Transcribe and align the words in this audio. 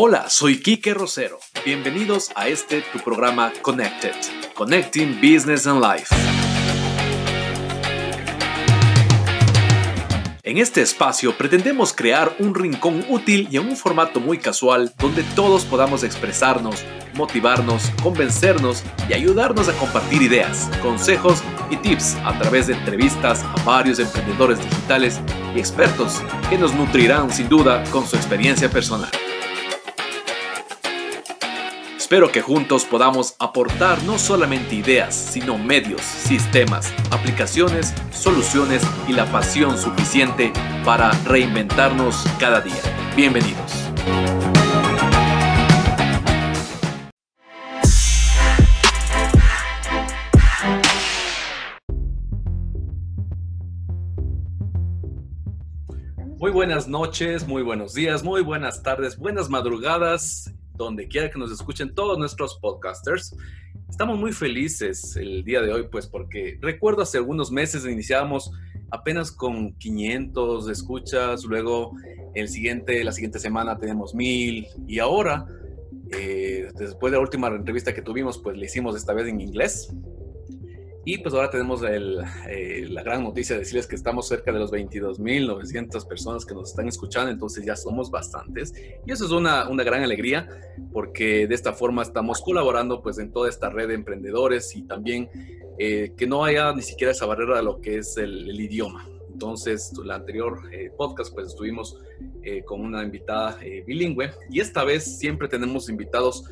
Hola, 0.00 0.30
soy 0.30 0.60
Kike 0.60 0.94
Rosero. 0.94 1.40
Bienvenidos 1.64 2.30
a 2.36 2.46
este 2.46 2.82
tu 2.82 3.00
programa 3.00 3.52
Connected, 3.62 4.14
Connecting 4.54 5.16
Business 5.20 5.66
and 5.66 5.82
Life. 5.82 6.14
En 10.44 10.58
este 10.58 10.82
espacio 10.82 11.36
pretendemos 11.36 11.92
crear 11.92 12.36
un 12.38 12.54
rincón 12.54 13.04
útil 13.08 13.48
y 13.50 13.56
en 13.56 13.66
un 13.66 13.76
formato 13.76 14.20
muy 14.20 14.38
casual 14.38 14.92
donde 14.98 15.24
todos 15.34 15.64
podamos 15.64 16.04
expresarnos, 16.04 16.84
motivarnos, 17.14 17.90
convencernos 18.00 18.84
y 19.08 19.14
ayudarnos 19.14 19.68
a 19.68 19.72
compartir 19.72 20.22
ideas, 20.22 20.70
consejos 20.80 21.42
y 21.70 21.76
tips 21.76 22.14
a 22.24 22.38
través 22.38 22.68
de 22.68 22.74
entrevistas 22.74 23.42
a 23.42 23.64
varios 23.64 23.98
emprendedores 23.98 24.60
digitales 24.60 25.20
y 25.56 25.58
expertos 25.58 26.22
que 26.48 26.56
nos 26.56 26.72
nutrirán 26.72 27.32
sin 27.32 27.48
duda 27.48 27.82
con 27.90 28.06
su 28.06 28.14
experiencia 28.14 28.70
personal. 28.70 29.10
Espero 32.08 32.32
que 32.32 32.40
juntos 32.40 32.86
podamos 32.86 33.36
aportar 33.38 34.02
no 34.04 34.18
solamente 34.18 34.74
ideas, 34.74 35.14
sino 35.14 35.58
medios, 35.58 36.00
sistemas, 36.00 36.90
aplicaciones, 37.10 37.92
soluciones 38.12 38.82
y 39.06 39.12
la 39.12 39.30
pasión 39.30 39.76
suficiente 39.76 40.50
para 40.86 41.10
reinventarnos 41.26 42.24
cada 42.40 42.62
día. 42.62 42.80
Bienvenidos. 43.14 43.90
Muy 56.38 56.50
buenas 56.52 56.88
noches, 56.88 57.46
muy 57.46 57.62
buenos 57.62 57.92
días, 57.92 58.22
muy 58.22 58.40
buenas 58.42 58.82
tardes, 58.82 59.18
buenas 59.18 59.50
madrugadas 59.50 60.54
donde 60.84 61.08
quiera 61.08 61.30
que 61.30 61.38
nos 61.38 61.52
escuchen 61.52 61.94
todos 61.94 62.18
nuestros 62.18 62.58
podcasters. 62.58 63.36
Estamos 63.88 64.18
muy 64.18 64.32
felices 64.32 65.16
el 65.16 65.44
día 65.44 65.60
de 65.60 65.72
hoy, 65.72 65.88
pues 65.90 66.06
porque 66.06 66.58
recuerdo 66.60 67.02
hace 67.02 67.18
algunos 67.18 67.50
meses 67.50 67.84
iniciábamos 67.84 68.50
apenas 68.90 69.32
con 69.32 69.74
500 69.74 70.68
escuchas, 70.70 71.44
luego 71.44 71.92
el 72.34 72.48
siguiente, 72.48 73.02
la 73.04 73.12
siguiente 73.12 73.38
semana 73.38 73.78
tenemos 73.78 74.14
1000 74.14 74.66
y 74.86 74.98
ahora, 74.98 75.46
eh, 76.12 76.68
después 76.76 77.10
de 77.10 77.18
la 77.18 77.22
última 77.22 77.48
entrevista 77.48 77.92
que 77.92 78.02
tuvimos, 78.02 78.38
pues 78.38 78.56
le 78.56 78.66
hicimos 78.66 78.96
esta 78.96 79.12
vez 79.12 79.26
en 79.26 79.40
inglés. 79.40 79.92
Y 81.04 81.18
pues 81.18 81.34
ahora 81.34 81.48
tenemos 81.50 81.82
eh, 81.82 82.86
la 82.90 83.02
gran 83.02 83.22
noticia 83.22 83.54
de 83.54 83.60
decirles 83.60 83.86
que 83.86 83.96
estamos 83.96 84.28
cerca 84.28 84.52
de 84.52 84.58
los 84.58 84.70
22.900 84.72 86.06
personas 86.06 86.44
que 86.44 86.54
nos 86.54 86.70
están 86.70 86.88
escuchando, 86.88 87.30
entonces 87.30 87.64
ya 87.64 87.76
somos 87.76 88.10
bastantes. 88.10 88.74
Y 89.06 89.12
eso 89.12 89.24
es 89.24 89.30
una, 89.30 89.68
una, 89.68 89.84
gran 89.84 90.02
alegría 90.02 90.48
porque 90.92 91.46
de 91.46 91.54
esta 91.54 91.72
forma 91.72 92.02
estamos 92.02 92.42
colaborando 92.42 93.00
pues 93.00 93.18
en 93.18 93.32
toda 93.32 93.48
esta 93.48 93.70
red 93.70 93.88
de 93.88 93.94
emprendedores 93.94 94.74
y 94.76 94.82
también 94.82 95.30
eh, 95.78 96.12
que 96.16 96.26
no 96.26 96.44
haya 96.44 96.72
ni 96.74 96.82
siquiera 96.82 97.12
esa 97.12 97.26
barrera 97.26 97.56
de 97.56 97.62
lo 97.62 97.80
que 97.80 97.98
es 97.98 98.16
el, 98.18 98.60
idioma. 98.60 99.08
Entonces, 99.32 99.92
la 100.04 100.16
anterior 100.16 100.60
eh, 100.72 100.90
podcast 100.96 101.32
pues 101.32 101.46
estuvimos 101.46 101.98
con 102.64 102.80
una 102.80 103.04
invitada 103.04 103.58
bilingüe 103.86 104.30
y 104.50 104.60
esta 104.60 104.82
vez 104.82 105.18
siempre 105.18 105.48
tenemos 105.48 105.90
invitados 105.90 106.44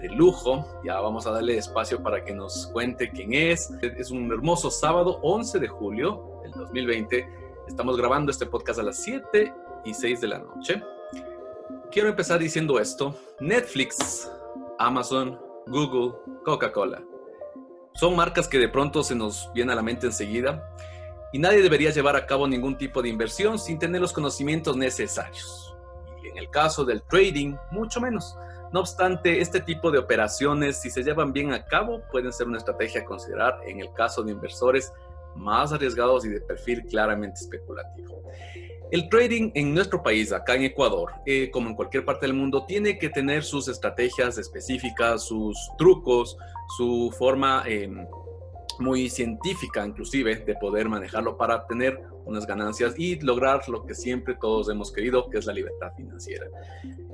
de 0.00 0.08
lujo. 0.08 0.66
Ya 0.84 0.98
vamos 1.00 1.26
a 1.26 1.30
darle 1.30 1.58
espacio 1.58 2.02
para 2.02 2.24
que 2.24 2.34
nos 2.34 2.66
cuente 2.68 3.10
quién 3.10 3.34
es. 3.34 3.70
Es 3.82 4.10
un 4.10 4.30
hermoso 4.32 4.70
sábado 4.70 5.18
11 5.22 5.58
de 5.58 5.68
julio 5.68 6.40
del 6.42 6.52
2020. 6.52 7.28
Estamos 7.68 7.96
grabando 7.96 8.32
este 8.32 8.46
podcast 8.46 8.80
a 8.80 8.82
las 8.82 9.02
7 9.02 9.52
y 9.84 9.94
6 9.94 10.20
de 10.20 10.28
la 10.28 10.38
noche. 10.38 10.82
Quiero 11.90 12.08
empezar 12.08 12.38
diciendo 12.38 12.78
esto. 12.80 13.14
Netflix, 13.40 14.30
Amazon, 14.78 15.38
Google, 15.66 16.14
Coca-Cola. 16.44 17.02
Son 17.94 18.16
marcas 18.16 18.48
que 18.48 18.58
de 18.58 18.68
pronto 18.68 19.02
se 19.02 19.14
nos 19.14 19.50
vienen 19.52 19.72
a 19.72 19.76
la 19.76 19.82
mente 19.82 20.06
enseguida 20.06 20.74
y 21.32 21.38
nadie 21.38 21.62
debería 21.62 21.90
llevar 21.90 22.16
a 22.16 22.26
cabo 22.26 22.48
ningún 22.48 22.78
tipo 22.78 23.02
de 23.02 23.08
inversión 23.08 23.58
sin 23.58 23.78
tener 23.78 24.00
los 24.00 24.12
conocimientos 24.12 24.76
necesarios. 24.76 25.76
Y 26.22 26.28
en 26.28 26.38
el 26.38 26.48
caso 26.48 26.84
del 26.84 27.02
trading, 27.02 27.56
mucho 27.70 28.00
menos. 28.00 28.36
No 28.72 28.80
obstante, 28.80 29.40
este 29.40 29.60
tipo 29.60 29.90
de 29.90 29.98
operaciones, 29.98 30.80
si 30.80 30.90
se 30.90 31.02
llevan 31.02 31.32
bien 31.32 31.52
a 31.52 31.64
cabo, 31.64 32.02
pueden 32.12 32.32
ser 32.32 32.46
una 32.46 32.58
estrategia 32.58 33.00
a 33.00 33.04
considerar 33.04 33.60
en 33.66 33.80
el 33.80 33.92
caso 33.92 34.22
de 34.22 34.32
inversores 34.32 34.92
más 35.34 35.72
arriesgados 35.72 36.24
y 36.24 36.28
de 36.28 36.40
perfil 36.40 36.84
claramente 36.86 37.40
especulativo. 37.40 38.22
El 38.92 39.08
trading 39.08 39.52
en 39.54 39.72
nuestro 39.72 40.02
país, 40.02 40.32
acá 40.32 40.54
en 40.54 40.64
Ecuador, 40.64 41.12
eh, 41.24 41.50
como 41.50 41.68
en 41.68 41.76
cualquier 41.76 42.04
parte 42.04 42.26
del 42.26 42.34
mundo, 42.34 42.64
tiene 42.66 42.98
que 42.98 43.08
tener 43.08 43.44
sus 43.44 43.68
estrategias 43.68 44.36
específicas, 44.36 45.24
sus 45.24 45.56
trucos, 45.78 46.36
su 46.76 47.14
forma 47.16 47.62
em, 47.66 48.06
muy 48.80 49.08
científica 49.08 49.86
inclusive 49.86 50.36
de 50.36 50.54
poder 50.56 50.88
manejarlo 50.88 51.36
para 51.36 51.66
tener 51.66 52.00
unas 52.30 52.46
ganancias 52.46 52.98
y 52.98 53.18
lograr 53.20 53.68
lo 53.68 53.84
que 53.84 53.94
siempre 53.94 54.36
todos 54.40 54.68
hemos 54.70 54.92
querido, 54.92 55.28
que 55.28 55.38
es 55.38 55.46
la 55.46 55.52
libertad 55.52 55.92
financiera. 55.96 56.46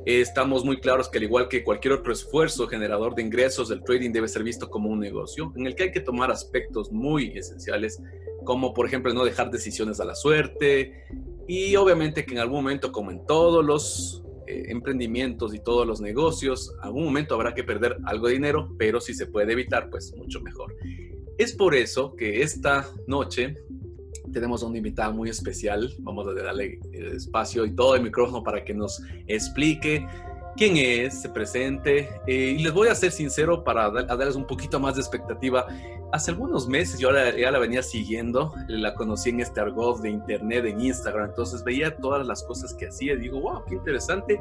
Estamos 0.04 0.64
muy 0.64 0.78
claros 0.78 1.08
que 1.08 1.18
al 1.18 1.24
igual 1.24 1.48
que 1.48 1.64
cualquier 1.64 1.94
otro 1.94 2.12
esfuerzo 2.12 2.68
generador 2.68 3.14
de 3.14 3.22
ingresos, 3.22 3.70
el 3.70 3.82
trading 3.82 4.12
debe 4.12 4.28
ser 4.28 4.44
visto 4.44 4.70
como 4.70 4.90
un 4.90 5.00
negocio 5.00 5.52
en 5.56 5.66
el 5.66 5.74
que 5.74 5.84
hay 5.84 5.92
que 5.92 6.00
tomar 6.00 6.30
aspectos 6.30 6.92
muy 6.92 7.36
esenciales, 7.36 8.00
como 8.44 8.72
por 8.72 8.86
ejemplo 8.86 9.12
no 9.12 9.24
dejar 9.24 9.50
decisiones 9.50 9.98
a 9.98 10.04
la 10.04 10.14
suerte 10.14 11.04
y 11.48 11.74
obviamente 11.76 12.24
que 12.24 12.34
en 12.34 12.40
algún 12.40 12.58
momento, 12.58 12.92
como 12.92 13.10
en 13.10 13.24
todos 13.24 13.64
los 13.64 14.22
eh, 14.46 14.64
emprendimientos 14.68 15.54
y 15.54 15.60
todos 15.60 15.86
los 15.86 16.00
negocios, 16.00 16.72
algún 16.82 17.04
momento 17.04 17.34
habrá 17.34 17.54
que 17.54 17.64
perder 17.64 17.96
algo 18.04 18.28
de 18.28 18.34
dinero, 18.34 18.74
pero 18.78 19.00
si 19.00 19.14
se 19.14 19.26
puede 19.26 19.52
evitar, 19.52 19.90
pues 19.90 20.14
mucho 20.16 20.40
mejor. 20.40 20.74
Es 21.38 21.54
por 21.54 21.74
eso 21.74 22.14
que 22.16 22.42
esta 22.42 22.88
noche 23.06 23.56
tenemos 24.32 24.62
a 24.62 24.66
una 24.66 24.78
invitada 24.78 25.10
muy 25.10 25.28
especial. 25.28 25.92
Vamos 26.00 26.26
a 26.26 26.34
darle 26.34 26.78
espacio 26.92 27.64
y 27.64 27.74
todo 27.74 27.94
el 27.96 28.02
micrófono 28.02 28.42
para 28.42 28.64
que 28.64 28.74
nos 28.74 29.02
explique 29.26 30.06
quién 30.56 30.76
es, 30.76 31.20
se 31.20 31.28
presente. 31.28 32.20
Eh, 32.26 32.56
y 32.58 32.62
les 32.62 32.72
voy 32.72 32.88
a 32.88 32.94
ser 32.94 33.12
sincero 33.12 33.62
para 33.62 33.90
darles 33.90 34.36
un 34.36 34.46
poquito 34.46 34.80
más 34.80 34.94
de 34.94 35.02
expectativa. 35.02 35.66
Hace 36.12 36.30
algunos 36.30 36.68
meses 36.68 36.98
yo 36.98 37.10
ya 37.12 37.50
la 37.50 37.58
venía 37.58 37.82
siguiendo, 37.82 38.54
la 38.68 38.94
conocí 38.94 39.30
en 39.30 39.40
este 39.40 39.60
argot 39.60 40.00
de 40.00 40.10
internet, 40.10 40.64
en 40.64 40.80
Instagram, 40.80 41.30
entonces 41.30 41.64
veía 41.64 41.96
todas 41.96 42.26
las 42.26 42.42
cosas 42.44 42.72
que 42.74 42.86
hacía 42.86 43.14
y 43.14 43.18
digo, 43.18 43.40
wow, 43.40 43.64
qué 43.66 43.74
interesante. 43.74 44.40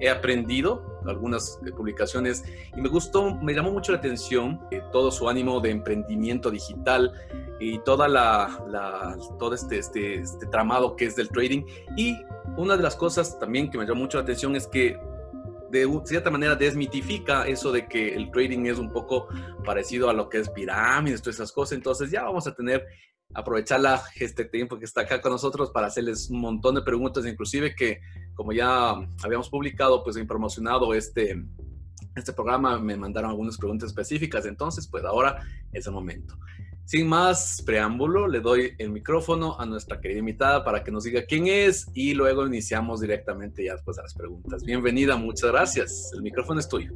He 0.00 0.08
aprendido 0.08 1.00
algunas 1.06 1.60
publicaciones 1.76 2.44
y 2.74 2.80
me 2.80 2.88
gustó, 2.88 3.34
me 3.36 3.52
llamó 3.52 3.70
mucho 3.70 3.92
la 3.92 3.98
atención 3.98 4.60
eh, 4.70 4.80
todo 4.90 5.10
su 5.10 5.28
ánimo 5.28 5.60
de 5.60 5.70
emprendimiento 5.70 6.50
digital 6.50 7.12
y 7.60 7.78
toda 7.80 8.08
la, 8.08 8.58
todo 9.38 9.54
este, 9.54 9.78
este, 9.78 10.14
este 10.14 10.46
tramado 10.46 10.96
que 10.96 11.04
es 11.04 11.14
del 11.14 11.28
trading. 11.28 11.64
Y 11.96 12.16
una 12.56 12.76
de 12.76 12.82
las 12.82 12.96
cosas 12.96 13.38
también 13.38 13.70
que 13.70 13.78
me 13.78 13.86
llamó 13.86 14.00
mucho 14.00 14.18
la 14.18 14.24
atención 14.24 14.56
es 14.56 14.66
que 14.66 14.98
de 15.72 15.88
cierta 16.04 16.30
manera 16.30 16.54
desmitifica 16.54 17.46
eso 17.46 17.72
de 17.72 17.88
que 17.88 18.14
el 18.14 18.30
trading 18.30 18.66
es 18.66 18.78
un 18.78 18.92
poco 18.92 19.28
parecido 19.64 20.10
a 20.10 20.12
lo 20.12 20.28
que 20.28 20.38
es 20.38 20.50
pirámides, 20.50 21.22
todas 21.22 21.36
esas 21.36 21.50
cosas. 21.50 21.76
Entonces 21.78 22.10
ya 22.10 22.24
vamos 22.24 22.46
a 22.46 22.54
tener, 22.54 22.86
aprovecharla 23.32 24.02
este 24.16 24.44
tiempo 24.44 24.78
que 24.78 24.84
está 24.84 25.00
acá 25.00 25.22
con 25.22 25.32
nosotros 25.32 25.70
para 25.70 25.86
hacerles 25.86 26.28
un 26.28 26.40
montón 26.40 26.74
de 26.74 26.82
preguntas, 26.82 27.24
inclusive 27.24 27.74
que 27.74 28.00
como 28.34 28.52
ya 28.52 28.90
habíamos 29.24 29.48
publicado, 29.48 30.04
pues 30.04 30.16
he 30.16 30.24
promocionado 30.26 30.92
este, 30.92 31.42
este 32.14 32.34
programa, 32.34 32.78
me 32.78 32.94
mandaron 32.94 33.30
algunas 33.30 33.56
preguntas 33.56 33.88
específicas. 33.88 34.44
Entonces, 34.44 34.86
pues 34.86 35.02
ahora 35.04 35.42
es 35.72 35.86
el 35.86 35.94
momento. 35.94 36.36
Sin 36.84 37.08
más 37.08 37.62
preámbulo, 37.64 38.28
le 38.28 38.40
doy 38.40 38.72
el 38.78 38.90
micrófono 38.90 39.58
a 39.58 39.64
nuestra 39.64 40.00
querida 40.00 40.18
invitada 40.18 40.64
para 40.64 40.82
que 40.82 40.90
nos 40.90 41.04
diga 41.04 41.24
quién 41.26 41.46
es 41.46 41.86
y 41.94 42.14
luego 42.14 42.46
iniciamos 42.46 43.00
directamente 43.00 43.64
ya 43.64 43.74
después 43.74 43.96
las 43.96 44.14
preguntas. 44.14 44.64
Bienvenida, 44.64 45.16
muchas 45.16 45.50
gracias. 45.52 46.10
El 46.14 46.22
micrófono 46.22 46.60
es 46.60 46.68
tuyo. 46.68 46.92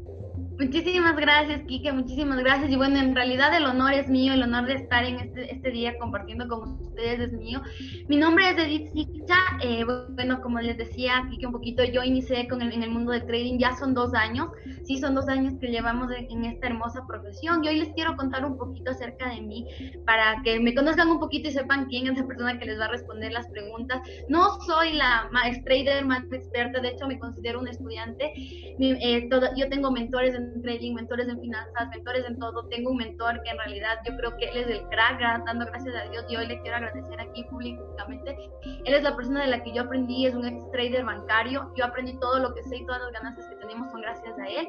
Muchísimas 0.58 1.16
gracias, 1.16 1.62
Kike, 1.66 1.92
muchísimas 1.92 2.38
gracias. 2.38 2.70
Y 2.70 2.76
bueno, 2.76 2.98
en 2.98 3.14
realidad 3.14 3.54
el 3.54 3.66
honor 3.66 3.92
es 3.92 4.08
mío, 4.08 4.32
el 4.32 4.42
honor 4.42 4.64
de 4.64 4.74
estar 4.74 5.04
en 5.04 5.20
este, 5.20 5.52
este 5.52 5.70
día 5.70 5.98
compartiendo 5.98 6.48
con 6.48 6.80
ustedes 6.80 7.20
es 7.20 7.32
mío. 7.34 7.60
Mi 8.08 8.16
nombre 8.16 8.48
es 8.48 8.56
Edith 8.56 8.90
Sicha. 8.94 9.36
Eh, 9.62 9.84
bueno, 10.14 10.40
como 10.40 10.58
les 10.60 10.78
decía, 10.78 11.26
Kike, 11.28 11.46
un 11.46 11.52
poquito, 11.52 11.84
yo 11.84 12.02
inicié 12.02 12.48
con 12.48 12.62
el, 12.62 12.72
en 12.72 12.82
el 12.82 12.90
mundo 12.90 13.12
del 13.12 13.26
trading, 13.26 13.58
ya 13.58 13.76
son 13.76 13.92
dos 13.92 14.14
años. 14.14 14.48
Sí, 14.84 14.96
son 14.96 15.14
dos 15.14 15.28
años 15.28 15.54
que 15.60 15.66
llevamos 15.66 16.10
en, 16.10 16.44
esta 16.46 16.68
hermosa 16.68 17.04
profesión. 17.06 17.62
Y 17.62 17.68
hoy 17.68 17.80
les 17.80 17.90
quiero 17.90 18.16
contar 18.16 18.46
un 18.46 18.56
poquito 18.56 18.92
acerca 18.92 19.28
de 19.28 19.42
mí. 19.42 19.66
para 20.06 20.40
que 20.42 20.58
me 20.58 20.74
conozcan 20.74 21.10
un 21.10 21.20
poquito 21.20 21.48
y 21.48 21.52
sepan 21.52 21.84
quién 21.86 22.06
es 22.06 22.18
la 22.18 22.26
persona 22.26 22.58
que 22.58 22.64
les 22.64 22.80
va 22.80 22.86
a 22.86 22.92
responder 22.92 23.30
las 23.30 23.46
preguntas. 23.48 24.00
No 24.30 24.58
soy 24.62 24.94
la 24.94 25.28
más 25.32 25.62
trader 25.64 26.06
más 26.06 26.24
experta, 26.32 26.80
de 26.80 26.88
hecho 26.88 27.06
me 27.06 27.18
considero 27.18 27.60
un 27.60 27.68
estudiante. 27.68 28.32
Eh, 28.36 29.28
yo 29.56 29.68
tengo 29.68 29.90
mentores 29.90 30.34
en 30.34 30.45
trading, 30.62 30.94
mentores 30.94 31.28
en 31.28 31.40
finanzas, 31.40 31.88
mentores 31.90 32.24
en 32.26 32.38
todo. 32.38 32.66
Tengo 32.68 32.90
un 32.90 32.96
mentor 32.98 33.42
que 33.42 33.50
en 33.50 33.58
realidad 33.58 33.98
yo 34.08 34.16
creo 34.16 34.36
que 34.36 34.46
él 34.46 34.56
es 34.58 34.66
el 34.68 34.88
crack, 34.88 35.20
dando 35.46 35.66
gracias 35.66 35.94
a 35.94 36.10
Dios. 36.10 36.24
Y 36.28 36.36
hoy 36.36 36.46
le 36.46 36.60
quiero 36.60 36.76
agradecer 36.76 37.20
aquí 37.20 37.44
públicamente. 37.44 38.36
Él 38.84 38.94
es 38.94 39.02
la 39.02 39.16
persona 39.16 39.42
de 39.42 39.48
la 39.48 39.62
que 39.62 39.72
yo 39.72 39.82
aprendí, 39.82 40.26
es 40.26 40.34
un 40.34 40.46
ex 40.46 40.70
trader 40.70 41.04
bancario. 41.04 41.72
Yo 41.76 41.84
aprendí 41.84 42.18
todo 42.18 42.38
lo 42.38 42.54
que 42.54 42.62
sé 42.64 42.76
y 42.76 42.86
todas 42.86 43.02
las 43.02 43.12
ganancias 43.12 43.46
que 43.48 43.56
tenemos 43.56 43.90
son 43.90 44.00
gracias 44.00 44.38
a 44.38 44.46
él. 44.46 44.68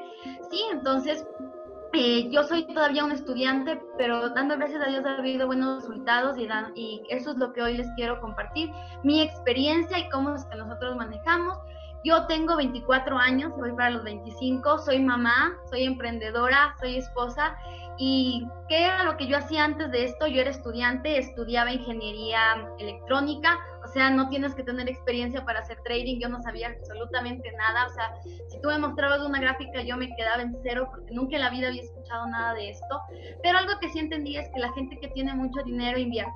Sí, 0.49 0.61
entonces 0.71 1.25
eh, 1.93 2.29
yo 2.29 2.43
soy 2.43 2.67
todavía 2.67 3.05
un 3.05 3.11
estudiante, 3.11 3.81
pero 3.97 4.29
dando 4.29 4.57
gracias 4.57 4.81
a 4.81 4.89
Dios 4.89 5.05
ha 5.05 5.17
habido 5.17 5.47
buenos 5.47 5.81
resultados 5.81 6.37
y, 6.37 6.47
y 6.75 7.01
eso 7.09 7.31
es 7.31 7.37
lo 7.37 7.53
que 7.53 7.61
hoy 7.61 7.77
les 7.77 7.87
quiero 7.95 8.19
compartir, 8.19 8.69
mi 9.03 9.21
experiencia 9.21 9.97
y 9.97 10.09
cómo 10.09 10.35
es 10.35 10.45
que 10.45 10.57
nosotros 10.57 10.95
manejamos. 10.95 11.57
Yo 12.07 12.25
tengo 12.25 12.55
24 12.55 13.17
años, 13.17 13.51
voy 13.57 13.73
para 13.73 13.89
los 13.89 14.05
25, 14.05 14.77
soy 14.77 15.01
mamá, 15.01 15.57
soy 15.69 15.83
emprendedora, 15.83 16.73
soy 16.79 16.95
esposa. 16.95 17.57
¿Y 17.97 18.47
qué 18.69 18.85
era 18.85 19.03
lo 19.03 19.17
que 19.17 19.27
yo 19.27 19.35
hacía 19.35 19.65
antes 19.65 19.91
de 19.91 20.05
esto? 20.05 20.25
Yo 20.25 20.39
era 20.39 20.51
estudiante, 20.51 21.17
estudiaba 21.17 21.73
ingeniería 21.73 22.65
electrónica, 22.79 23.59
o 23.83 23.89
sea, 23.89 24.09
no 24.09 24.29
tienes 24.29 24.55
que 24.55 24.63
tener 24.63 24.87
experiencia 24.87 25.43
para 25.43 25.59
hacer 25.59 25.79
trading, 25.83 26.21
yo 26.21 26.29
no 26.29 26.41
sabía 26.41 26.69
absolutamente 26.69 27.51
nada, 27.57 27.87
o 27.87 27.89
sea, 27.89 28.13
si 28.47 28.61
tú 28.61 28.69
me 28.69 28.79
mostrabas 28.79 29.19
una 29.19 29.41
gráfica 29.41 29.81
yo 29.81 29.97
me 29.97 30.07
quedaba 30.15 30.41
en 30.43 30.55
cero 30.63 30.87
porque 30.89 31.13
nunca 31.13 31.35
en 31.35 31.41
la 31.41 31.49
vida 31.49 31.67
había 31.67 31.81
escuchado 31.81 32.25
nada 32.27 32.53
de 32.53 32.69
esto, 32.69 33.01
pero 33.43 33.57
algo 33.57 33.73
que 33.81 33.89
sí 33.89 33.99
entendí 33.99 34.37
es 34.37 34.47
que 34.53 34.61
la 34.61 34.71
gente 34.71 34.97
que 34.97 35.09
tiene 35.09 35.33
mucho 35.33 35.61
dinero 35.63 35.97
invierte 35.97 36.31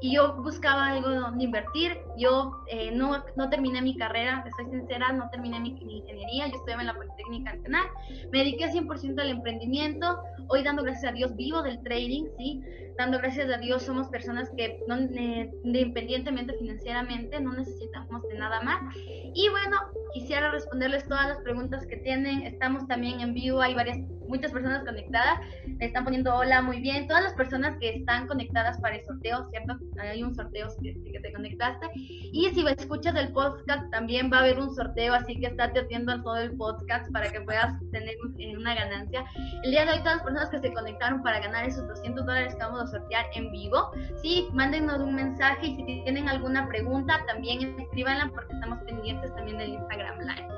y 0.00 0.14
yo 0.14 0.34
buscaba 0.42 0.88
algo 0.88 1.10
donde 1.10 1.44
invertir. 1.44 1.98
Yo 2.16 2.62
eh, 2.68 2.90
no, 2.92 3.22
no, 3.36 3.50
terminé 3.50 3.82
mi 3.82 3.96
carrera, 3.96 4.42
te 4.44 4.50
soy 4.52 4.70
sincera, 4.70 5.12
no 5.12 5.28
terminé 5.30 5.60
mi, 5.60 5.70
ingeniería, 5.70 6.48
yo 6.48 6.56
estudiaba 6.56 6.82
en 6.82 6.88
la 6.88 6.94
Politécnica 6.94 7.54
Nacional, 7.54 7.86
me 8.32 8.38
dediqué 8.38 8.66
100% 8.70 9.20
al 9.20 9.30
emprendimiento, 9.30 10.18
hoy 10.48 10.62
dando 10.62 10.82
gracias 10.82 11.12
a 11.12 11.14
Dios 11.14 11.34
vivo 11.36 11.62
del 11.62 11.82
trading, 11.82 12.24
¿sí? 12.38 12.62
Dando 12.98 13.18
gracias 13.18 13.50
a 13.50 13.58
Dios 13.58 13.82
somos 13.82 14.08
personas 14.08 14.50
que 14.56 14.80
no, 14.86 14.96
eh, 14.96 15.50
independientemente 15.64 16.54
financieramente 16.54 17.40
no 17.40 17.52
necesitamos 17.52 18.22
de 18.28 18.38
nada 18.38 18.60
más. 18.62 18.80
Y 18.96 19.48
bueno, 19.50 19.76
quisiera 20.12 20.50
responderles 20.50 21.06
todas 21.08 21.28
las 21.28 21.38
preguntas 21.38 21.86
que 21.86 21.96
tienen, 21.98 22.42
estamos 22.42 22.86
también 22.86 23.20
en 23.20 23.34
vivo, 23.34 23.60
hay 23.60 23.74
varias 23.74 23.98
muchas 24.30 24.52
personas 24.52 24.84
conectadas. 24.84 25.40
Me 25.66 25.86
están 25.86 26.04
poniendo 26.04 26.34
hola, 26.34 26.62
muy 26.62 26.80
bien. 26.80 27.06
Todas 27.06 27.24
las 27.24 27.34
personas 27.34 27.76
que 27.78 27.96
están 27.96 28.26
conectadas 28.26 28.80
para 28.80 28.96
el 28.96 29.04
sorteo, 29.04 29.44
¿cierto? 29.50 29.76
Hay 30.00 30.22
un 30.22 30.34
sorteo 30.34 30.68
que, 30.80 31.20
te 31.20 31.32
conectaste. 31.32 31.86
Y 31.94 32.48
si 32.54 32.66
escuchas 32.66 33.14
el 33.16 33.32
podcast, 33.32 33.90
también 33.90 34.30
va 34.32 34.38
a 34.38 34.40
haber 34.40 34.58
un 34.58 34.74
sorteo, 34.74 35.12
así 35.12 35.38
que 35.38 35.48
estate 35.48 35.80
atento 35.80 36.12
a 36.12 36.22
todo 36.22 36.36
el 36.38 36.56
podcast 36.56 37.12
para 37.12 37.30
que 37.30 37.40
puedas 37.40 37.74
tener 37.90 38.16
una 38.56 38.74
ganancia. 38.74 39.24
El 39.64 39.72
día 39.72 39.84
de 39.84 39.92
hoy, 39.92 39.98
todas 39.98 40.16
las 40.16 40.24
personas 40.24 40.50
que 40.50 40.58
se 40.60 40.72
conectaron 40.72 41.22
para 41.22 41.40
ganar 41.40 41.66
esos 41.66 41.86
200 41.88 42.24
dólares 42.24 42.54
que 42.54 42.62
vamos 42.62 42.80
a 42.80 42.86
sortear 42.90 43.26
en 43.34 43.50
vivo, 43.52 43.90
sí, 44.22 44.48
mándenos 44.52 44.98
un 45.00 45.14
mensaje 45.14 45.66
y 45.66 45.76
si 45.76 45.84
tienen 45.84 46.28
alguna 46.28 46.68
pregunta, 46.68 47.24
también 47.26 47.78
escríbanla 47.78 48.30
porque 48.34 48.52
estamos 48.52 48.78
pendientes 48.84 49.34
también 49.34 49.58
del 49.58 49.74
Instagram 49.74 50.18
Live. 50.20 50.48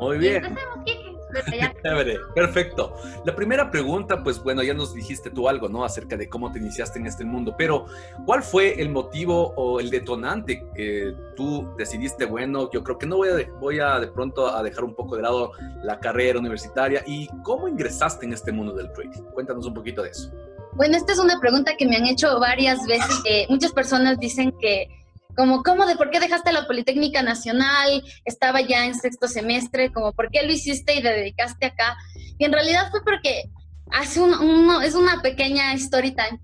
Muy 0.00 0.18
bien. 0.18 0.42
Perfecto. 2.34 2.94
La 3.24 3.34
primera 3.34 3.70
pregunta, 3.70 4.22
pues 4.22 4.42
bueno, 4.42 4.62
ya 4.62 4.74
nos 4.74 4.94
dijiste 4.94 5.30
tú 5.30 5.48
algo, 5.48 5.68
¿no? 5.68 5.84
Acerca 5.84 6.16
de 6.16 6.28
cómo 6.28 6.50
te 6.50 6.58
iniciaste 6.58 6.98
en 6.98 7.06
este 7.06 7.24
mundo, 7.24 7.54
pero 7.56 7.86
¿cuál 8.26 8.42
fue 8.42 8.80
el 8.80 8.90
motivo 8.90 9.52
o 9.56 9.80
el 9.80 9.90
detonante 9.90 10.66
que 10.74 11.14
tú 11.36 11.72
decidiste, 11.76 12.24
bueno, 12.24 12.70
yo 12.72 12.82
creo 12.82 12.98
que 12.98 13.06
no 13.06 13.18
voy 13.18 13.28
a, 13.28 13.50
voy 13.60 13.80
a 13.80 14.00
de 14.00 14.08
pronto 14.08 14.48
a 14.48 14.62
dejar 14.62 14.84
un 14.84 14.94
poco 14.94 15.16
de 15.16 15.22
lado 15.22 15.52
la 15.82 16.00
carrera 16.00 16.38
universitaria 16.38 17.02
y 17.06 17.28
cómo 17.42 17.68
ingresaste 17.68 18.26
en 18.26 18.32
este 18.32 18.52
mundo 18.52 18.72
del 18.72 18.92
trading? 18.92 19.22
Cuéntanos 19.32 19.66
un 19.66 19.74
poquito 19.74 20.02
de 20.02 20.10
eso. 20.10 20.32
Bueno, 20.80 20.96
esta 20.96 21.12
es 21.12 21.18
una 21.18 21.38
pregunta 21.38 21.76
que 21.76 21.86
me 21.86 21.96
han 21.96 22.06
hecho 22.06 22.40
varias 22.40 22.86
veces, 22.86 23.20
muchas 23.50 23.70
personas 23.70 24.18
dicen 24.18 24.50
que 24.62 24.88
como, 25.36 25.62
¿cómo 25.62 25.84
de 25.84 25.94
por 25.94 26.08
qué 26.08 26.20
dejaste 26.20 26.52
la 26.52 26.66
Politécnica 26.66 27.22
Nacional? 27.22 28.02
Estaba 28.24 28.62
ya 28.62 28.86
en 28.86 28.94
sexto 28.94 29.28
semestre, 29.28 29.92
como, 29.92 30.14
¿por 30.14 30.30
qué 30.30 30.42
lo 30.42 30.50
hiciste 30.50 30.94
y 30.94 31.02
te 31.02 31.12
dedicaste 31.12 31.66
acá? 31.66 31.98
Y 32.38 32.46
en 32.46 32.52
realidad 32.54 32.90
fue 32.90 33.04
porque 33.04 33.50
hace 33.90 34.22
un, 34.22 34.82
es 34.82 34.94
una 34.94 35.20
pequeña 35.20 35.74
story 35.74 36.12
time. 36.12 36.40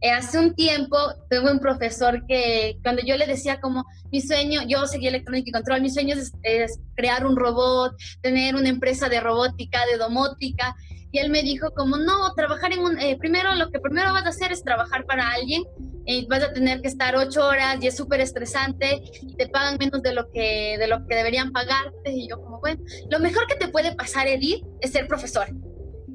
Eh, 0.00 0.10
hace 0.10 0.38
un 0.38 0.54
tiempo 0.54 0.96
tuve 1.30 1.52
un 1.52 1.60
profesor 1.60 2.24
que 2.26 2.78
cuando 2.82 3.02
yo 3.02 3.18
le 3.18 3.26
decía 3.26 3.60
como 3.60 3.84
mi 4.10 4.22
sueño, 4.22 4.62
yo 4.66 4.86
seguí 4.86 5.08
electrónica 5.08 5.50
y 5.50 5.52
control, 5.52 5.82
mi 5.82 5.90
sueño 5.90 6.16
es, 6.42 6.80
crear 6.94 7.26
un 7.26 7.36
robot, 7.36 7.94
tener 8.22 8.54
una 8.54 8.70
empresa 8.70 9.10
de 9.10 9.20
robótica, 9.20 9.84
de 9.84 9.98
domótica, 9.98 10.74
y 11.14 11.20
él 11.20 11.30
me 11.30 11.44
dijo 11.44 11.70
como 11.70 11.96
no, 11.96 12.34
trabajar 12.34 12.72
en 12.72 12.80
un, 12.80 12.98
eh, 12.98 13.16
primero 13.16 13.54
lo 13.54 13.70
que 13.70 13.78
primero 13.78 14.12
vas 14.12 14.26
a 14.26 14.30
hacer 14.30 14.50
es 14.50 14.64
trabajar 14.64 15.06
para 15.06 15.28
alguien 15.28 15.62
y 16.04 16.26
vas 16.26 16.42
a 16.42 16.52
tener 16.52 16.80
que 16.80 16.88
estar 16.88 17.14
ocho 17.14 17.46
horas 17.46 17.78
y 17.80 17.86
es 17.86 17.96
súper 17.96 18.20
estresante 18.20 19.00
y 19.22 19.36
te 19.36 19.48
pagan 19.48 19.76
menos 19.78 20.02
de 20.02 20.12
lo 20.12 20.28
que 20.32 20.76
de 20.76 20.88
lo 20.88 21.06
que 21.06 21.14
deberían 21.14 21.52
pagarte 21.52 22.10
y 22.10 22.28
yo 22.28 22.42
como 22.42 22.58
bueno, 22.58 22.82
lo 23.08 23.20
mejor 23.20 23.46
que 23.46 23.54
te 23.54 23.68
puede 23.68 23.94
pasar 23.94 24.26
Edith 24.26 24.64
es 24.80 24.90
ser 24.90 25.06
profesor. 25.06 25.46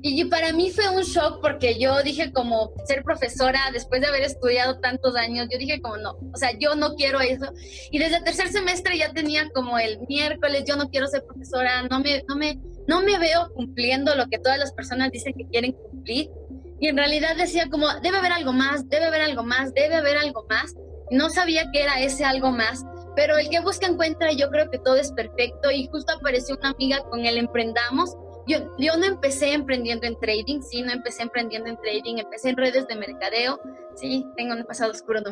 Y 0.01 0.23
para 0.25 0.53
mí 0.53 0.69
fue 0.71 0.87
un 0.89 1.01
shock 1.01 1.41
porque 1.41 1.77
yo 1.77 2.01
dije 2.03 2.31
como 2.31 2.71
ser 2.85 3.03
profesora 3.03 3.59
después 3.73 3.99
de 3.99 4.07
haber 4.07 4.23
estudiado 4.23 4.79
tantos 4.79 5.15
años, 5.15 5.47
yo 5.51 5.57
dije 5.57 5.81
como 5.81 5.97
no, 5.97 6.11
o 6.11 6.37
sea, 6.37 6.57
yo 6.57 6.75
no 6.75 6.95
quiero 6.95 7.19
eso. 7.19 7.51
Y 7.91 7.99
desde 7.99 8.17
el 8.17 8.23
tercer 8.23 8.49
semestre 8.49 8.97
ya 8.97 9.11
tenía 9.11 9.49
como 9.49 9.77
el 9.77 9.99
miércoles, 10.07 10.63
yo 10.65 10.77
no 10.77 10.89
quiero 10.89 11.07
ser 11.07 11.25
profesora, 11.25 11.83
no 11.83 11.99
me, 11.99 12.23
no 12.29 12.37
me, 12.37 12.59
no 12.89 13.03
me 13.03 13.19
veo 13.19 13.53
cumpliendo 13.53 14.15
lo 14.15 14.25
que 14.29 14.39
todas 14.39 14.57
las 14.57 14.73
personas 14.73 15.11
dicen 15.11 15.33
que 15.37 15.45
quieren 15.45 15.73
cumplir. 15.73 16.31
Y 16.79 16.87
en 16.87 16.97
realidad 16.97 17.35
decía 17.37 17.69
como, 17.69 17.87
debe 18.01 18.17
haber 18.17 18.31
algo 18.31 18.51
más, 18.51 18.89
debe 18.89 19.05
haber 19.05 19.21
algo 19.21 19.43
más, 19.43 19.71
debe 19.75 19.95
haber 19.95 20.17
algo 20.17 20.43
más. 20.49 20.73
No 21.11 21.29
sabía 21.29 21.69
que 21.71 21.83
era 21.83 22.01
ese 22.01 22.25
algo 22.25 22.49
más, 22.49 22.83
pero 23.15 23.37
el 23.37 23.47
que 23.49 23.59
busca 23.59 23.85
encuentra, 23.85 24.31
yo 24.31 24.49
creo 24.49 24.71
que 24.71 24.79
todo 24.79 24.95
es 24.95 25.11
perfecto 25.11 25.69
y 25.69 25.87
justo 25.87 26.13
apareció 26.13 26.57
una 26.57 26.71
amiga 26.71 27.03
con 27.11 27.25
el 27.25 27.37
Emprendamos. 27.37 28.15
Yo, 28.47 28.57
yo 28.79 28.97
no 28.97 29.05
empecé 29.05 29.53
emprendiendo 29.53 30.07
en 30.07 30.19
trading, 30.19 30.61
sí, 30.61 30.81
no 30.81 30.91
empecé 30.91 31.21
emprendiendo 31.21 31.69
en 31.69 31.77
trading, 31.77 32.17
empecé 32.17 32.49
en 32.49 32.57
redes 32.57 32.87
de 32.87 32.95
mercadeo, 32.95 33.59
sí, 33.95 34.25
tengo 34.35 34.55
un 34.55 34.63
pasado 34.63 34.91
oscuro, 34.91 35.21
no. 35.21 35.29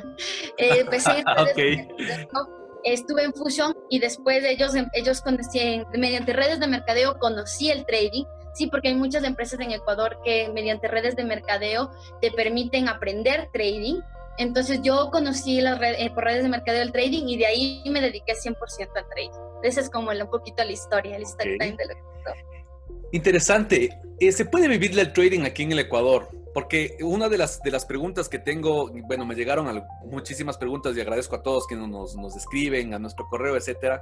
Eh, 0.58 0.82
empecé 0.82 1.20
en 1.20 1.26
redes 1.38 1.56
de 1.56 1.88
mercadeo, 2.06 2.67
estuve 2.84 3.24
en 3.24 3.34
Fusion 3.34 3.76
y 3.90 4.00
después 4.00 4.44
de 4.44 4.52
ellos, 4.52 4.74
ellos 4.94 5.22
conocían, 5.22 5.86
mediante 5.98 6.34
redes 6.34 6.60
de 6.60 6.68
mercadeo 6.68 7.18
conocí 7.20 7.70
el 7.70 7.86
trading, 7.86 8.26
sí, 8.54 8.68
porque 8.68 8.90
hay 8.90 8.96
muchas 8.96 9.24
empresas 9.24 9.60
en 9.60 9.72
Ecuador 9.72 10.20
que 10.24 10.50
mediante 10.54 10.88
redes 10.88 11.16
de 11.16 11.24
mercadeo 11.24 11.92
te 12.22 12.32
permiten 12.32 12.90
aprender 12.90 13.50
trading. 13.54 14.02
Entonces 14.40 14.82
yo 14.84 15.10
conocí 15.12 15.62
las 15.62 15.80
redes, 15.80 15.98
eh, 16.00 16.12
por 16.14 16.24
redes 16.24 16.44
de 16.44 16.50
mercadeo 16.50 16.84
el 16.84 16.92
trading 16.92 17.28
y 17.28 17.38
de 17.38 17.46
ahí 17.48 17.84
me 17.90 18.02
dediqué 18.02 18.34
100% 18.34 18.56
al 18.96 19.10
trading. 19.10 19.32
Esa 19.64 19.82
es 19.82 19.90
como 19.90 20.12
un 20.12 20.30
poquito 20.30 20.64
la 20.64 20.72
historia, 20.72 21.18
la 21.18 21.24
historia 21.24 21.58
de 21.58 21.86
lo 21.86 21.94
Interesante. 23.12 23.90
Eh, 24.20 24.32
¿Se 24.32 24.46
puede 24.46 24.68
vivir 24.68 24.94
del 24.94 25.14
trading 25.14 25.42
aquí 25.42 25.64
en 25.64 25.72
el 25.72 25.80
Ecuador? 25.80 26.30
Porque 26.58 26.98
una 27.02 27.30
de 27.30 27.38
las, 27.38 27.62
de 27.62 27.70
las 27.70 27.86
preguntas 27.86 28.28
que 28.28 28.40
tengo, 28.40 28.90
bueno, 29.04 29.28
me 29.28 29.36
llegaron 29.36 29.68
muchísimas 30.06 30.58
preguntas 30.58 30.98
y 30.98 31.02
agradezco 31.02 31.36
a 31.36 31.44
todos 31.44 31.68
que 31.68 31.76
nos, 31.76 32.16
nos 32.16 32.36
escriben 32.36 32.96
a 32.96 32.98
nuestro 32.98 33.28
correo, 33.28 33.56
etcétera. 33.56 34.02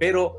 Pero 0.00 0.38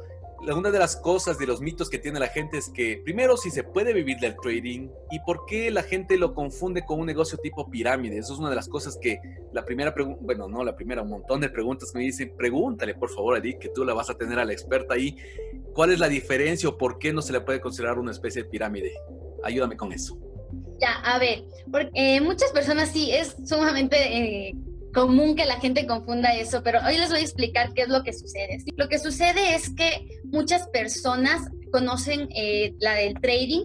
una 0.53 0.71
de 0.71 0.77
las 0.77 0.97
cosas 0.97 1.37
de 1.37 1.47
los 1.47 1.61
mitos 1.61 1.89
que 1.89 1.99
tiene 1.99 2.19
la 2.19 2.27
gente 2.27 2.57
es 2.57 2.67
que, 2.67 2.99
primero, 3.05 3.37
si 3.37 3.49
se 3.49 3.63
puede 3.63 3.93
vivir 3.93 4.17
del 4.17 4.35
trading 4.35 4.89
y 5.09 5.21
por 5.21 5.45
qué 5.45 5.71
la 5.71 5.83
gente 5.83 6.17
lo 6.17 6.33
confunde 6.33 6.83
con 6.83 6.99
un 6.99 7.05
negocio 7.05 7.37
tipo 7.37 7.71
pirámide. 7.71 8.17
Eso 8.17 8.33
es 8.33 8.39
una 8.39 8.49
de 8.49 8.57
las 8.57 8.67
cosas 8.67 8.97
que 9.01 9.21
la 9.53 9.63
primera 9.63 9.93
pregunta, 9.93 10.19
bueno, 10.21 10.49
no 10.49 10.65
la 10.65 10.75
primera, 10.75 11.01
un 11.01 11.11
montón 11.11 11.39
de 11.39 11.47
preguntas 11.47 11.93
me 11.95 12.01
dicen, 12.01 12.33
pregúntale 12.35 12.93
por 12.93 13.09
favor, 13.09 13.37
Edith, 13.37 13.59
que 13.59 13.69
tú 13.69 13.85
la 13.85 13.93
vas 13.93 14.09
a 14.09 14.15
tener 14.15 14.37
a 14.37 14.43
la 14.43 14.51
experta 14.51 14.95
ahí. 14.95 15.15
¿Cuál 15.73 15.93
es 15.93 15.99
la 15.99 16.09
diferencia 16.09 16.67
o 16.67 16.77
por 16.77 16.99
qué 16.99 17.13
no 17.13 17.21
se 17.21 17.31
le 17.31 17.39
puede 17.39 17.61
considerar 17.61 17.99
una 17.99 18.11
especie 18.11 18.43
de 18.43 18.49
pirámide? 18.49 18.91
Ayúdame 19.45 19.77
con 19.77 19.93
eso. 19.93 20.32
Ya, 20.83 20.95
a 20.95 21.17
ver, 21.17 21.45
porque 21.71 21.91
eh, 21.95 22.19
muchas 22.19 22.51
personas 22.51 22.89
sí 22.89 23.09
es 23.09 23.37
sumamente 23.45 23.95
eh, 23.95 24.53
común 24.93 25.33
que 25.33 25.45
la 25.45 25.57
gente 25.61 25.87
confunda 25.87 26.35
eso, 26.35 26.61
pero 26.61 26.79
hoy 26.85 26.97
les 26.97 27.09
voy 27.09 27.19
a 27.19 27.21
explicar 27.21 27.73
qué 27.73 27.83
es 27.83 27.87
lo 27.87 28.03
que 28.03 28.11
sucede. 28.11 28.57
Lo 28.75 28.89
que 28.89 28.99
sucede 28.99 29.55
es 29.55 29.69
que 29.69 30.05
muchas 30.25 30.67
personas 30.67 31.47
conocen 31.71 32.27
eh, 32.35 32.75
la 32.81 32.95
del 32.95 33.13
trading 33.13 33.63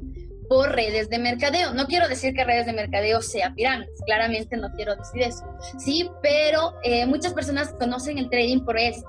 por 0.49 0.75
redes 0.75 1.09
de 1.11 1.19
mercadeo. 1.19 1.75
No 1.75 1.87
quiero 1.87 2.09
decir 2.09 2.35
que 2.35 2.45
redes 2.45 2.67
de 2.67 2.73
mercadeo 2.73 3.21
sea 3.21 3.52
pirámides, 3.55 4.00
claramente 4.07 4.57
no 4.57 4.71
quiero 4.73 4.97
decir 4.97 5.23
eso, 5.23 5.45
sí, 5.78 6.11
pero 6.23 6.75
eh, 6.83 7.07
muchas 7.07 7.35
personas 7.35 7.75
conocen 7.78 8.19
el 8.19 8.31
trading 8.31 8.64
por 8.64 8.78
eso. 8.78 9.05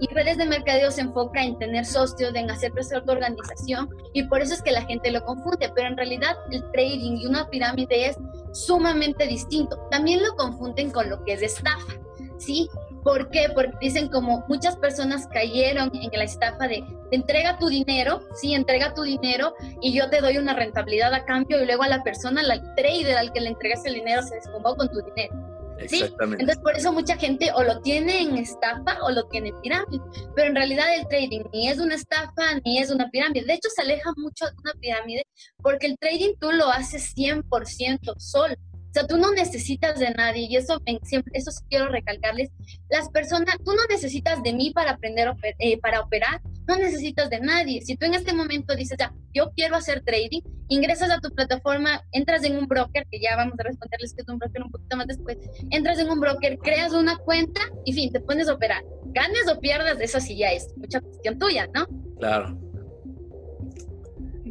Y 0.00 0.12
redes 0.12 0.36
de 0.38 0.46
mercadeo 0.46 0.90
se 0.90 1.02
enfoca 1.02 1.42
en 1.42 1.58
tener 1.58 1.84
socios, 1.84 2.34
en 2.34 2.50
hacer 2.50 2.72
crecer 2.72 3.04
tu 3.04 3.12
organización 3.12 3.88
y 4.12 4.24
por 4.24 4.42
eso 4.42 4.54
es 4.54 4.62
que 4.62 4.72
la 4.72 4.82
gente 4.82 5.10
lo 5.10 5.24
confunde, 5.24 5.70
pero 5.74 5.88
en 5.88 5.96
realidad 5.96 6.36
el 6.50 6.62
trading 6.72 7.18
y 7.18 7.26
una 7.26 7.48
pirámide 7.48 8.08
es 8.08 8.16
sumamente 8.52 9.26
distinto. 9.26 9.78
También 9.90 10.22
lo 10.22 10.34
confunden 10.36 10.90
con 10.90 11.08
lo 11.10 11.24
que 11.24 11.34
es 11.34 11.42
estafa, 11.42 11.94
¿sí? 12.38 12.68
¿Por 13.04 13.30
qué? 13.30 13.50
Porque 13.54 13.76
dicen 13.80 14.08
como 14.08 14.44
muchas 14.48 14.76
personas 14.76 15.26
cayeron 15.28 15.90
en 15.94 16.10
la 16.12 16.24
estafa 16.24 16.66
de 16.66 16.82
entrega 17.10 17.58
tu 17.58 17.68
dinero, 17.68 18.22
sí, 18.34 18.54
entrega 18.54 18.94
tu 18.94 19.02
dinero 19.02 19.54
y 19.82 19.92
yo 19.92 20.08
te 20.08 20.20
doy 20.20 20.38
una 20.38 20.54
rentabilidad 20.54 21.12
a 21.12 21.24
cambio 21.26 21.62
y 21.62 21.66
luego 21.66 21.82
a 21.82 21.88
la 21.88 22.02
persona, 22.02 22.40
al 22.40 22.74
trader 22.74 23.16
al 23.16 23.32
que 23.32 23.42
le 23.42 23.50
entregas 23.50 23.84
el 23.84 23.94
dinero 23.94 24.22
se 24.22 24.36
desfumó 24.36 24.74
con 24.74 24.88
tu 24.88 25.02
dinero. 25.02 25.54
Exactamente. 25.78 26.42
Entonces, 26.42 26.62
por 26.62 26.76
eso 26.76 26.92
mucha 26.92 27.16
gente 27.16 27.50
o 27.54 27.62
lo 27.62 27.80
tiene 27.80 28.22
en 28.22 28.36
estafa 28.36 28.98
o 29.02 29.10
lo 29.10 29.24
tiene 29.28 29.50
en 29.50 29.60
pirámide. 29.60 30.02
Pero 30.34 30.48
en 30.48 30.54
realidad 30.54 30.86
el 30.94 31.06
trading 31.08 31.42
ni 31.52 31.68
es 31.68 31.78
una 31.78 31.96
estafa 31.96 32.60
ni 32.64 32.78
es 32.78 32.90
una 32.90 33.10
pirámide. 33.10 33.44
De 33.44 33.54
hecho, 33.54 33.68
se 33.74 33.82
aleja 33.82 34.10
mucho 34.16 34.46
de 34.46 34.52
una 34.62 34.72
pirámide 34.80 35.26
porque 35.62 35.86
el 35.86 35.98
trading 35.98 36.34
tú 36.40 36.52
lo 36.52 36.68
haces 36.68 37.14
100% 37.14 38.14
solo. 38.18 38.54
O 38.94 38.96
sea, 38.96 39.08
tú 39.08 39.16
no 39.16 39.32
necesitas 39.32 39.98
de 39.98 40.12
nadie 40.12 40.46
y 40.48 40.54
eso 40.54 40.80
siempre, 41.02 41.32
eso 41.36 41.50
sí 41.50 41.64
quiero 41.68 41.88
recalcarles. 41.88 42.50
Las 42.88 43.08
personas, 43.08 43.56
tú 43.64 43.72
no 43.72 43.82
necesitas 43.90 44.40
de 44.44 44.52
mí 44.52 44.70
para 44.70 44.92
aprender 44.92 45.32
eh, 45.58 45.80
para 45.80 46.00
operar, 46.00 46.40
no 46.68 46.76
necesitas 46.76 47.28
de 47.28 47.40
nadie. 47.40 47.82
Si 47.82 47.96
tú 47.96 48.06
en 48.06 48.14
este 48.14 48.32
momento 48.32 48.76
dices, 48.76 48.96
ya, 48.96 49.12
yo 49.32 49.50
quiero 49.56 49.74
hacer 49.74 50.04
trading, 50.04 50.42
ingresas 50.68 51.10
a 51.10 51.18
tu 51.18 51.30
plataforma, 51.30 52.04
entras 52.12 52.44
en 52.44 52.56
un 52.56 52.68
broker, 52.68 53.04
que 53.10 53.18
ya 53.18 53.34
vamos 53.34 53.58
a 53.58 53.64
responderles 53.64 54.14
que 54.14 54.22
es 54.22 54.28
un 54.28 54.38
broker 54.38 54.62
un 54.62 54.70
poquito 54.70 54.96
más 54.96 55.08
después, 55.08 55.38
entras 55.70 55.98
en 55.98 56.08
un 56.08 56.20
broker, 56.20 56.56
creas 56.58 56.92
una 56.92 57.16
cuenta 57.16 57.62
y 57.84 57.94
fin, 57.94 58.12
te 58.12 58.20
pones 58.20 58.48
a 58.48 58.54
operar. 58.54 58.84
Ganes 59.06 59.48
o 59.52 59.58
pierdas, 59.58 59.98
eso 60.00 60.20
sí 60.20 60.36
ya 60.36 60.52
es 60.52 60.72
mucha 60.76 61.00
cuestión 61.00 61.36
tuya, 61.36 61.66
¿no? 61.74 61.88
Claro 62.20 62.63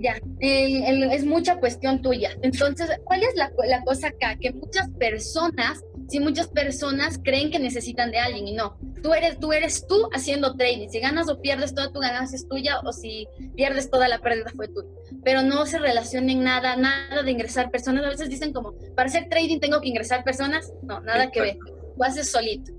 ya, 0.03 0.19
es 0.39 1.25
mucha 1.25 1.59
cuestión 1.59 2.01
tuya. 2.01 2.31
Entonces, 2.41 2.89
¿cuál 3.05 3.23
es 3.23 3.35
la, 3.35 3.51
la, 3.65 3.81
cosa 3.83 4.09
acá? 4.09 4.35
Que 4.35 4.51
muchas 4.51 4.89
personas, 4.91 5.81
si 6.09 6.19
muchas 6.19 6.47
personas 6.49 7.19
creen 7.23 7.49
que 7.49 7.57
necesitan 7.57 8.11
de 8.11 8.19
alguien 8.19 8.47
y 8.49 8.53
no. 8.53 8.77
Tú 9.01 9.13
eres, 9.13 9.39
tú 9.39 9.53
eres 9.53 9.87
tú 9.87 10.09
haciendo 10.11 10.55
trading. 10.55 10.89
Si 10.89 10.99
ganas 10.99 11.29
o 11.29 11.39
pierdes, 11.39 11.73
toda 11.73 11.91
tu 11.93 12.01
ganancia 12.01 12.35
es 12.35 12.47
tuya 12.47 12.81
o 12.83 12.91
si 12.91 13.27
pierdes 13.55 13.89
toda 13.89 14.09
la 14.09 14.19
pérdida 14.19 14.51
fue 14.53 14.67
tuya. 14.67 14.89
Pero 15.23 15.41
no 15.41 15.65
se 15.65 15.79
relacionen 15.79 16.43
nada, 16.43 16.75
nada 16.75 17.23
de 17.23 17.31
ingresar 17.31 17.71
personas. 17.71 18.05
A 18.05 18.09
veces 18.09 18.29
dicen 18.29 18.51
como, 18.51 18.73
para 18.95 19.07
hacer 19.07 19.29
trading 19.29 19.59
tengo 19.59 19.79
que 19.79 19.87
ingresar 19.87 20.25
personas. 20.25 20.73
No, 20.81 20.99
nada 20.99 21.31
que 21.31 21.39
ver. 21.39 21.57
Lo 21.97 22.03
haces 22.03 22.29
solito. 22.29 22.73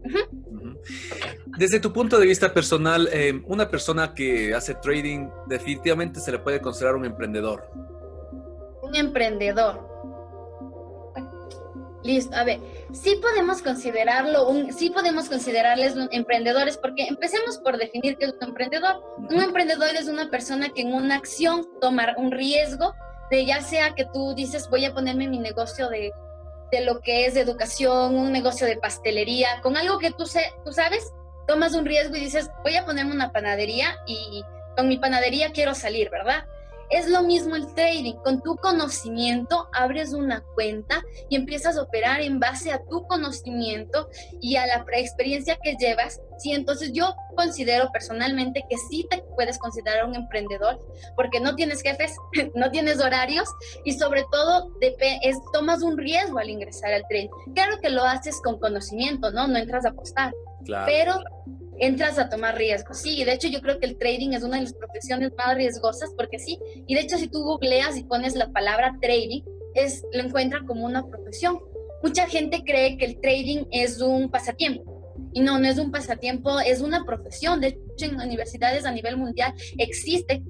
Desde 1.58 1.80
tu 1.80 1.92
punto 1.92 2.18
de 2.18 2.26
vista 2.26 2.52
personal, 2.52 3.08
eh, 3.12 3.42
una 3.46 3.68
persona 3.68 4.14
que 4.14 4.54
hace 4.54 4.74
trading 4.74 5.28
definitivamente 5.46 6.20
se 6.20 6.32
le 6.32 6.38
puede 6.38 6.60
considerar 6.60 6.96
un 6.96 7.04
emprendedor. 7.04 7.70
Un 8.82 8.94
emprendedor. 8.94 9.94
Listo, 12.02 12.36
a 12.36 12.44
ver, 12.44 12.60
sí 12.92 13.18
podemos 13.22 13.62
considerarlo, 13.62 14.46
un, 14.46 14.74
sí 14.74 14.90
podemos 14.90 15.26
considerarles 15.30 15.94
emprendedores, 16.10 16.76
porque 16.76 17.06
empecemos 17.06 17.56
por 17.58 17.78
definir 17.78 18.18
qué 18.18 18.26
es 18.26 18.34
un 18.34 18.48
emprendedor. 18.48 19.02
Un 19.16 19.40
emprendedor 19.40 19.88
es 19.98 20.08
una 20.08 20.28
persona 20.28 20.68
que 20.68 20.82
en 20.82 20.92
una 20.92 21.16
acción 21.16 21.66
toma 21.80 22.14
un 22.18 22.30
riesgo 22.30 22.92
de 23.30 23.46
ya 23.46 23.62
sea 23.62 23.94
que 23.94 24.04
tú 24.12 24.34
dices 24.34 24.68
voy 24.68 24.84
a 24.84 24.92
ponerme 24.92 25.28
mi 25.28 25.38
negocio 25.38 25.88
de, 25.88 26.12
de 26.78 26.84
lo 26.84 27.00
que 27.00 27.26
es 27.26 27.36
educación, 27.36 28.14
un 28.14 28.32
negocio 28.32 28.66
de 28.66 28.76
pastelería, 28.76 29.60
con 29.62 29.76
algo 29.76 29.98
que 29.98 30.10
tú, 30.10 30.26
sé, 30.26 30.52
tú 30.64 30.72
sabes 30.72 31.12
tomas 31.46 31.74
un 31.74 31.84
riesgo 31.84 32.16
y 32.16 32.20
dices, 32.20 32.50
voy 32.62 32.76
a 32.76 32.84
ponerme 32.84 33.12
una 33.12 33.32
panadería 33.32 33.96
y 34.06 34.42
con 34.76 34.88
mi 34.88 34.98
panadería 34.98 35.52
quiero 35.52 35.74
salir, 35.74 36.10
¿verdad? 36.10 36.44
Es 36.90 37.08
lo 37.08 37.22
mismo 37.22 37.56
el 37.56 37.72
trading. 37.74 38.14
Con 38.16 38.42
tu 38.42 38.56
conocimiento 38.56 39.68
abres 39.72 40.12
una 40.12 40.42
cuenta 40.54 41.02
y 41.28 41.36
empiezas 41.36 41.76
a 41.76 41.82
operar 41.82 42.20
en 42.20 42.38
base 42.38 42.72
a 42.72 42.82
tu 42.84 43.06
conocimiento 43.06 44.08
y 44.40 44.56
a 44.56 44.66
la 44.66 44.84
experiencia 44.92 45.58
que 45.62 45.76
llevas. 45.76 46.20
Sí, 46.38 46.52
entonces 46.52 46.92
yo 46.92 47.14
considero 47.36 47.90
personalmente 47.92 48.64
que 48.68 48.76
sí 48.90 49.06
te 49.10 49.22
puedes 49.34 49.58
considerar 49.58 50.06
un 50.06 50.14
emprendedor 50.14 50.80
porque 51.16 51.40
no 51.40 51.54
tienes 51.54 51.82
jefes, 51.82 52.16
no 52.54 52.70
tienes 52.70 53.00
horarios 53.00 53.48
y 53.84 53.92
sobre 53.92 54.24
todo 54.30 54.70
es, 54.80 55.36
tomas 55.52 55.82
un 55.82 55.98
riesgo 55.98 56.38
al 56.38 56.50
ingresar 56.50 56.92
al 56.92 57.04
trading. 57.08 57.28
Claro 57.54 57.78
que 57.80 57.90
lo 57.90 58.04
haces 58.04 58.40
con 58.42 58.58
conocimiento, 58.58 59.30
¿no? 59.30 59.46
No 59.46 59.58
entras 59.58 59.84
a 59.84 59.90
apostar. 59.90 60.32
Pero 60.86 61.20
entras 61.78 62.18
a 62.18 62.28
tomar 62.28 62.56
riesgos. 62.56 62.98
Sí, 62.98 63.20
y 63.20 63.24
de 63.24 63.34
hecho 63.34 63.48
yo 63.48 63.60
creo 63.60 63.78
que 63.78 63.86
el 63.86 63.98
trading 63.98 64.32
es 64.32 64.42
una 64.42 64.56
de 64.56 64.62
las 64.62 64.74
profesiones 64.74 65.32
más 65.36 65.54
riesgosas 65.54 66.10
porque 66.16 66.38
sí, 66.38 66.58
y 66.86 66.94
de 66.94 67.00
hecho 67.00 67.18
si 67.18 67.28
tú 67.28 67.42
googleas 67.42 67.96
y 67.96 68.04
pones 68.04 68.34
la 68.34 68.50
palabra 68.50 68.96
trading, 69.00 69.42
es, 69.74 70.04
lo 70.12 70.22
encuentran 70.22 70.66
como 70.66 70.86
una 70.86 71.06
profesión. 71.06 71.58
Mucha 72.02 72.26
gente 72.26 72.62
cree 72.64 72.96
que 72.96 73.06
el 73.06 73.20
trading 73.20 73.64
es 73.70 74.00
un 74.00 74.30
pasatiempo. 74.30 74.93
Y 75.34 75.40
no, 75.40 75.58
no 75.58 75.68
es 75.68 75.78
un 75.78 75.90
pasatiempo, 75.90 76.60
es 76.60 76.80
una 76.80 77.04
profesión. 77.04 77.60
De 77.60 77.78
hecho, 77.96 78.06
en 78.06 78.20
universidades 78.20 78.86
a 78.86 78.92
nivel 78.92 79.18
mundial 79.18 79.52
existe 79.76 80.42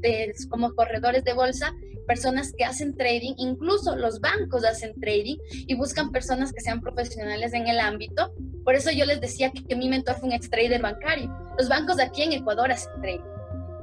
como 0.49 0.75
corredores 0.75 1.25
de 1.25 1.33
bolsa 1.33 1.75
personas 2.07 2.53
que 2.53 2.65
hacen 2.65 2.97
trading, 2.97 3.35
incluso 3.39 3.97
los 3.97 4.21
bancos 4.21 4.65
hacen 4.65 4.99
trading 5.01 5.37
y 5.51 5.75
buscan 5.75 6.13
personas 6.13 6.53
que 6.53 6.61
sean 6.61 6.81
profesionales 6.81 7.53
en 7.55 7.67
el 7.67 7.81
ámbito. 7.81 8.33
Por 8.65 8.75
eso 8.75 8.91
yo 8.91 9.05
les 9.05 9.21
decía 9.21 9.51
que, 9.51 9.75
mi 9.75 9.89
mentor 9.89 10.17
fue 10.17 10.29
un 10.29 10.35
ex 10.35 10.49
trader 10.49 10.81
bancario. 10.81 11.35
Los 11.59 11.69
bancos 11.69 11.99
aquí 11.99 12.23
en 12.23 12.33
Ecuador 12.33 12.71
hacen 12.71 12.93
trading. 13.01 13.25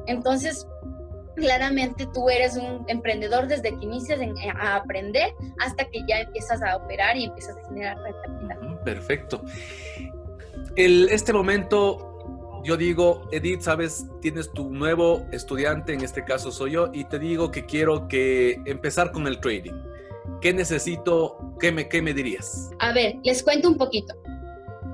Entonces, 0.08 0.66
claramente 1.36 2.08
tú 2.14 2.30
eres 2.30 2.56
un 2.56 2.86
emprendedor 2.88 3.48
desde 3.48 3.78
que 3.78 3.86
inicias 3.86 4.20
a 4.60 4.76
aprender 4.76 5.34
hasta 5.60 5.86
que 5.86 6.02
ya 6.08 6.22
empiezas 6.22 6.62
a 6.62 6.78
operar 6.78 7.18
y 7.18 7.26
empiezas 7.26 7.58
a 7.58 7.68
generar 7.68 7.98
rentabilidad. 7.98 8.84
Perfecto. 8.84 9.44
El, 10.76 11.10
este 11.10 11.34
momento 11.34 12.12
yo 12.64 12.78
digo, 12.78 13.28
Edith, 13.32 13.62
sabes, 13.62 14.06
tienes 14.22 14.52
tu 14.52 14.70
nuevo 14.70 15.26
estudiante, 15.32 15.94
en 15.94 16.02
este 16.02 16.24
caso 16.24 16.52
soy 16.52 16.72
yo, 16.72 16.92
y 16.94 17.06
te 17.06 17.18
digo 17.18 17.52
que 17.52 17.66
quiero 17.66 18.08
que 18.08 18.62
empezar 18.66 19.12
con 19.12 19.28
el 19.28 19.40
trading. 19.40 19.74
¿Qué 20.42 20.54
necesito? 20.54 21.56
¿Qué 21.60 21.72
me, 21.72 21.90
qué 21.90 22.02
me 22.02 22.14
dirías? 22.14 22.70
A 22.80 22.94
ver, 22.94 23.16
les 23.24 23.44
cuento 23.44 23.68
un 23.68 23.78
poquito. 23.78 24.14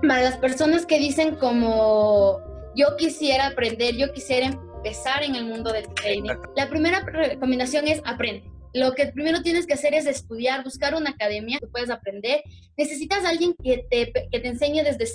Para 0.01 0.21
las 0.21 0.37
personas 0.37 0.85
que 0.85 0.99
dicen 0.99 1.35
como 1.35 2.39
yo 2.75 2.95
quisiera 2.97 3.47
aprender, 3.47 3.95
yo 3.95 4.13
quisiera 4.13 4.47
empezar 4.47 5.23
en 5.23 5.35
el 5.35 5.45
mundo 5.45 5.73
del 5.73 5.87
trading, 5.95 6.23
la 6.55 6.69
primera 6.69 7.01
recomendación 7.01 7.87
es 7.87 8.01
aprende. 8.05 8.49
Lo 8.73 8.93
que 8.93 9.07
primero 9.07 9.41
tienes 9.41 9.65
que 9.65 9.73
hacer 9.73 9.95
es 9.95 10.05
estudiar, 10.05 10.63
buscar 10.63 10.93
una 10.93 11.09
academia 11.09 11.57
que 11.59 11.67
puedas 11.67 11.89
aprender. 11.89 12.43
Necesitas 12.77 13.25
a 13.25 13.29
alguien 13.29 13.55
que 13.63 13.87
te, 13.89 14.11
que 14.29 14.39
te 14.39 14.47
enseñe 14.47 14.83
desde 14.83 15.05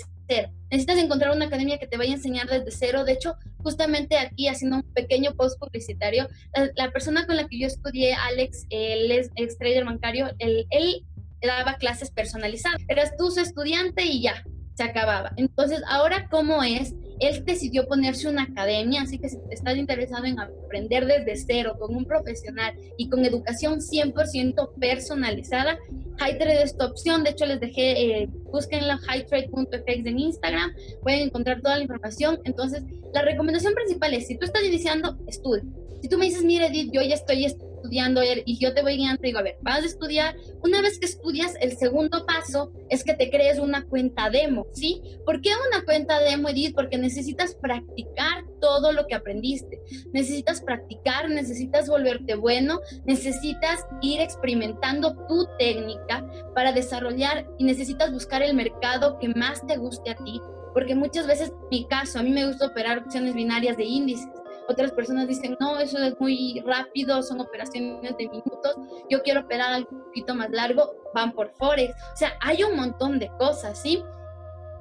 Necesitas 0.71 0.97
encontrar 0.97 1.35
una 1.35 1.45
academia 1.45 1.77
que 1.77 1.87
te 1.87 1.97
vaya 1.97 2.11
a 2.11 2.15
enseñar 2.15 2.47
desde 2.47 2.71
cero. 2.71 3.03
De 3.03 3.13
hecho, 3.13 3.35
justamente 3.57 4.17
aquí 4.17 4.47
haciendo 4.47 4.77
un 4.77 4.93
pequeño 4.93 5.33
post 5.35 5.59
publicitario, 5.59 6.27
la, 6.75 6.91
persona 6.91 7.25
con 7.25 7.35
la 7.35 7.47
que 7.47 7.59
yo 7.59 7.67
estudié, 7.67 8.13
Alex, 8.13 8.65
es 8.69 9.29
ex 9.35 9.57
trader 9.57 9.85
bancario, 9.85 10.31
él, 10.39 10.65
él 10.71 11.05
daba 11.41 11.75
clases 11.75 12.11
personalizadas. 12.11 12.81
Eras 12.87 13.13
tú 13.17 13.29
su 13.31 13.39
estudiante 13.39 14.03
y 14.05 14.21
ya, 14.21 14.43
se 14.75 14.83
acababa. 14.83 15.33
Entonces, 15.37 15.81
ahora, 15.87 16.27
¿cómo 16.29 16.63
es? 16.63 16.93
Él 17.19 17.43
decidió 17.45 17.87
ponerse 17.87 18.27
una 18.29 18.43
academia, 18.43 19.01
así 19.01 19.17
que 19.17 19.29
si 19.29 19.37
estás 19.49 19.77
interesado 19.77 20.25
en 20.25 20.39
aprender 20.39 21.05
desde 21.05 21.35
cero 21.35 21.75
con 21.79 21.95
un 21.95 22.05
profesional 22.05 22.73
y 22.97 23.09
con 23.09 23.25
educación 23.25 23.79
100% 23.79 24.73
personalizada, 24.79 25.77
HighTrade 26.19 26.63
es 26.63 26.77
tu 26.77 26.85
opción. 26.85 27.23
De 27.23 27.31
hecho, 27.31 27.45
les 27.45 27.59
dejé, 27.59 28.21
eh, 28.21 28.29
búsquenla 28.51 28.99
hightrade.fx 29.07 30.05
en 30.05 30.19
Instagram, 30.19 30.73
pueden 31.01 31.21
encontrar 31.21 31.61
toda 31.61 31.77
la 31.77 31.83
información. 31.83 32.39
Entonces, 32.43 32.83
la 33.13 33.21
recomendación 33.21 33.73
principal 33.73 34.13
es, 34.13 34.27
si 34.27 34.37
tú 34.37 34.45
estás 34.45 34.63
iniciando, 34.63 35.17
estudia. 35.27 35.63
Si 36.01 36.09
tú 36.09 36.17
me 36.17 36.25
dices, 36.25 36.43
mire, 36.43 36.67
Edith, 36.67 36.91
yo 36.91 37.01
ya 37.01 37.15
estoy 37.15 37.45
estudiando, 37.45 37.72
estudiando 37.83 38.21
y 38.23 38.57
yo 38.59 38.73
te 38.73 38.81
voy 38.81 38.95
guiando, 38.95 39.21
digo, 39.21 39.39
a 39.39 39.43
ver, 39.43 39.57
vas 39.61 39.83
a 39.83 39.85
estudiar, 39.85 40.37
una 40.63 40.81
vez 40.81 40.99
que 40.99 41.05
estudias, 41.05 41.55
el 41.59 41.77
segundo 41.77 42.25
paso 42.25 42.71
es 42.89 43.03
que 43.03 43.13
te 43.13 43.29
crees 43.29 43.59
una 43.59 43.85
cuenta 43.85 44.29
demo, 44.29 44.67
¿sí? 44.71 45.01
¿Por 45.25 45.41
qué 45.41 45.49
una 45.69 45.83
cuenta 45.83 46.19
demo, 46.19 46.49
Edith? 46.49 46.73
Porque 46.73 46.97
necesitas 46.97 47.55
practicar 47.55 48.45
todo 48.61 48.93
lo 48.93 49.05
que 49.05 49.15
aprendiste, 49.15 49.81
necesitas 50.13 50.61
practicar, 50.61 51.29
necesitas 51.29 51.89
volverte 51.89 52.35
bueno, 52.35 52.79
necesitas 53.05 53.85
ir 54.01 54.21
experimentando 54.21 55.17
tu 55.27 55.45
técnica 55.59 56.25
para 56.55 56.71
desarrollar 56.71 57.45
y 57.57 57.65
necesitas 57.65 58.11
buscar 58.13 58.41
el 58.41 58.55
mercado 58.55 59.19
que 59.19 59.27
más 59.27 59.65
te 59.67 59.75
guste 59.75 60.11
a 60.11 60.15
ti, 60.15 60.39
porque 60.73 60.95
muchas 60.95 61.27
veces, 61.27 61.51
mi 61.69 61.85
caso, 61.87 62.19
a 62.19 62.23
mí 62.23 62.29
me 62.29 62.47
gusta 62.47 62.67
operar 62.67 62.99
opciones 62.99 63.35
binarias 63.35 63.75
de 63.75 63.83
índices 63.83 64.29
otras 64.67 64.91
personas 64.91 65.27
dicen, 65.27 65.57
no, 65.59 65.79
eso 65.79 65.97
es 65.99 66.19
muy 66.19 66.61
rápido, 66.65 67.21
son 67.21 67.41
operaciones 67.41 68.15
de 68.17 68.29
minutos, 68.29 68.75
yo 69.09 69.21
quiero 69.21 69.41
operar 69.41 69.73
algo 69.73 69.89
un 69.91 70.03
poquito 70.03 70.35
más 70.35 70.49
largo, 70.51 70.95
van 71.13 71.33
por 71.33 71.51
Forex. 71.53 71.93
O 72.13 72.17
sea, 72.17 72.33
hay 72.41 72.63
un 72.63 72.75
montón 72.75 73.19
de 73.19 73.29
cosas, 73.37 73.81
¿sí? 73.81 74.03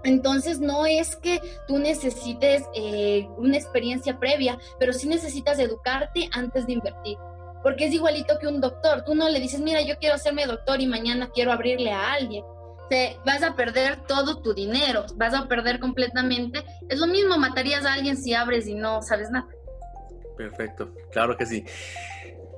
Entonces 0.04 0.60
no 0.60 0.86
es 0.86 1.16
que 1.16 1.40
tú 1.68 1.78
necesites 1.78 2.64
eh, 2.74 3.28
una 3.36 3.56
experiencia 3.56 4.18
previa, 4.18 4.58
pero 4.78 4.92
sí 4.92 5.08
necesitas 5.08 5.58
educarte 5.58 6.28
antes 6.32 6.66
de 6.66 6.74
invertir. 6.74 7.16
porque 7.62 7.84
es 7.86 7.94
igualito 7.94 8.38
que 8.40 8.48
un 8.48 8.60
doctor. 8.60 9.04
Tú 9.04 9.14
no 9.14 9.28
le 9.28 9.38
dices, 9.38 9.60
mira, 9.60 9.82
yo 9.82 9.96
quiero 9.98 10.16
hacerme 10.16 10.46
doctor 10.46 10.80
y 10.80 10.88
mañana 10.88 11.30
quiero 11.32 11.52
abrirle 11.52 11.92
a 11.92 12.12
alguien. 12.14 12.44
Te 12.90 13.16
vas 13.24 13.44
a 13.44 13.54
perder 13.54 14.04
todo 14.06 14.42
tu 14.42 14.52
dinero, 14.52 15.06
vas 15.14 15.32
a 15.32 15.46
perder 15.46 15.78
completamente. 15.78 16.64
Es 16.88 16.98
lo 16.98 17.06
mismo, 17.06 17.38
matarías 17.38 17.84
a 17.84 17.92
alguien 17.92 18.16
si 18.16 18.34
abres 18.34 18.66
y 18.66 18.74
no 18.74 19.00
sabes 19.00 19.30
nada. 19.30 19.46
Perfecto, 20.36 20.94
claro 21.10 21.36
que 21.36 21.46
sí. 21.46 21.64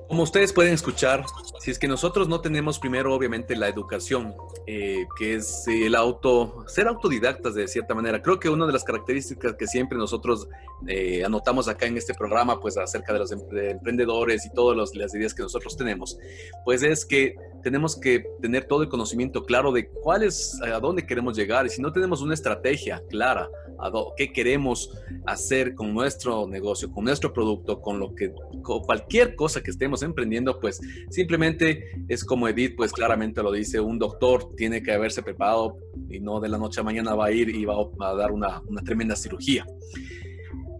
Como 0.07 0.21
ustedes 0.21 0.53
pueden 0.53 0.73
escuchar, 0.73 1.25
si 1.59 1.71
es 1.71 1.79
que 1.79 1.87
nosotros 1.87 2.27
no 2.27 2.39
tenemos 2.39 2.77
primero, 2.77 3.11
obviamente, 3.11 3.55
la 3.55 3.67
educación, 3.67 4.35
eh, 4.67 5.07
que 5.17 5.33
es 5.33 5.67
el 5.67 5.95
auto, 5.95 6.63
ser 6.67 6.87
autodidactas 6.87 7.55
de 7.55 7.67
cierta 7.67 7.95
manera. 7.95 8.21
Creo 8.21 8.39
que 8.39 8.47
una 8.47 8.67
de 8.67 8.73
las 8.73 8.83
características 8.83 9.55
que 9.55 9.65
siempre 9.65 9.97
nosotros 9.97 10.47
eh, 10.87 11.25
anotamos 11.25 11.67
acá 11.67 11.87
en 11.87 11.97
este 11.97 12.13
programa, 12.13 12.59
pues 12.59 12.77
acerca 12.77 13.13
de 13.13 13.19
los 13.19 13.31
emprendedores 13.31 14.45
y 14.45 14.51
todas 14.51 14.93
las 14.93 15.15
ideas 15.15 15.33
que 15.33 15.41
nosotros 15.41 15.75
tenemos, 15.75 16.19
pues 16.63 16.83
es 16.83 17.03
que 17.03 17.33
tenemos 17.65 17.99
que 17.99 18.23
tener 18.43 18.65
todo 18.65 18.83
el 18.83 18.89
conocimiento 18.89 19.43
claro 19.43 19.71
de 19.71 19.87
cuál 19.87 20.21
es, 20.21 20.61
a 20.61 20.79
dónde 20.79 21.03
queremos 21.03 21.35
llegar. 21.35 21.65
Y 21.65 21.69
si 21.69 21.81
no 21.81 21.91
tenemos 21.91 22.21
una 22.21 22.35
estrategia 22.35 23.01
clara, 23.09 23.49
a 23.79 23.91
qué 24.15 24.31
queremos 24.31 24.91
hacer 25.25 25.73
con 25.73 25.91
nuestro 25.91 26.47
negocio, 26.47 26.91
con 26.91 27.05
nuestro 27.05 27.33
producto, 27.33 27.81
con 27.81 27.97
lo 27.97 28.13
que, 28.13 28.31
con 28.61 28.81
cualquier 28.81 29.35
cosa 29.35 29.63
que 29.63 29.71
estemos 29.71 30.03
emprendiendo, 30.03 30.59
pues 30.59 30.79
simplemente 31.09 31.83
es 32.07 32.23
como 32.23 32.47
Edith, 32.47 32.75
pues 32.77 32.91
claramente 32.91 33.41
lo 33.41 33.51
dice, 33.51 33.79
un 33.79 33.97
doctor 33.97 34.55
tiene 34.55 34.83
que 34.83 34.91
haberse 34.91 35.23
preparado 35.23 35.79
y 36.07 36.19
no 36.19 36.39
de 36.39 36.49
la 36.49 36.59
noche 36.59 36.81
a 36.81 36.83
mañana 36.83 37.15
va 37.15 37.25
a 37.25 37.31
ir 37.31 37.49
y 37.49 37.65
va 37.65 37.77
a 37.99 38.13
dar 38.13 38.31
una, 38.31 38.61
una 38.67 38.83
tremenda 38.83 39.15
cirugía. 39.15 39.65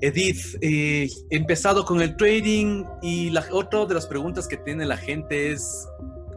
Edith, 0.01 0.57
eh, 0.61 1.09
empezado 1.31 1.83
con 1.83 1.99
el 1.99 2.15
trading 2.15 2.83
y 3.01 3.31
la, 3.31 3.43
otra 3.51 3.87
de 3.87 3.95
las 3.95 4.05
preguntas 4.05 4.47
que 4.47 4.57
tiene 4.57 4.85
la 4.85 4.97
gente 4.97 5.51
es, 5.51 5.87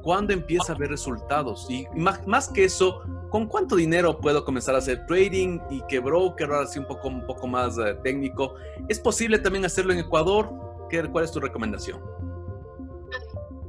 ¿Cuándo 0.02 0.32
empieza 0.32 0.72
a 0.72 0.76
ver 0.76 0.90
resultados? 0.90 1.66
Y 1.68 1.86
más, 1.94 2.48
que 2.48 2.64
eso, 2.64 3.02
¿con 3.30 3.46
cuánto 3.46 3.76
dinero 3.76 4.18
puedo 4.20 4.44
comenzar 4.44 4.74
a 4.74 4.78
hacer 4.78 5.06
trading 5.06 5.60
y 5.70 5.82
que 5.88 5.98
broker, 5.98 6.50
ahora 6.50 6.66
sí 6.66 6.78
un 6.78 6.86
poco, 6.86 7.08
un 7.08 7.26
poco 7.26 7.46
más 7.46 7.76
eh, 7.78 7.94
técnico? 8.02 8.54
¿Es 8.88 8.98
posible 9.00 9.38
también 9.38 9.64
hacerlo 9.64 9.92
en 9.92 10.00
Ecuador? 10.00 10.50
¿Qué, 10.88 11.02
¿Cuál 11.08 11.24
es 11.24 11.32
tu 11.32 11.40
recomendación? 11.40 12.00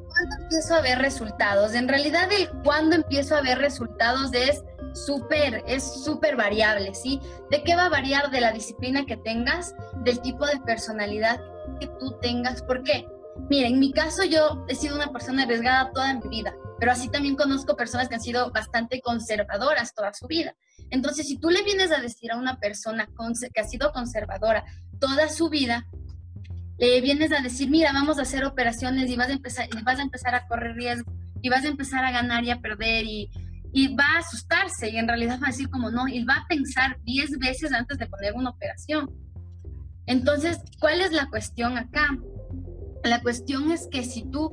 ¿Cuándo 0.07 0.35
empiezo 0.43 0.75
a 0.75 0.81
ver 0.81 0.99
resultados? 0.99 1.73
En 1.73 1.87
realidad 1.87 2.29
el 2.31 2.49
cuándo 2.63 2.95
empiezo 2.95 3.35
a 3.35 3.41
ver 3.41 3.57
resultados 3.57 4.33
es 4.33 4.63
súper, 4.93 5.63
es 5.67 6.03
súper 6.03 6.35
variable, 6.35 6.93
¿sí? 6.93 7.21
¿De 7.49 7.63
qué 7.63 7.75
va 7.75 7.85
a 7.85 7.89
variar? 7.89 8.29
De 8.31 8.41
la 8.41 8.51
disciplina 8.51 9.05
que 9.05 9.17
tengas, 9.17 9.75
del 10.03 10.19
tipo 10.21 10.45
de 10.45 10.59
personalidad 10.65 11.39
que 11.79 11.87
tú 11.99 12.17
tengas. 12.21 12.61
¿Por 12.63 12.83
qué? 12.83 13.07
Mira, 13.49 13.67
en 13.67 13.79
mi 13.79 13.91
caso 13.91 14.23
yo 14.23 14.65
he 14.67 14.75
sido 14.75 14.95
una 14.95 15.11
persona 15.11 15.43
arriesgada 15.43 15.91
toda 15.91 16.13
mi 16.15 16.29
vida, 16.29 16.53
pero 16.79 16.91
así 16.91 17.09
también 17.09 17.35
conozco 17.35 17.75
personas 17.75 18.07
que 18.07 18.15
han 18.15 18.21
sido 18.21 18.51
bastante 18.51 19.01
conservadoras 19.01 19.93
toda 19.93 20.13
su 20.13 20.27
vida. 20.27 20.55
Entonces, 20.91 21.27
si 21.27 21.37
tú 21.37 21.49
le 21.49 21.63
vienes 21.63 21.91
a 21.91 22.01
decir 22.01 22.31
a 22.31 22.37
una 22.37 22.59
persona 22.59 23.07
que 23.53 23.61
ha 23.61 23.63
sido 23.63 23.91
conservadora 23.91 24.65
toda 24.99 25.29
su 25.29 25.49
vida, 25.49 25.85
le 26.77 27.01
vienes 27.01 27.31
a 27.31 27.41
decir, 27.41 27.69
mira, 27.69 27.91
vamos 27.91 28.19
a 28.19 28.21
hacer 28.21 28.45
operaciones 28.45 29.09
y 29.09 29.15
vas 29.15 29.29
a 29.29 29.33
empezar, 29.33 29.67
y 29.67 29.83
vas 29.83 29.99
a, 29.99 30.01
empezar 30.01 30.33
a 30.33 30.47
correr 30.47 30.75
riesgo 30.75 31.11
y 31.41 31.49
vas 31.49 31.65
a 31.65 31.67
empezar 31.67 32.05
a 32.05 32.11
ganar 32.11 32.43
y 32.43 32.51
a 32.51 32.61
perder 32.61 33.05
y, 33.05 33.29
y 33.73 33.95
va 33.95 34.05
a 34.15 34.19
asustarse 34.19 34.89
y 34.89 34.97
en 34.97 35.07
realidad 35.07 35.39
va 35.41 35.47
a 35.47 35.51
decir 35.51 35.69
como 35.69 35.91
no, 35.91 36.07
y 36.07 36.23
va 36.23 36.35
a 36.35 36.47
pensar 36.47 36.97
10 37.03 37.37
veces 37.39 37.73
antes 37.73 37.97
de 37.97 38.07
poner 38.07 38.33
una 38.33 38.51
operación. 38.51 39.09
Entonces, 40.05 40.59
¿cuál 40.79 41.01
es 41.01 41.11
la 41.11 41.29
cuestión 41.29 41.77
acá? 41.77 42.17
La 43.03 43.21
cuestión 43.21 43.71
es 43.71 43.87
que 43.87 44.03
si 44.03 44.23
tú 44.23 44.51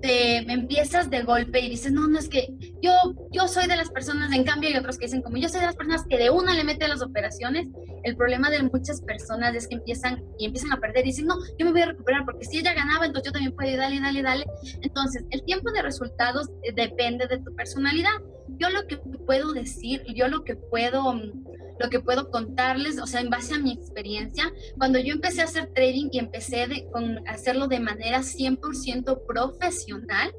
te 0.00 0.38
empiezas 0.38 1.10
de 1.10 1.22
golpe 1.22 1.60
y 1.60 1.68
dices, 1.68 1.92
no, 1.92 2.08
no 2.08 2.18
es 2.18 2.28
que 2.28 2.48
yo, 2.82 2.92
yo 3.30 3.48
soy 3.48 3.66
de 3.66 3.76
las 3.76 3.90
personas, 3.90 4.32
en 4.32 4.44
cambio 4.44 4.70
hay 4.70 4.76
otros 4.76 4.98
que 4.98 5.06
dicen 5.06 5.22
como 5.22 5.36
yo 5.36 5.48
soy 5.48 5.60
de 5.60 5.66
las 5.66 5.76
personas 5.76 6.04
que 6.08 6.16
de 6.16 6.30
una 6.30 6.54
le 6.54 6.64
mete 6.64 6.88
las 6.88 7.02
operaciones, 7.02 7.68
el 8.04 8.16
problema 8.16 8.50
de 8.50 8.62
muchas 8.62 9.02
personas 9.02 9.54
es 9.54 9.68
que 9.68 9.74
empiezan 9.74 10.22
y 10.38 10.46
empiezan 10.46 10.72
a 10.72 10.78
perder 10.78 11.04
y 11.04 11.10
dicen, 11.10 11.26
no, 11.26 11.36
yo 11.58 11.66
me 11.66 11.72
voy 11.72 11.82
a 11.82 11.86
recuperar 11.86 12.24
porque 12.24 12.44
si 12.44 12.58
ella 12.58 12.72
ganaba, 12.72 13.06
entonces 13.06 13.28
yo 13.28 13.32
también 13.32 13.54
puedo 13.54 13.70
ir, 13.70 13.78
dale, 13.78 14.00
dale, 14.00 14.22
dale. 14.22 14.46
Entonces, 14.80 15.24
el 15.30 15.42
tiempo 15.44 15.70
de 15.72 15.82
resultados 15.82 16.48
eh, 16.62 16.72
depende 16.74 17.26
de 17.26 17.38
tu 17.38 17.54
personalidad. 17.54 18.10
Yo 18.58 18.70
lo 18.70 18.86
que 18.86 18.96
puedo 18.96 19.52
decir, 19.52 20.02
yo 20.14 20.28
lo 20.28 20.44
que 20.44 20.56
puedo 20.56 21.12
mm, 21.12 21.49
lo 21.80 21.88
que 21.88 21.98
puedo 21.98 22.30
contarles, 22.30 23.00
o 23.00 23.06
sea, 23.06 23.20
en 23.20 23.30
base 23.30 23.54
a 23.54 23.58
mi 23.58 23.72
experiencia, 23.72 24.52
cuando 24.76 24.98
yo 24.98 25.14
empecé 25.14 25.40
a 25.40 25.44
hacer 25.44 25.72
trading 25.72 26.10
y 26.12 26.18
empecé 26.18 26.66
de, 26.66 26.86
con 26.92 27.26
hacerlo 27.26 27.68
de 27.68 27.80
manera 27.80 28.18
100% 28.18 29.26
profesional, 29.26 30.30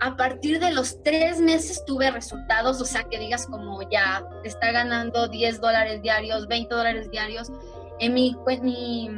a 0.00 0.16
partir 0.16 0.58
de 0.58 0.72
los 0.72 1.02
tres 1.02 1.38
meses 1.38 1.84
tuve 1.84 2.10
resultados, 2.10 2.80
o 2.80 2.86
sea, 2.86 3.04
que 3.04 3.18
digas 3.18 3.46
como 3.46 3.82
ya 3.90 4.24
está 4.42 4.72
ganando 4.72 5.28
10 5.28 5.60
dólares 5.60 6.00
diarios, 6.00 6.48
20 6.48 6.74
dólares 6.74 7.10
diarios. 7.10 7.52
En 7.98 8.14
mi, 8.14 8.34
pues, 8.44 8.62
mi, 8.62 9.10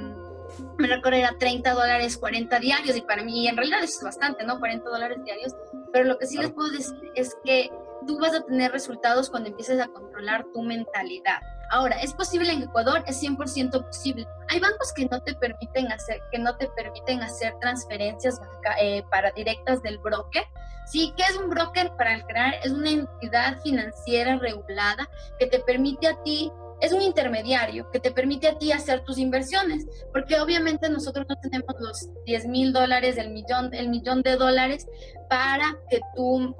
me 0.78 0.88
recuerdo 0.88 1.18
era 1.18 1.38
30 1.38 1.74
dólares, 1.74 2.18
40 2.18 2.58
diarios, 2.58 2.96
y 2.96 3.02
para 3.02 3.22
mí 3.22 3.46
en 3.46 3.56
realidad 3.56 3.84
es 3.84 4.00
bastante, 4.02 4.44
¿no? 4.44 4.58
40 4.58 4.90
dólares 4.90 5.18
diarios. 5.24 5.54
Pero 5.92 6.06
lo 6.06 6.18
que 6.18 6.26
sí 6.26 6.38
les 6.38 6.50
puedo 6.50 6.72
decir 6.72 6.98
es 7.14 7.36
que 7.44 7.70
tú 8.06 8.18
vas 8.18 8.34
a 8.34 8.42
tener 8.42 8.72
resultados 8.72 9.30
cuando 9.30 9.48
empieces 9.48 9.80
a 9.80 9.88
controlar 9.88 10.44
tu 10.52 10.62
mentalidad. 10.62 11.40
Ahora, 11.70 11.96
¿es 12.00 12.12
posible 12.12 12.52
en 12.52 12.62
Ecuador? 12.62 13.02
Es 13.06 13.22
100% 13.22 13.86
posible. 13.86 14.26
Hay 14.48 14.60
bancos 14.60 14.92
que 14.92 15.06
no 15.06 15.22
te 15.22 15.34
permiten 15.34 15.90
hacer, 15.90 16.20
que 16.30 16.38
no 16.38 16.56
te 16.56 16.68
permiten 16.68 17.22
hacer 17.22 17.54
transferencias 17.60 18.40
eh, 18.80 19.02
para 19.10 19.30
directas 19.32 19.82
del 19.82 19.98
broker. 19.98 20.44
Sí, 20.86 21.14
¿qué 21.16 21.22
es 21.30 21.36
un 21.36 21.48
broker? 21.48 21.90
Para 21.96 22.22
crear, 22.26 22.54
es 22.62 22.72
una 22.72 22.90
entidad 22.90 23.58
financiera 23.62 24.36
regulada 24.36 25.08
que 25.38 25.46
te 25.46 25.60
permite 25.60 26.08
a 26.08 26.22
ti 26.22 26.52
es 26.82 26.92
un 26.92 27.00
intermediario 27.00 27.88
que 27.92 28.00
te 28.00 28.10
permite 28.10 28.48
a 28.48 28.58
ti 28.58 28.72
hacer 28.72 29.04
tus 29.04 29.16
inversiones, 29.16 29.86
porque 30.12 30.40
obviamente 30.40 30.90
nosotros 30.90 31.26
no 31.28 31.36
tenemos 31.36 31.76
los 31.78 32.08
10 32.24 32.46
mil 32.46 32.72
dólares, 32.72 33.16
el 33.18 33.30
millón, 33.30 33.72
el 33.72 33.88
millón 33.88 34.22
de 34.22 34.34
dólares 34.34 34.88
para 35.30 35.78
que 35.88 36.00
tú 36.16 36.56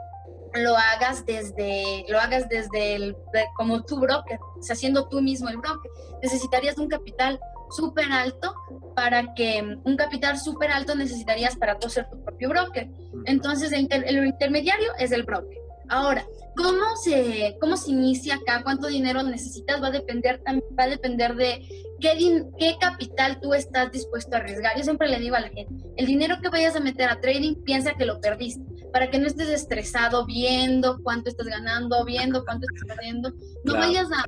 lo 0.54 0.76
hagas 0.76 1.24
desde, 1.24 2.04
lo 2.08 2.18
hagas 2.18 2.48
desde 2.48 3.14
como 3.56 3.82
tu 3.82 3.98
broker, 3.98 4.38
o 4.58 4.62
sea, 4.62 4.76
siendo 4.76 5.08
tú 5.08 5.20
mismo 5.20 5.48
el 5.48 5.56
broker. 5.56 5.90
Necesitarías 6.22 6.78
un 6.78 6.88
capital 6.88 7.40
súper 7.70 8.10
alto 8.12 8.54
para 8.94 9.34
que, 9.34 9.62
un 9.84 9.96
capital 9.96 10.38
súper 10.38 10.70
alto 10.70 10.94
necesitarías 10.94 11.56
para 11.56 11.78
tú 11.78 11.88
ser 11.88 12.08
tu 12.10 12.22
propio 12.22 12.50
broker. 12.50 12.88
Entonces, 13.24 13.72
el, 13.72 13.88
el 13.90 14.26
intermediario 14.26 14.92
es 14.98 15.12
el 15.12 15.22
broker. 15.22 15.58
Ahora, 15.88 16.24
¿cómo 16.56 16.96
se, 16.96 17.56
¿cómo 17.60 17.76
se 17.76 17.90
inicia 17.90 18.36
acá? 18.36 18.62
¿Cuánto 18.62 18.88
dinero 18.88 19.22
necesitas? 19.22 19.82
Va 19.82 19.88
a 19.88 19.90
depender, 19.90 20.40
va 20.78 20.84
a 20.84 20.88
depender 20.88 21.34
de 21.34 21.66
qué, 22.00 22.44
qué 22.58 22.76
capital 22.80 23.40
tú 23.40 23.54
estás 23.54 23.90
dispuesto 23.90 24.34
a 24.34 24.38
arriesgar. 24.38 24.76
Yo 24.76 24.84
siempre 24.84 25.08
le 25.08 25.18
digo 25.18 25.36
a 25.36 25.40
la 25.40 25.48
gente, 25.48 25.84
el 25.96 26.06
dinero 26.06 26.36
que 26.42 26.48
vayas 26.48 26.76
a 26.76 26.80
meter 26.80 27.08
a 27.08 27.20
trading, 27.20 27.62
piensa 27.64 27.94
que 27.94 28.06
lo 28.06 28.20
perdiste, 28.20 28.62
para 28.92 29.10
que 29.10 29.18
no 29.18 29.26
estés 29.26 29.48
estresado 29.48 30.26
viendo 30.26 31.00
cuánto 31.02 31.30
estás 31.30 31.46
ganando, 31.46 32.04
viendo 32.04 32.44
cuánto 32.44 32.66
estás 32.70 32.96
perdiendo. 32.96 33.32
No 33.64 33.74
vayas 33.74 34.08
a 34.12 34.24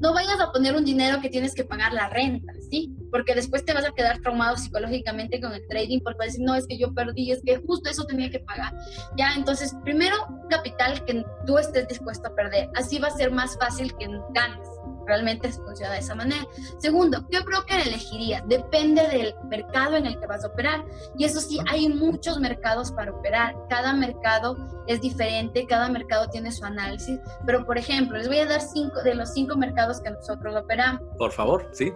no 0.00 0.14
vayas 0.14 0.40
a 0.40 0.52
poner 0.52 0.76
un 0.76 0.84
dinero 0.84 1.20
que 1.20 1.28
tienes 1.28 1.54
que 1.54 1.64
pagar 1.64 1.92
la 1.92 2.08
renta, 2.08 2.52
¿sí? 2.70 2.94
Porque 3.10 3.34
después 3.34 3.64
te 3.64 3.74
vas 3.74 3.84
a 3.84 3.90
quedar 3.90 4.20
traumado 4.20 4.56
psicológicamente 4.56 5.40
con 5.40 5.52
el 5.52 5.66
trading 5.66 6.00
porque 6.00 6.18
vas 6.18 6.26
a 6.26 6.30
decir, 6.30 6.44
no, 6.44 6.54
es 6.54 6.66
que 6.66 6.78
yo 6.78 6.94
perdí, 6.94 7.32
es 7.32 7.42
que 7.44 7.56
justo 7.56 7.90
eso 7.90 8.04
tenía 8.04 8.30
que 8.30 8.38
pagar. 8.38 8.72
Ya, 9.16 9.34
entonces, 9.36 9.74
primero, 9.82 10.14
capital 10.50 11.04
que 11.04 11.24
tú 11.46 11.58
estés 11.58 11.88
dispuesto 11.88 12.28
a 12.28 12.34
perder. 12.34 12.68
Así 12.76 12.98
va 12.98 13.08
a 13.08 13.10
ser 13.10 13.32
más 13.32 13.58
fácil 13.58 13.92
que 13.98 14.06
ganes 14.34 14.68
realmente 15.08 15.50
funciona 15.50 15.94
de 15.94 15.98
esa 15.98 16.14
manera. 16.14 16.46
Segundo, 16.78 17.26
¿qué 17.30 17.40
broker 17.40 17.80
elegirías? 17.80 18.42
Depende 18.46 19.08
del 19.08 19.34
mercado 19.48 19.96
en 19.96 20.06
el 20.06 20.20
que 20.20 20.26
vas 20.26 20.44
a 20.44 20.48
operar. 20.48 20.84
Y 21.16 21.24
eso 21.24 21.40
sí, 21.40 21.58
hay 21.68 21.88
muchos 21.88 22.38
mercados 22.38 22.92
para 22.92 23.10
operar. 23.10 23.56
Cada 23.68 23.92
mercado 23.94 24.56
es 24.86 25.00
diferente, 25.00 25.66
cada 25.66 25.88
mercado 25.88 26.28
tiene 26.28 26.52
su 26.52 26.64
análisis. 26.64 27.18
Pero, 27.46 27.64
por 27.64 27.78
ejemplo, 27.78 28.18
les 28.18 28.28
voy 28.28 28.38
a 28.38 28.46
dar 28.46 28.60
cinco 28.60 29.02
de 29.02 29.14
los 29.14 29.32
cinco 29.32 29.56
mercados 29.56 30.00
que 30.00 30.10
nosotros 30.10 30.54
operamos. 30.54 31.02
Por 31.16 31.32
favor, 31.32 31.68
sí. 31.72 31.92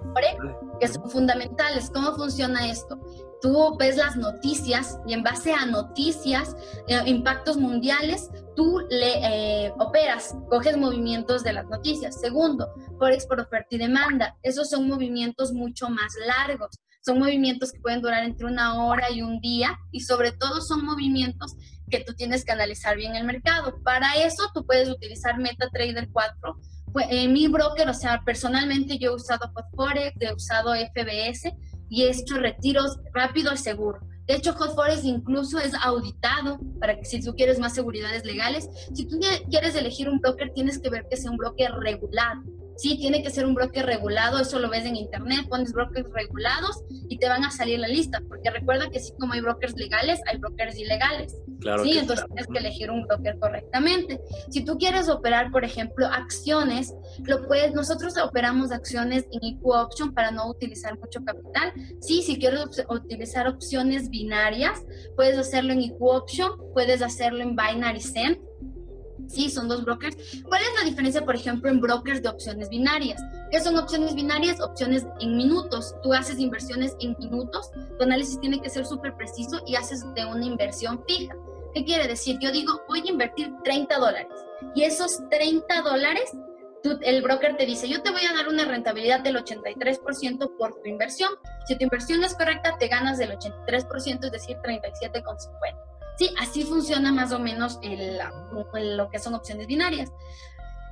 Que 0.80 0.88
son 0.88 1.08
fundamentales. 1.10 1.90
¿Cómo 1.90 2.14
funciona 2.14 2.68
esto? 2.68 2.98
Tú 3.42 3.76
ves 3.76 3.96
las 3.96 4.16
noticias 4.16 4.98
y 5.04 5.14
en 5.14 5.24
base 5.24 5.52
a 5.52 5.66
noticias, 5.66 6.56
eh, 6.86 7.02
impactos 7.06 7.56
mundiales, 7.56 8.30
tú 8.54 8.80
le 8.88 9.66
eh, 9.66 9.72
operas, 9.80 10.36
coges 10.48 10.76
movimientos 10.76 11.42
de 11.42 11.52
las 11.52 11.66
noticias. 11.66 12.20
Segundo, 12.20 12.72
Forex 12.98 13.26
por 13.26 13.40
oferta 13.40 13.66
y 13.70 13.78
demanda. 13.78 14.36
Esos 14.42 14.70
son 14.70 14.86
movimientos 14.86 15.52
mucho 15.52 15.88
más 15.90 16.12
largos. 16.24 16.78
Son 17.04 17.18
movimientos 17.18 17.72
que 17.72 17.80
pueden 17.80 18.00
durar 18.00 18.22
entre 18.22 18.46
una 18.46 18.84
hora 18.86 19.10
y 19.10 19.22
un 19.22 19.40
día 19.40 19.76
y 19.90 20.00
sobre 20.00 20.30
todo 20.30 20.60
son 20.60 20.84
movimientos 20.84 21.56
que 21.90 22.04
tú 22.04 22.14
tienes 22.14 22.44
que 22.44 22.52
analizar 22.52 22.96
bien 22.96 23.16
el 23.16 23.24
mercado. 23.24 23.82
Para 23.82 24.14
eso 24.24 24.50
tú 24.54 24.64
puedes 24.64 24.88
utilizar 24.88 25.36
MetaTrader 25.38 26.10
4. 26.12 26.60
En 27.10 27.32
mi 27.32 27.48
broker, 27.48 27.88
o 27.88 27.94
sea, 27.94 28.22
personalmente 28.24 28.98
yo 28.98 29.10
he 29.10 29.14
usado 29.14 29.52
Forex, 29.74 30.14
he 30.20 30.32
usado 30.32 30.74
FBS 30.74 31.52
y 31.92 32.04
hecho 32.04 32.38
retiros 32.38 32.98
rápido 33.12 33.52
y 33.52 33.58
seguro. 33.58 34.00
De 34.26 34.36
hecho, 34.36 34.54
Hot 34.54 34.74
Forest 34.74 35.04
incluso 35.04 35.58
es 35.58 35.74
auditado 35.74 36.58
para 36.80 36.96
que 36.96 37.04
si 37.04 37.20
tú 37.20 37.34
quieres 37.34 37.58
más 37.58 37.74
seguridades 37.74 38.24
legales, 38.24 38.66
si 38.94 39.06
tú 39.06 39.20
quieres 39.50 39.74
elegir 39.74 40.08
un 40.08 40.18
broker, 40.18 40.52
tienes 40.54 40.78
que 40.78 40.88
ver 40.88 41.06
que 41.10 41.18
sea 41.18 41.30
un 41.30 41.36
broker 41.36 41.70
regulado. 41.72 42.40
Sí, 42.82 42.98
tiene 42.98 43.22
que 43.22 43.30
ser 43.30 43.46
un 43.46 43.54
broker 43.54 43.86
regulado, 43.86 44.40
eso 44.40 44.58
lo 44.58 44.68
ves 44.68 44.84
en 44.86 44.96
internet, 44.96 45.46
pones 45.48 45.72
brokers 45.72 46.10
regulados 46.10 46.82
y 47.08 47.16
te 47.16 47.28
van 47.28 47.44
a 47.44 47.52
salir 47.52 47.78
la 47.78 47.86
lista, 47.86 48.20
porque 48.26 48.50
recuerda 48.50 48.90
que 48.90 48.98
así 48.98 49.12
como 49.20 49.34
hay 49.34 49.40
brokers 49.40 49.76
legales, 49.76 50.20
hay 50.26 50.38
brokers 50.38 50.76
ilegales. 50.76 51.36
Claro 51.60 51.84
sí, 51.84 51.96
entonces 51.96 52.26
tienes 52.26 52.48
que 52.48 52.58
elegir 52.58 52.90
un 52.90 53.06
broker 53.06 53.38
correctamente. 53.38 54.20
Si 54.50 54.64
tú 54.64 54.78
quieres 54.78 55.08
operar, 55.08 55.52
por 55.52 55.64
ejemplo, 55.64 56.06
acciones, 56.06 56.92
lo 57.22 57.46
puedes, 57.46 57.72
nosotros 57.72 58.16
operamos 58.16 58.72
acciones 58.72 59.26
en 59.30 59.44
IQ 59.44 59.64
Option 59.64 60.12
para 60.12 60.32
no 60.32 60.50
utilizar 60.50 60.98
mucho 60.98 61.22
capital. 61.24 61.72
Sí, 62.00 62.22
si 62.22 62.36
quieres 62.36 62.64
utilizar 62.88 63.46
opciones 63.46 64.10
binarias, 64.10 64.82
puedes 65.14 65.38
hacerlo 65.38 65.72
en 65.72 65.82
IQ 65.82 66.02
Option, 66.02 66.50
puedes 66.74 67.00
hacerlo 67.00 67.44
en 67.44 67.54
Binary 67.54 68.00
Cent 68.00 68.40
Sí, 69.32 69.48
son 69.48 69.66
dos 69.66 69.82
brokers. 69.82 70.14
¿Cuál 70.46 70.60
es 70.60 70.68
la 70.78 70.84
diferencia, 70.84 71.24
por 71.24 71.34
ejemplo, 71.34 71.70
en 71.70 71.80
brokers 71.80 72.22
de 72.22 72.28
opciones 72.28 72.68
binarias? 72.68 73.18
¿Qué 73.50 73.60
son 73.60 73.78
opciones 73.78 74.14
binarias? 74.14 74.60
Opciones 74.60 75.06
en 75.20 75.38
minutos. 75.38 75.94
Tú 76.02 76.12
haces 76.12 76.38
inversiones 76.38 76.94
en 77.00 77.16
minutos, 77.18 77.70
tu 77.98 78.04
análisis 78.04 78.38
tiene 78.40 78.60
que 78.60 78.68
ser 78.68 78.84
súper 78.84 79.16
preciso 79.16 79.62
y 79.66 79.74
haces 79.74 80.04
de 80.14 80.26
una 80.26 80.44
inversión 80.44 81.02
fija. 81.08 81.34
¿Qué 81.74 81.82
quiere 81.82 82.06
decir? 82.06 82.38
Yo 82.40 82.52
digo, 82.52 82.82
voy 82.88 83.00
a 83.00 83.10
invertir 83.10 83.50
30 83.64 83.98
dólares 83.98 84.26
y 84.74 84.82
esos 84.82 85.18
30 85.30 85.80
dólares, 85.80 86.30
el 87.00 87.22
broker 87.22 87.56
te 87.56 87.64
dice, 87.64 87.88
yo 87.88 88.02
te 88.02 88.10
voy 88.10 88.22
a 88.28 88.34
dar 88.34 88.48
una 88.48 88.66
rentabilidad 88.66 89.20
del 89.20 89.36
83% 89.36 90.56
por 90.58 90.74
tu 90.82 90.88
inversión. 90.88 91.30
Si 91.66 91.76
tu 91.78 91.84
inversión 91.84 92.22
es 92.22 92.34
correcta, 92.34 92.76
te 92.78 92.88
ganas 92.88 93.16
del 93.16 93.30
83%, 93.30 94.24
es 94.24 94.32
decir, 94.32 94.58
37,50. 94.58 95.91
Sí, 96.22 96.32
así 96.38 96.62
funciona 96.62 97.10
más 97.10 97.32
o 97.32 97.40
menos 97.40 97.80
lo 97.82 99.10
que 99.10 99.18
son 99.18 99.34
opciones 99.34 99.66
binarias. 99.66 100.12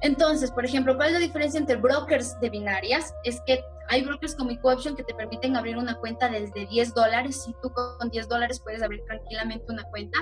Entonces, 0.03 0.51
por 0.51 0.65
ejemplo, 0.65 0.97
¿cuál 0.97 1.11
es 1.11 1.15
la 1.15 1.21
diferencia 1.21 1.61
entre 1.61 1.77
brokers 1.77 2.41
de 2.41 2.51
binarias? 2.51 3.15
Es 3.23 3.41
que 3.47 3.63
hay 3.89 4.03
brokers 4.03 4.35
como 4.35 4.51
EcoOption 4.51 4.97
que 4.97 5.05
te 5.05 5.15
permiten 5.15 5.57
abrir 5.57 5.77
una 5.77 5.95
cuenta 5.99 6.29
desde 6.29 6.67
10 6.67 6.95
dólares. 6.95 7.45
Si 7.45 7.55
tú 7.63 7.73
con 7.73 8.11
10 8.11 8.29
dólares 8.29 8.59
puedes 8.59 8.83
abrir 8.83 9.05
tranquilamente 9.05 9.67
una 9.69 9.85
cuenta. 9.85 10.19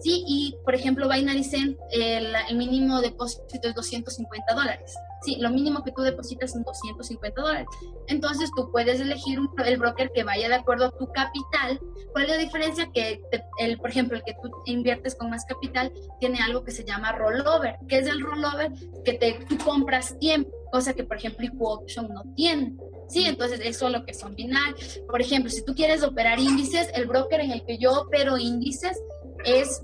Sí, 0.00 0.24
y 0.26 0.56
por 0.64 0.74
ejemplo, 0.74 1.06
Binary 1.06 1.44
el, 1.90 2.34
el 2.48 2.56
mínimo 2.56 3.02
depósito 3.02 3.44
es 3.62 3.74
250 3.74 4.54
dólares. 4.54 4.94
Lo 5.38 5.50
mínimo 5.50 5.82
que 5.82 5.92
tú 5.92 6.02
depositas 6.02 6.52
son 6.52 6.62
250 6.62 7.40
dólares. 7.40 7.66
Entonces 8.06 8.50
tú 8.54 8.70
puedes 8.70 9.00
elegir 9.00 9.40
un, 9.40 9.50
el 9.64 9.76
broker 9.78 10.10
que 10.14 10.24
vaya 10.24 10.48
de 10.48 10.54
acuerdo 10.54 10.86
a 10.86 10.90
tu 10.92 11.10
capital. 11.12 11.80
¿Cuál 12.12 12.24
es 12.24 12.30
la 12.30 12.36
diferencia? 12.36 12.90
Que, 12.92 13.20
el, 13.58 13.78
por 13.78 13.90
ejemplo, 13.90 14.16
el 14.16 14.22
que 14.22 14.34
tú 14.40 14.50
inviertes 14.66 15.14
con 15.14 15.30
más 15.30 15.44
capital 15.44 15.92
tiene 16.20 16.38
algo 16.38 16.62
que 16.62 16.70
se 16.70 16.84
llama 16.84 17.12
rollover. 17.12 17.76
¿Qué 17.88 17.98
es 17.98 18.06
el 18.06 18.20
rollover? 18.20 18.72
Que 19.04 19.14
te, 19.14 19.44
tú 19.48 19.58
compras 19.58 20.18
tiempo, 20.18 20.50
cosa 20.70 20.94
que, 20.94 21.04
por 21.04 21.16
ejemplo, 21.16 21.46
Option 21.58 22.08
no 22.08 22.22
tiene. 22.34 22.76
Sí, 23.08 23.24
entonces 23.26 23.60
eso 23.62 23.86
es 23.86 23.92
lo 23.92 24.04
que 24.04 24.14
son 24.14 24.34
binarios. 24.34 25.00
Por 25.08 25.20
ejemplo, 25.20 25.50
si 25.50 25.64
tú 25.64 25.74
quieres 25.74 26.02
operar 26.02 26.38
índices, 26.38 26.90
el 26.94 27.06
broker 27.06 27.40
en 27.40 27.52
el 27.52 27.64
que 27.64 27.78
yo 27.78 28.02
opero 28.02 28.38
índices 28.38 29.00
es 29.44 29.82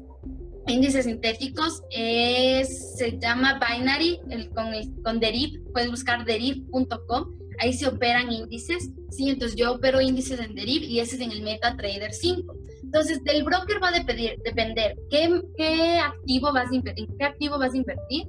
índices 0.67 1.05
sintéticos 1.05 1.83
es, 1.91 2.97
se 2.97 3.19
llama 3.19 3.59
Binary, 3.59 4.21
con, 4.55 4.67
con 5.03 5.21
Deriv, 5.21 5.63
puedes 5.73 5.91
buscar 5.91 6.25
deriv.com, 6.25 7.39
ahí 7.59 7.73
se 7.73 7.87
operan 7.87 8.33
índices, 8.33 8.91
sí, 9.11 9.31
entonces 9.31 9.57
yo 9.57 9.73
opero 9.73 10.01
índices 10.01 10.41
en 10.41 10.55
Deriv 10.55 10.83
y 10.83 11.01
ese 11.01 11.17
es 11.17 11.23
en 11.23 11.33
el 11.33 11.43
MetaTrader 11.43 12.13
5. 12.13 12.55
Entonces, 12.83 13.25
del 13.25 13.43
broker 13.43 13.83
va 13.83 13.89
a 13.89 13.93
depender, 13.93 14.39
depender 14.45 14.97
qué, 15.09 15.41
qué, 15.57 15.99
activo 15.99 16.53
vas 16.53 16.71
a 16.71 16.75
invertir, 16.75 17.09
qué 17.19 17.25
activo 17.25 17.59
vas 17.59 17.73
a 17.73 17.77
invertir, 17.77 18.27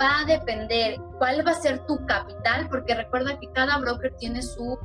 va 0.00 0.20
a 0.20 0.24
depender 0.24 1.00
cuál 1.18 1.46
va 1.46 1.52
a 1.52 1.54
ser 1.54 1.84
tu 1.86 2.04
capital, 2.06 2.68
porque 2.68 2.94
recuerda 2.94 3.38
que 3.38 3.48
cada 3.52 3.78
broker 3.78 4.14
tiene 4.18 4.42
su, 4.42 4.78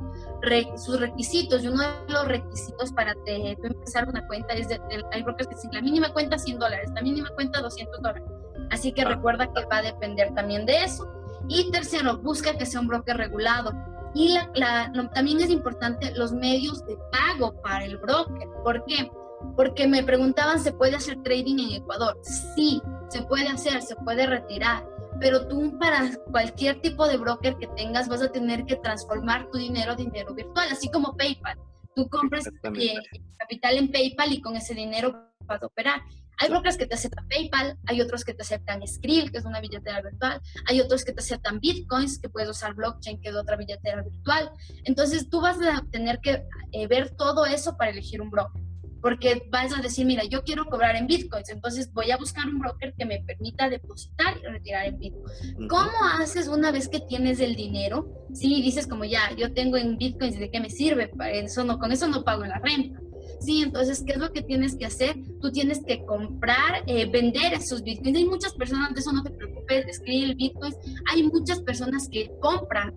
sus 0.76 1.00
requisitos 1.00 1.62
y 1.62 1.68
uno 1.68 1.82
de 1.82 2.12
los 2.12 2.28
requisitos 2.28 2.92
para 2.92 3.14
empezar 3.26 4.08
una 4.08 4.26
cuenta 4.26 4.54
es, 4.54 4.68
de, 4.68 4.80
hay 5.12 5.22
brokers 5.22 5.48
que 5.48 5.54
dicen 5.54 5.70
la 5.72 5.82
mínima 5.82 6.12
cuenta 6.12 6.38
100 6.38 6.58
dólares, 6.58 6.90
la 6.94 7.02
mínima 7.02 7.28
cuenta 7.30 7.60
200 7.60 8.02
dólares. 8.02 8.24
Así 8.70 8.92
que 8.92 9.02
ah. 9.02 9.08
recuerda 9.08 9.46
que 9.52 9.64
va 9.66 9.78
a 9.78 9.82
depender 9.82 10.34
también 10.34 10.66
de 10.66 10.84
eso. 10.84 11.08
Y 11.48 11.70
tercero, 11.70 12.18
busca 12.18 12.56
que 12.56 12.66
sea 12.66 12.80
un 12.80 12.88
broker 12.88 13.16
regulado. 13.16 13.72
Y 14.14 14.38
la, 14.54 14.92
también 15.12 15.40
es 15.40 15.50
importante 15.50 16.12
los 16.14 16.32
medios 16.32 16.84
de 16.86 16.96
pago 17.10 17.60
para 17.62 17.84
el 17.84 17.98
broker. 17.98 18.48
¿Por 18.62 18.84
qué? 18.84 19.10
Porque 19.56 19.86
me 19.86 20.02
preguntaban, 20.02 20.58
¿se 20.60 20.72
puede 20.72 20.96
hacer 20.96 21.22
trading 21.22 21.58
en 21.58 21.82
Ecuador? 21.82 22.18
Sí, 22.22 22.80
se 23.08 23.22
puede 23.22 23.48
hacer, 23.48 23.82
se 23.82 23.96
puede 23.96 24.26
retirar 24.26 24.93
pero 25.20 25.46
tú 25.46 25.78
para 25.78 26.10
cualquier 26.30 26.80
tipo 26.80 27.06
de 27.06 27.16
broker 27.16 27.56
que 27.56 27.66
tengas 27.68 28.08
vas 28.08 28.22
a 28.22 28.30
tener 28.30 28.64
que 28.64 28.76
transformar 28.76 29.48
tu 29.50 29.58
dinero 29.58 29.92
a 29.92 29.96
dinero 29.96 30.34
virtual, 30.34 30.68
así 30.70 30.90
como 30.90 31.16
PayPal. 31.16 31.58
Tú 31.94 32.08
compras 32.08 32.46
eh, 32.46 32.94
capital 33.38 33.78
en 33.78 33.92
PayPal 33.92 34.32
y 34.32 34.40
con 34.40 34.56
ese 34.56 34.74
dinero 34.74 35.30
vas 35.46 35.62
a 35.62 35.66
operar. 35.66 36.02
Hay 36.38 36.48
brokers 36.48 36.76
que 36.76 36.86
te 36.86 36.94
aceptan 36.96 37.28
PayPal, 37.28 37.78
hay 37.86 38.00
otros 38.00 38.24
que 38.24 38.34
te 38.34 38.42
aceptan 38.42 38.84
Skrill, 38.86 39.30
que 39.30 39.38
es 39.38 39.44
una 39.44 39.60
billetera 39.60 40.02
virtual, 40.02 40.40
hay 40.66 40.80
otros 40.80 41.04
que 41.04 41.12
te 41.12 41.20
aceptan 41.20 41.60
Bitcoins, 41.60 42.18
que 42.18 42.28
puedes 42.28 42.50
usar 42.50 42.74
blockchain, 42.74 43.20
que 43.20 43.28
es 43.28 43.36
otra 43.36 43.56
billetera 43.56 44.02
virtual. 44.02 44.50
Entonces 44.82 45.30
tú 45.30 45.40
vas 45.40 45.58
a 45.62 45.84
tener 45.92 46.18
que 46.20 46.44
eh, 46.72 46.86
ver 46.88 47.14
todo 47.14 47.46
eso 47.46 47.76
para 47.76 47.92
elegir 47.92 48.20
un 48.20 48.30
broker 48.30 48.63
porque 49.04 49.46
vas 49.50 49.70
a 49.76 49.82
decir, 49.82 50.06
mira, 50.06 50.24
yo 50.24 50.42
quiero 50.44 50.64
cobrar 50.64 50.96
en 50.96 51.06
bitcoins, 51.06 51.50
entonces 51.50 51.92
voy 51.92 52.10
a 52.10 52.16
buscar 52.16 52.46
un 52.48 52.58
broker 52.58 52.94
que 52.96 53.04
me 53.04 53.20
permita 53.20 53.68
depositar 53.68 54.38
y 54.38 54.46
retirar 54.46 54.86
en 54.86 54.98
bitcoins. 54.98 55.68
¿Cómo 55.68 55.92
haces 56.18 56.48
una 56.48 56.72
vez 56.72 56.88
que 56.88 57.00
tienes 57.00 57.38
el 57.40 57.54
dinero? 57.54 58.08
Si 58.32 58.62
dices 58.62 58.86
como 58.86 59.04
ya, 59.04 59.30
yo 59.36 59.52
tengo 59.52 59.76
en 59.76 59.98
bitcoins, 59.98 60.38
¿de 60.38 60.50
qué 60.50 60.58
me 60.58 60.70
sirve? 60.70 61.10
Eso 61.34 61.64
no, 61.64 61.78
con 61.78 61.92
eso 61.92 62.08
no 62.08 62.24
pago 62.24 62.46
la 62.46 62.58
renta. 62.60 62.98
Sí, 63.40 63.60
entonces, 63.60 64.02
¿qué 64.06 64.12
es 64.12 64.18
lo 64.18 64.32
que 64.32 64.40
tienes 64.40 64.74
que 64.74 64.86
hacer? 64.86 65.16
Tú 65.38 65.52
tienes 65.52 65.84
que 65.84 66.02
comprar, 66.06 66.82
eh, 66.86 67.04
vender 67.04 67.52
esos 67.52 67.82
bitcoins. 67.82 68.16
Hay 68.16 68.24
muchas 68.24 68.54
personas, 68.54 68.94
de 68.94 69.00
eso 69.00 69.12
no 69.12 69.22
te 69.22 69.32
preocupes, 69.32 69.86
escribe 69.86 70.28
el 70.28 70.34
bitcoins. 70.34 70.78
Hay 71.12 71.24
muchas 71.24 71.60
personas 71.60 72.08
que 72.08 72.30
compran 72.40 72.94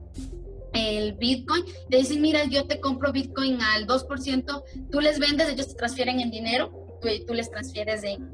el 0.73 1.13
Bitcoin, 1.13 1.65
te 1.89 1.97
dicen, 1.97 2.21
mira, 2.21 2.45
yo 2.45 2.65
te 2.65 2.79
compro 2.79 3.11
Bitcoin 3.11 3.61
al 3.61 3.87
2%, 3.87 4.63
tú 4.91 4.99
les 4.99 5.19
vendes, 5.19 5.49
ellos 5.49 5.67
te 5.67 5.75
transfieren 5.75 6.19
en 6.19 6.31
dinero, 6.31 6.99
tú, 7.01 7.09
tú 7.25 7.33
les 7.33 7.49
transfieres 7.49 8.03
en, 8.03 8.29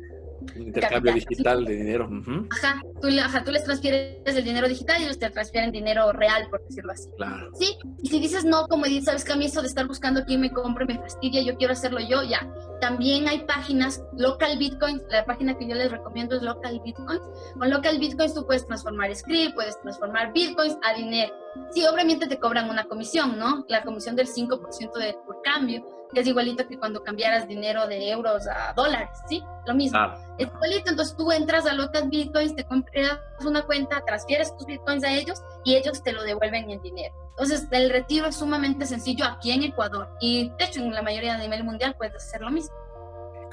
Intercambio 0.55 1.13
digital 1.13 1.65
de 1.65 1.75
dinero. 1.75 2.09
ajá, 2.51 2.81
tú, 3.01 3.07
ajá, 3.19 3.43
tú 3.43 3.51
les 3.51 3.63
transfieres 3.63 4.21
el 4.25 4.43
dinero 4.43 4.67
digital 4.67 5.01
y 5.01 5.05
ellos 5.05 5.19
te 5.19 5.29
transfieren 5.29 5.71
dinero 5.71 6.11
real, 6.11 6.47
por 6.49 6.63
decirlo 6.65 6.91
así. 6.91 7.09
Claro. 7.17 7.49
Sí, 7.59 7.77
y 8.01 8.09
si 8.09 8.19
dices 8.19 8.45
no, 8.45 8.67
como 8.67 8.85
dices, 8.85 9.05
sabes 9.05 9.23
que 9.23 9.33
a 9.33 9.35
mí 9.35 9.45
eso 9.45 9.61
de 9.61 9.67
estar 9.67 9.87
buscando 9.87 10.23
quién 10.25 10.41
me 10.41 10.51
compre 10.51 10.85
me 10.85 10.97
fastidia, 10.97 11.41
yo 11.41 11.55
quiero 11.57 11.73
hacerlo 11.73 11.99
yo, 11.99 12.23
ya. 12.23 12.47
También 12.81 13.27
hay 13.27 13.45
páginas, 13.45 14.03
Local 14.17 14.57
Bitcoins, 14.57 15.03
la 15.09 15.25
página 15.25 15.57
que 15.57 15.67
yo 15.67 15.75
les 15.75 15.91
recomiendo 15.91 16.35
es 16.35 16.41
Local 16.41 16.81
Bitcoins. 16.83 17.21
Con 17.57 17.69
Local 17.69 17.99
Bitcoins 17.99 18.33
tú 18.33 18.45
puedes 18.45 18.65
transformar 18.67 19.15
script, 19.15 19.55
puedes 19.55 19.79
transformar 19.81 20.33
Bitcoins 20.33 20.77
a 20.83 20.93
dinero. 20.93 21.33
Sí, 21.71 21.85
obviamente 21.85 22.27
te 22.27 22.39
cobran 22.39 22.69
una 22.69 22.83
comisión, 22.85 23.37
¿no? 23.37 23.65
La 23.69 23.83
comisión 23.83 24.15
del 24.15 24.27
5% 24.27 24.93
de, 24.97 25.15
por 25.25 25.41
cambio 25.43 26.02
es 26.21 26.27
igualito 26.27 26.67
que 26.67 26.77
cuando 26.77 27.03
cambiaras 27.03 27.47
dinero 27.47 27.87
de 27.87 28.09
euros 28.09 28.47
a 28.47 28.73
dólares, 28.73 29.09
¿sí? 29.27 29.43
Lo 29.65 29.73
mismo. 29.73 29.99
Es 30.37 30.47
igualito, 30.47 30.91
entonces 30.91 31.15
tú 31.15 31.31
entras 31.31 31.65
a 31.65 31.73
Local 31.73 32.09
Bitcoins, 32.09 32.55
te 32.55 32.63
compras 32.63 33.19
una 33.45 33.63
cuenta, 33.63 34.03
transfieres 34.05 34.55
tus 34.55 34.65
Bitcoins 34.65 35.03
a 35.03 35.11
ellos 35.11 35.41
y 35.63 35.75
ellos 35.75 36.03
te 36.03 36.11
lo 36.11 36.23
devuelven 36.23 36.69
en 36.69 36.81
dinero. 36.81 37.13
Entonces, 37.31 37.67
el 37.71 37.89
retiro 37.89 38.27
es 38.27 38.35
sumamente 38.35 38.85
sencillo 38.85 39.25
aquí 39.25 39.51
en 39.51 39.63
Ecuador 39.63 40.07
y 40.19 40.49
de 40.57 40.65
hecho 40.65 40.81
en 40.81 40.93
la 40.93 41.01
mayoría 41.01 41.33
de 41.35 41.43
nivel 41.43 41.63
mundial 41.63 41.95
puedes 41.97 42.15
hacer 42.15 42.41
lo 42.41 42.51
mismo. 42.51 42.75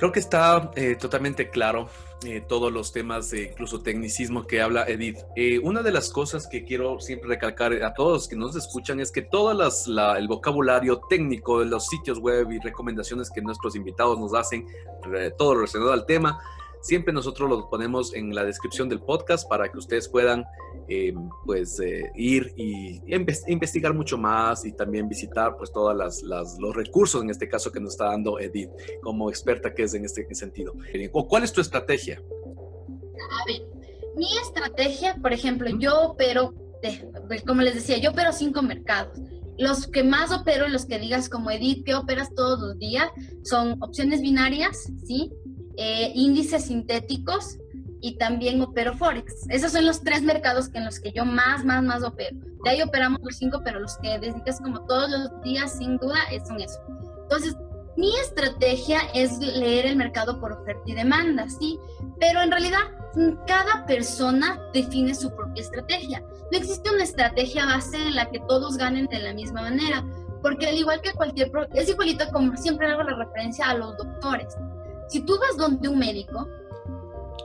Creo 0.00 0.12
que 0.12 0.20
está 0.20 0.70
eh, 0.76 0.96
totalmente 0.98 1.50
claro 1.50 1.90
eh, 2.24 2.40
todos 2.40 2.72
los 2.72 2.90
temas 2.90 3.28
de 3.28 3.50
incluso 3.52 3.82
tecnicismo 3.82 4.46
que 4.46 4.62
habla 4.62 4.88
Edith. 4.88 5.18
Eh, 5.36 5.58
una 5.58 5.82
de 5.82 5.92
las 5.92 6.08
cosas 6.08 6.46
que 6.46 6.64
quiero 6.64 7.00
siempre 7.00 7.28
recalcar 7.28 7.74
a 7.82 7.92
todos 7.92 8.12
los 8.12 8.28
que 8.28 8.34
nos 8.34 8.56
escuchan 8.56 8.98
es 9.00 9.12
que 9.12 9.20
todo 9.20 9.52
el 9.52 10.26
vocabulario 10.26 11.02
técnico 11.10 11.60
de 11.60 11.66
los 11.66 11.86
sitios 11.86 12.18
web 12.18 12.50
y 12.50 12.58
recomendaciones 12.60 13.30
que 13.30 13.42
nuestros 13.42 13.76
invitados 13.76 14.18
nos 14.18 14.32
hacen, 14.32 14.66
todo 15.36 15.56
relacionado 15.56 15.92
al 15.92 16.06
tema, 16.06 16.40
Siempre 16.80 17.12
nosotros 17.12 17.48
lo 17.48 17.68
ponemos 17.68 18.14
en 18.14 18.34
la 18.34 18.44
descripción 18.44 18.88
del 18.88 19.00
podcast 19.00 19.48
para 19.48 19.70
que 19.70 19.78
ustedes 19.78 20.08
puedan 20.08 20.44
eh, 20.88 21.14
pues 21.44 21.78
eh, 21.80 22.10
ir 22.16 22.52
y 22.56 23.00
investigar 23.46 23.94
mucho 23.94 24.16
más 24.16 24.64
y 24.64 24.72
también 24.72 25.08
visitar 25.08 25.56
pues 25.56 25.72
todos 25.72 25.94
las, 25.94 26.22
los 26.22 26.74
recursos 26.74 27.22
en 27.22 27.30
este 27.30 27.48
caso 27.48 27.70
que 27.70 27.80
nos 27.80 27.92
está 27.92 28.06
dando 28.06 28.38
Edith 28.38 28.70
como 29.02 29.28
experta 29.28 29.74
que 29.74 29.82
es 29.84 29.94
en 29.94 30.04
este 30.04 30.26
sentido. 30.34 30.74
¿Cuál 31.28 31.44
es 31.44 31.52
tu 31.52 31.60
estrategia? 31.60 32.20
A 32.20 33.46
ver, 33.46 33.62
mi 34.16 34.38
estrategia, 34.38 35.16
por 35.20 35.32
ejemplo, 35.32 35.68
yo 35.78 36.00
opero, 36.00 36.54
pues, 37.28 37.42
como 37.42 37.62
les 37.62 37.74
decía, 37.74 37.98
yo 37.98 38.10
opero 38.10 38.32
cinco 38.32 38.62
mercados 38.62 39.20
los 39.60 39.86
que 39.86 40.02
más 40.02 40.32
opero, 40.32 40.68
los 40.68 40.86
que 40.86 40.98
digas 40.98 41.28
como 41.28 41.50
Edith, 41.50 41.84
que 41.84 41.94
operas 41.94 42.34
todos 42.34 42.60
los 42.60 42.78
días, 42.78 43.08
son 43.44 43.76
opciones 43.82 44.22
binarias, 44.22 44.90
¿sí? 45.06 45.30
Eh, 45.76 46.12
índices 46.14 46.66
sintéticos 46.66 47.58
y 48.00 48.16
también 48.16 48.60
opero 48.60 48.94
Forex. 48.94 49.46
Esos 49.48 49.72
son 49.72 49.86
los 49.86 50.02
tres 50.02 50.22
mercados 50.22 50.70
en 50.74 50.84
los 50.84 51.00
que 51.00 51.12
yo 51.12 51.24
más, 51.24 51.64
más, 51.64 51.82
más 51.82 52.02
opero. 52.02 52.36
De 52.64 52.70
ahí 52.70 52.82
operamos 52.82 53.20
los 53.22 53.36
cinco, 53.36 53.60
pero 53.64 53.80
los 53.80 53.96
que 53.98 54.18
dedicas 54.18 54.60
como 54.60 54.84
todos 54.86 55.10
los 55.10 55.42
días, 55.42 55.78
sin 55.78 55.96
duda, 55.98 56.18
son 56.46 56.60
eso. 56.60 56.80
Entonces, 57.22 57.56
mi 57.96 58.14
estrategia 58.18 59.00
es 59.14 59.38
leer 59.38 59.86
el 59.86 59.96
mercado 59.96 60.40
por 60.40 60.52
oferta 60.52 60.82
y 60.86 60.94
demanda, 60.94 61.48
¿sí? 61.48 61.78
Pero 62.18 62.42
en 62.42 62.50
realidad, 62.50 62.80
cada 63.46 63.84
persona 63.86 64.58
define 64.72 65.14
su 65.14 65.34
propia 65.34 65.62
estrategia. 65.62 66.22
No 66.52 66.58
existe 66.58 66.90
una 66.90 67.04
estrategia 67.04 67.66
base 67.66 67.96
en 67.96 68.14
la 68.14 68.30
que 68.30 68.40
todos 68.48 68.76
ganen 68.76 69.06
de 69.06 69.18
la 69.18 69.34
misma 69.34 69.62
manera, 69.62 70.04
porque 70.42 70.68
al 70.68 70.78
igual 70.78 71.00
que 71.00 71.12
cualquier, 71.12 71.50
es 71.74 71.88
igualito 71.88 72.24
como 72.32 72.56
siempre 72.56 72.90
hago 72.90 73.02
la 73.02 73.16
referencia 73.16 73.68
a 73.68 73.74
los 73.74 73.96
doctores. 73.96 74.56
Si 75.10 75.20
tú 75.22 75.36
vas 75.40 75.56
donde 75.56 75.88
un 75.88 75.98
médico 75.98 76.48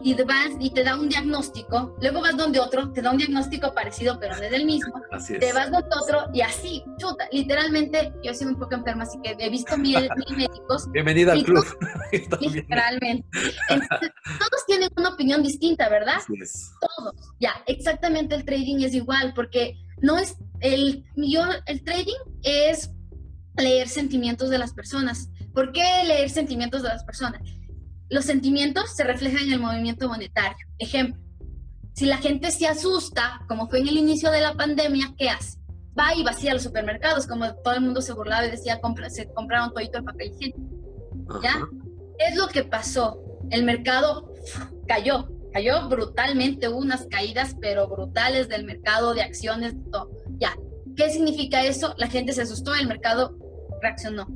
y 0.03 0.13
vas 0.23 0.51
y 0.59 0.69
te 0.69 0.83
da 0.83 0.95
un 0.95 1.09
diagnóstico, 1.09 1.95
luego 1.99 2.21
vas 2.21 2.37
donde 2.37 2.59
otro, 2.59 2.91
te 2.91 3.01
da 3.01 3.09
un 3.09 3.17
diagnóstico 3.17 3.73
parecido 3.73 4.19
pero 4.19 4.35
no 4.35 4.43
es 4.43 4.53
el 4.53 4.65
mismo, 4.65 4.93
te 5.39 5.51
vas 5.51 5.71
donde 5.71 5.89
otro 5.99 6.29
y 6.31 6.41
así, 6.41 6.83
chuta, 6.99 7.27
literalmente, 7.31 8.13
yo 8.23 8.35
soy 8.35 8.47
un 8.47 8.59
poco 8.59 8.75
enferma, 8.75 9.01
así 9.01 9.17
que 9.23 9.35
he 9.39 9.49
visto 9.49 9.75
mil, 9.79 10.07
médicos. 10.37 10.91
Bienvenida 10.91 11.33
al 11.33 11.43
club. 11.43 11.65
literalmente. 12.39 13.27
todos 13.69 14.65
tienen 14.67 14.89
una 14.95 15.09
opinión 15.09 15.41
distinta, 15.41 15.89
¿verdad? 15.89 16.21
Todos, 16.27 17.15
ya, 17.39 17.53
exactamente 17.65 18.35
el 18.35 18.45
trading 18.45 18.83
es 18.83 18.93
igual, 18.93 19.33
porque 19.33 19.75
no 20.03 20.19
es, 20.19 20.35
el, 20.59 21.03
yo, 21.15 21.41
el 21.65 21.83
trading 21.83 22.19
es 22.43 22.91
leer 23.57 23.87
sentimientos 23.87 24.51
de 24.51 24.59
las 24.59 24.73
personas. 24.73 25.29
¿Por 25.55 25.71
qué 25.71 26.03
leer 26.05 26.29
sentimientos 26.29 26.83
de 26.83 26.89
las 26.89 27.03
personas? 27.03 27.41
los 28.09 28.25
sentimientos 28.25 28.95
se 28.95 29.03
reflejan 29.03 29.47
en 29.47 29.53
el 29.53 29.59
movimiento 29.59 30.07
monetario. 30.07 30.67
Ejemplo, 30.77 31.21
si 31.93 32.05
la 32.05 32.17
gente 32.17 32.51
se 32.51 32.67
asusta, 32.67 33.41
como 33.47 33.67
fue 33.67 33.79
en 33.79 33.87
el 33.87 33.97
inicio 33.97 34.31
de 34.31 34.41
la 34.41 34.53
pandemia, 34.53 35.13
¿qué 35.17 35.29
hace? 35.29 35.57
Va 35.97 36.13
y 36.13 36.23
vacía 36.23 36.53
los 36.53 36.63
supermercados, 36.63 37.25
como 37.25 37.53
todo 37.55 37.73
el 37.73 37.81
mundo 37.81 38.01
se 38.01 38.13
burlaba 38.13 38.45
y 38.45 38.51
decía, 38.51 38.81
compra, 38.81 39.09
se 39.09 39.31
compraron 39.33 39.73
todito 39.73 39.99
el 39.99 40.03
papel 40.03 40.31
higiénico. 40.31 41.41
¿Ya? 41.41 41.67
¿Qué 42.19 42.25
es 42.27 42.35
lo 42.35 42.47
que 42.47 42.63
pasó? 42.63 43.21
El 43.49 43.63
mercado 43.63 44.33
cayó, 44.87 45.29
cayó 45.53 45.87
brutalmente, 45.87 46.67
hubo 46.67 46.77
unas 46.77 47.07
caídas, 47.07 47.55
pero 47.61 47.87
brutales 47.87 48.49
del 48.49 48.65
mercado 48.65 49.13
de 49.13 49.21
acciones, 49.21 49.73
todo. 49.91 50.11
Ya. 50.37 50.55
¿Qué 50.95 51.09
significa 51.09 51.63
eso? 51.63 51.95
La 51.97 52.07
gente 52.07 52.33
se 52.33 52.41
asustó, 52.41 52.75
el 52.75 52.87
mercado 52.87 53.37
reaccionó. 53.81 54.27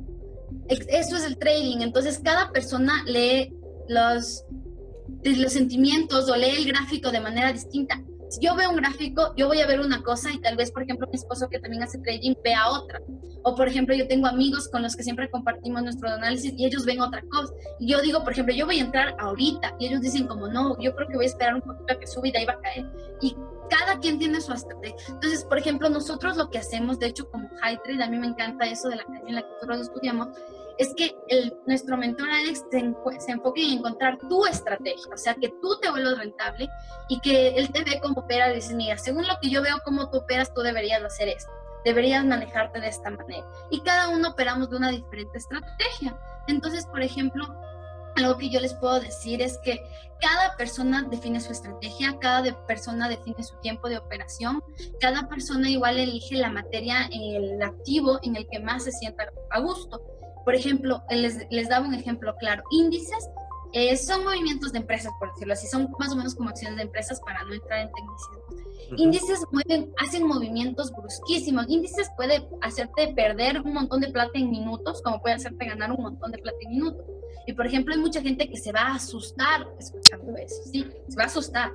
Eso 0.70 1.16
es 1.16 1.24
el 1.24 1.36
trading. 1.36 1.80
Entonces, 1.80 2.20
cada 2.22 2.52
persona 2.52 3.04
lee 3.06 3.52
los, 3.88 4.44
los 5.24 5.52
sentimientos 5.52 6.30
o 6.30 6.36
lee 6.36 6.56
el 6.58 6.66
gráfico 6.66 7.10
de 7.10 7.20
manera 7.20 7.52
distinta. 7.52 8.00
Si 8.28 8.46
yo 8.46 8.54
veo 8.54 8.70
un 8.70 8.76
gráfico, 8.76 9.34
yo 9.36 9.48
voy 9.48 9.60
a 9.60 9.66
ver 9.66 9.80
una 9.80 10.04
cosa 10.04 10.32
y 10.32 10.40
tal 10.40 10.56
vez, 10.56 10.70
por 10.70 10.84
ejemplo, 10.84 11.08
mi 11.08 11.16
esposo 11.16 11.48
que 11.48 11.58
también 11.58 11.82
hace 11.82 11.98
trading 11.98 12.34
vea 12.44 12.70
otra. 12.70 13.00
O, 13.42 13.56
por 13.56 13.66
ejemplo, 13.66 13.92
yo 13.94 14.06
tengo 14.06 14.28
amigos 14.28 14.68
con 14.68 14.82
los 14.82 14.94
que 14.94 15.02
siempre 15.02 15.28
compartimos 15.28 15.82
nuestro 15.82 16.08
análisis 16.08 16.54
y 16.56 16.64
ellos 16.64 16.84
ven 16.84 17.00
otra 17.00 17.22
cosa. 17.28 17.52
Y 17.80 17.90
yo 17.90 18.00
digo, 18.00 18.22
por 18.22 18.32
ejemplo, 18.32 18.54
yo 18.54 18.66
voy 18.66 18.78
a 18.78 18.82
entrar 18.82 19.16
ahorita 19.18 19.74
y 19.80 19.86
ellos 19.86 20.00
dicen 20.00 20.28
como, 20.28 20.46
no, 20.46 20.80
yo 20.80 20.94
creo 20.94 21.08
que 21.08 21.16
voy 21.16 21.24
a 21.24 21.28
esperar 21.28 21.56
un 21.56 21.62
poquito 21.62 21.92
a 21.92 21.98
que 21.98 22.06
suba 22.06 22.28
y 22.28 22.30
de 22.30 22.38
ahí 22.38 22.44
va 22.44 22.52
a 22.52 22.60
caer. 22.60 22.86
Y 23.20 23.34
cada 23.70 23.98
quien 23.98 24.18
tiene 24.18 24.40
su 24.40 24.52
estrategia. 24.52 24.96
Entonces, 25.08 25.44
por 25.44 25.58
ejemplo, 25.58 25.88
nosotros 25.88 26.36
lo 26.36 26.50
que 26.50 26.58
hacemos, 26.58 26.98
de 26.98 27.06
hecho, 27.06 27.30
como 27.30 27.48
High 27.62 27.80
Trade, 27.82 28.02
a 28.02 28.08
mí 28.08 28.18
me 28.18 28.26
encanta 28.26 28.66
eso 28.66 28.88
de 28.88 28.96
la 28.96 29.04
en 29.26 29.34
la 29.34 29.42
que 29.42 29.48
nosotros 29.54 29.80
estudiamos, 29.80 30.28
es 30.80 30.94
que 30.94 31.14
nuestro 31.66 31.98
mentor 31.98 32.30
Alex 32.30 32.64
se, 32.70 32.94
se, 33.20 33.32
enfoque 33.32 33.62
en 33.62 33.78
encontrar 33.78 34.16
tu 34.30 34.46
estrategia, 34.46 35.12
o 35.12 35.16
sea, 35.18 35.34
que 35.34 35.50
tú 35.60 35.78
te 35.78 35.90
vuelvas 35.90 36.16
rentable 36.16 36.70
y 37.10 37.20
que 37.20 37.48
él 37.48 37.70
te 37.70 37.84
ve 37.84 38.00
como 38.00 38.22
opera 38.22 38.50
y 38.50 38.54
dice, 38.54 38.74
mira, 38.74 38.96
según 38.96 39.28
lo 39.28 39.34
que 39.42 39.50
yo 39.50 39.60
veo 39.60 39.76
cómo 39.84 40.08
tú 40.08 40.16
operas, 40.16 40.54
tú 40.54 40.62
deberías 40.62 41.02
hacer 41.04 41.28
esto, 41.28 41.52
deberías 41.84 42.24
manejarte 42.24 42.80
de 42.80 42.88
esta 42.88 43.10
manera. 43.10 43.46
Y 43.70 43.82
cada 43.82 44.08
uno 44.08 44.30
operamos 44.30 44.70
de 44.70 44.78
una 44.78 44.90
diferente 44.90 45.36
estrategia. 45.36 46.18
Entonces, 46.48 46.86
por 46.86 47.02
ejemplo, 47.02 47.44
algo 48.16 48.38
que 48.38 48.48
yo 48.48 48.58
les 48.58 48.72
puedo 48.72 49.00
decir 49.00 49.42
es 49.42 49.58
que 49.58 49.82
cada 50.18 50.56
persona 50.56 51.06
define 51.10 51.40
su 51.40 51.52
estrategia, 51.52 52.18
cada 52.20 52.66
persona 52.66 53.06
define 53.06 53.42
su 53.42 53.54
tiempo 53.56 53.90
de 53.90 53.98
operación, 53.98 54.62
cada 54.98 55.28
persona 55.28 55.68
igual 55.68 55.98
elige 55.98 56.36
la 56.36 56.50
materia, 56.50 57.06
el 57.12 57.62
activo 57.62 58.18
en 58.22 58.36
el 58.36 58.48
que 58.48 58.60
más 58.60 58.84
se 58.84 58.92
sienta 58.92 59.30
a 59.50 59.60
gusto. 59.60 60.02
Por 60.44 60.54
ejemplo, 60.54 61.02
les, 61.10 61.46
les 61.50 61.68
daba 61.68 61.86
un 61.86 61.94
ejemplo 61.94 62.34
claro. 62.36 62.62
Índices 62.70 63.28
eh, 63.72 63.96
son 63.96 64.24
movimientos 64.24 64.72
de 64.72 64.78
empresas, 64.78 65.12
por 65.18 65.32
decirlo 65.32 65.52
así, 65.52 65.68
son 65.68 65.88
más 65.98 66.12
o 66.12 66.16
menos 66.16 66.34
como 66.34 66.48
acciones 66.48 66.76
de 66.76 66.82
empresas 66.82 67.20
para 67.20 67.44
no 67.44 67.54
entrar 67.54 67.80
en 67.80 67.92
tecnicismo. 67.92 68.70
Índices 68.96 69.44
mueven, 69.52 69.92
hacen 69.98 70.26
movimientos 70.26 70.90
brusquísimos. 70.90 71.66
Índices 71.68 72.10
puede 72.16 72.48
hacerte 72.60 73.12
perder 73.14 73.60
un 73.60 73.74
montón 73.74 74.00
de 74.00 74.08
plata 74.08 74.32
en 74.34 74.50
minutos, 74.50 75.00
como 75.02 75.20
puede 75.20 75.36
hacerte 75.36 75.64
ganar 75.64 75.92
un 75.92 76.02
montón 76.02 76.32
de 76.32 76.38
plata 76.38 76.58
en 76.62 76.70
minutos. 76.70 77.04
Y 77.46 77.52
por 77.52 77.66
ejemplo, 77.66 77.94
hay 77.94 78.00
mucha 78.00 78.20
gente 78.20 78.48
que 78.48 78.56
se 78.56 78.72
va 78.72 78.80
a 78.80 78.94
asustar 78.96 79.68
escuchando 79.78 80.36
eso, 80.36 80.62
¿sí? 80.64 80.84
Se 81.08 81.16
va 81.16 81.24
a 81.24 81.26
asustar. 81.26 81.70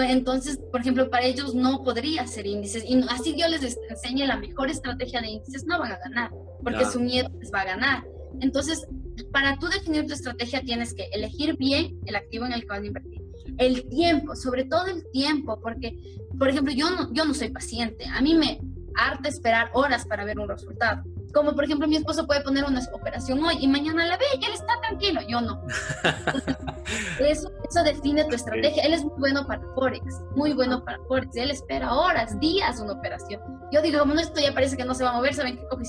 Entonces, 0.00 0.58
por 0.70 0.80
ejemplo, 0.80 1.10
para 1.10 1.24
ellos 1.24 1.54
no 1.54 1.82
podría 1.82 2.26
ser 2.26 2.46
índices. 2.46 2.84
Y 2.86 3.00
así 3.08 3.34
yo 3.38 3.48
les 3.48 3.76
enseñe 3.88 4.26
la 4.26 4.36
mejor 4.36 4.70
estrategia 4.70 5.20
de 5.20 5.28
índices, 5.28 5.64
no 5.66 5.78
van 5.78 5.92
a 5.92 5.98
ganar 5.98 6.30
porque 6.64 6.84
su 6.86 6.98
miedo 6.98 7.28
les 7.38 7.52
va 7.52 7.60
a 7.60 7.64
ganar. 7.66 8.04
Entonces, 8.40 8.86
para 9.30 9.56
tú 9.58 9.68
definir 9.68 10.06
tu 10.06 10.14
estrategia 10.14 10.62
tienes 10.62 10.94
que 10.94 11.04
elegir 11.12 11.56
bien 11.56 12.00
el 12.06 12.16
activo 12.16 12.46
en 12.46 12.52
el 12.52 12.62
que 12.62 12.66
vas 12.66 12.80
a 12.80 12.86
invertir. 12.86 13.22
El 13.58 13.88
tiempo, 13.88 14.34
sobre 14.34 14.64
todo 14.64 14.86
el 14.86 15.04
tiempo, 15.12 15.60
porque, 15.60 15.96
por 16.36 16.48
ejemplo, 16.48 16.72
yo 16.72 16.90
no, 16.90 17.12
yo 17.12 17.24
no 17.24 17.34
soy 17.34 17.50
paciente. 17.50 18.06
A 18.06 18.20
mí 18.20 18.34
me 18.34 18.60
harta 18.96 19.28
esperar 19.28 19.70
horas 19.74 20.06
para 20.06 20.24
ver 20.24 20.38
un 20.38 20.48
resultado. 20.48 21.04
Como 21.34 21.54
por 21.54 21.64
ejemplo 21.64 21.88
mi 21.88 21.96
esposo 21.96 22.26
puede 22.26 22.42
poner 22.42 22.64
una 22.64 22.80
operación 22.92 23.42
hoy 23.44 23.56
y 23.60 23.68
mañana 23.68 24.06
la 24.06 24.16
ve 24.16 24.24
y 24.40 24.44
él 24.44 24.52
está 24.52 24.80
tranquilo, 24.80 25.20
yo 25.28 25.40
no. 25.40 25.60
eso, 27.18 27.50
eso 27.68 27.82
define 27.82 28.24
tu 28.24 28.36
estrategia. 28.36 28.84
Él 28.84 28.94
es 28.94 29.04
muy 29.04 29.18
bueno 29.18 29.46
para 29.46 29.60
Forex, 29.74 30.22
muy 30.36 30.52
bueno 30.52 30.84
para 30.84 30.98
Forex. 31.08 31.36
Él 31.36 31.50
espera 31.50 31.92
horas, 31.92 32.38
días 32.40 32.80
una 32.80 32.92
operación. 32.92 33.40
Yo 33.72 33.82
digo, 33.82 33.98
como 33.98 34.14
esto 34.14 34.40
ya 34.40 34.54
parece 34.54 34.76
que 34.76 34.84
no 34.84 34.94
se 34.94 35.04
va 35.04 35.10
a 35.10 35.14
mover, 35.14 35.34
¿saben 35.34 35.56
qué 35.56 35.66
coge 35.68 35.84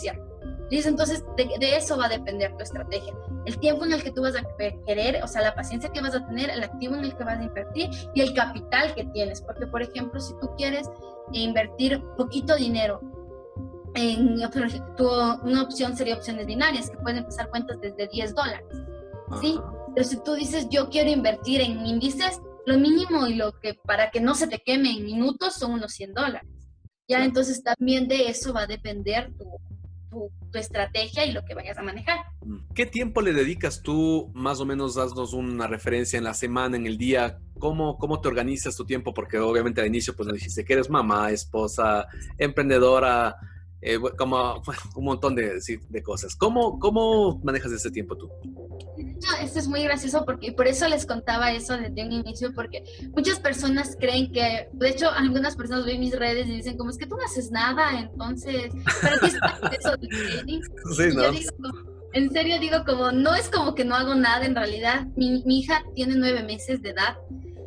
Dice, 0.70 0.90
entonces, 0.90 1.24
de, 1.38 1.76
eso 1.76 1.96
va 1.98 2.06
a 2.06 2.10
depender 2.10 2.56
tu 2.58 2.64
estrategia. 2.64 3.14
El 3.46 3.60
tiempo 3.60 3.86
en 3.86 3.94
el 3.94 4.04
que 4.04 4.12
tú 4.12 4.24
vas 4.24 4.36
a 4.36 4.44
querer, 4.88 5.24
o 5.24 5.28
sea, 5.28 5.44
la 5.44 5.54
paciencia 5.54 5.92
que 5.92 6.02
vas 6.02 6.16
a 6.16 6.26
tener, 6.26 6.50
el 6.50 6.64
activo 6.64 6.96
en 6.96 7.06
el 7.06 7.16
que 7.16 7.24
vas 7.24 7.40
a 7.40 7.44
invertir 7.44 7.90
y 8.16 8.22
el 8.22 8.34
capital 8.34 8.96
que 8.96 9.06
tienes. 9.06 9.42
Porque, 9.42 9.68
por 9.68 9.84
ejemplo, 9.84 10.20
si 10.20 10.34
tú 10.40 10.50
quieres 10.58 10.90
invertir 11.32 12.04
poquito 12.18 12.56
dinero, 12.56 13.00
en, 13.96 14.40
tu, 14.98 15.08
una 15.44 15.64
opción 15.64 15.96
sería 15.96 16.16
opciones 16.16 16.46
binarias, 16.46 16.90
que 16.90 16.98
pueden 16.98 17.20
empezar 17.20 17.50
cuentas 17.50 17.80
desde 17.82 18.08
10 18.08 18.36
dólares. 18.36 18.66
¿Sí? 19.42 19.60
Pero 19.96 20.08
si 20.08 20.22
tú 20.24 20.34
dices, 20.34 20.68
yo 20.70 20.90
quiero 20.90 21.10
invertir 21.10 21.62
en 21.62 21.86
índices, 21.86 22.40
lo 22.66 22.78
mínimo 22.78 23.28
y 23.28 23.36
lo 23.36 23.60
que 23.60 23.74
para 23.74 24.12
que 24.12 24.20
no 24.20 24.36
se 24.36 24.48
te 24.48 24.60
queme 24.60 24.92
en 24.92 25.06
minutos 25.06 25.56
son 25.56 25.74
unos 25.74 25.94
100 25.94 26.14
dólares. 26.14 26.50
Ya, 27.08 27.24
entonces 27.24 27.64
también 27.64 28.08
de 28.08 28.30
eso 28.30 28.52
va 28.52 28.64
a 28.64 28.68
depender 28.68 29.32
tu, 29.38 29.46
tu, 30.10 30.58
estrategia 30.58 31.26
y 31.26 31.34
lo 31.34 31.44
que 31.44 31.54
vayas 31.54 31.78
a 31.78 31.84
manejar. 31.84 32.18
¿Qué 32.74 32.86
tiempo 32.86 33.22
le 33.22 33.34
dedicas 33.34 33.82
tú? 33.82 34.32
Más 34.34 34.60
o 34.60 34.66
menos, 34.66 34.98
haznos 34.98 35.34
una 35.34 35.68
referencia 35.68 36.18
en 36.18 36.24
la 36.24 36.34
semana, 36.34 36.78
en 36.78 36.88
el 36.88 36.98
día. 36.98 37.38
¿Cómo, 37.60 37.98
cómo 37.98 38.22
te 38.22 38.30
organizas 38.30 38.76
tu 38.76 38.86
tiempo? 38.86 39.14
Porque 39.14 39.38
obviamente 39.38 39.82
al 39.82 39.88
inicio 39.88 40.16
pues 40.16 40.28
nos 40.28 40.36
dijiste 40.38 40.66
que 40.66 40.74
eres 40.74 40.90
mamá, 40.90 41.30
esposa, 41.30 42.08
emprendedora, 42.38 43.36
eh, 43.86 44.00
como 44.18 44.62
un 44.96 45.06
montón 45.06 45.36
de, 45.36 45.60
de, 45.90 46.04
cosas. 46.04 46.36
¿Cómo, 46.36 46.80
¿Cómo 46.80 47.40
manejas 47.44 47.72
ese 47.72 47.92
tiempo 47.92 48.18
tú? 48.18 48.30
esto 49.42 49.60
es 49.60 49.68
muy 49.68 49.84
gracioso 49.84 50.24
porque 50.26 50.52
por 50.52 50.68
eso 50.68 50.88
les 50.88 51.06
contaba 51.06 51.52
eso 51.52 51.78
desde 51.78 52.04
un 52.04 52.12
inicio, 52.12 52.54
porque 52.54 52.84
muchas 53.16 53.40
personas 53.40 53.96
creen 54.00 54.32
que, 54.32 54.70
de 54.72 54.90
hecho, 54.90 55.10
algunas 55.10 55.56
personas 55.56 55.86
ven 55.86 56.00
mis 56.00 56.18
redes 56.18 56.48
y 56.48 56.58
dicen, 56.58 56.78
como 56.78 56.90
es 56.90 56.98
que 56.98 57.06
tú 57.06 57.16
no 57.16 57.24
haces 57.24 57.52
nada, 57.52 58.00
entonces, 58.00 58.72
¿para 59.02 59.20
qué 59.20 59.28
estás 59.28 59.60
eso 59.80 59.98
de 59.98 60.08
trading? 60.08 60.62
Sí, 60.96 61.16
¿no? 61.16 61.76
en 62.14 62.32
serio 62.32 62.60
digo, 62.60 62.78
como, 62.86 63.12
no 63.12 63.36
es 63.36 63.50
como 63.50 63.76
que 63.76 63.84
no 63.84 63.96
hago 63.96 64.16
nada 64.16 64.46
en 64.46 64.56
realidad. 64.56 65.06
Mi, 65.16 65.44
mi 65.46 65.60
hija 65.60 65.84
tiene 65.94 66.16
nueve 66.16 66.44
meses 66.44 66.82
de 66.82 66.92
edad 66.92 67.18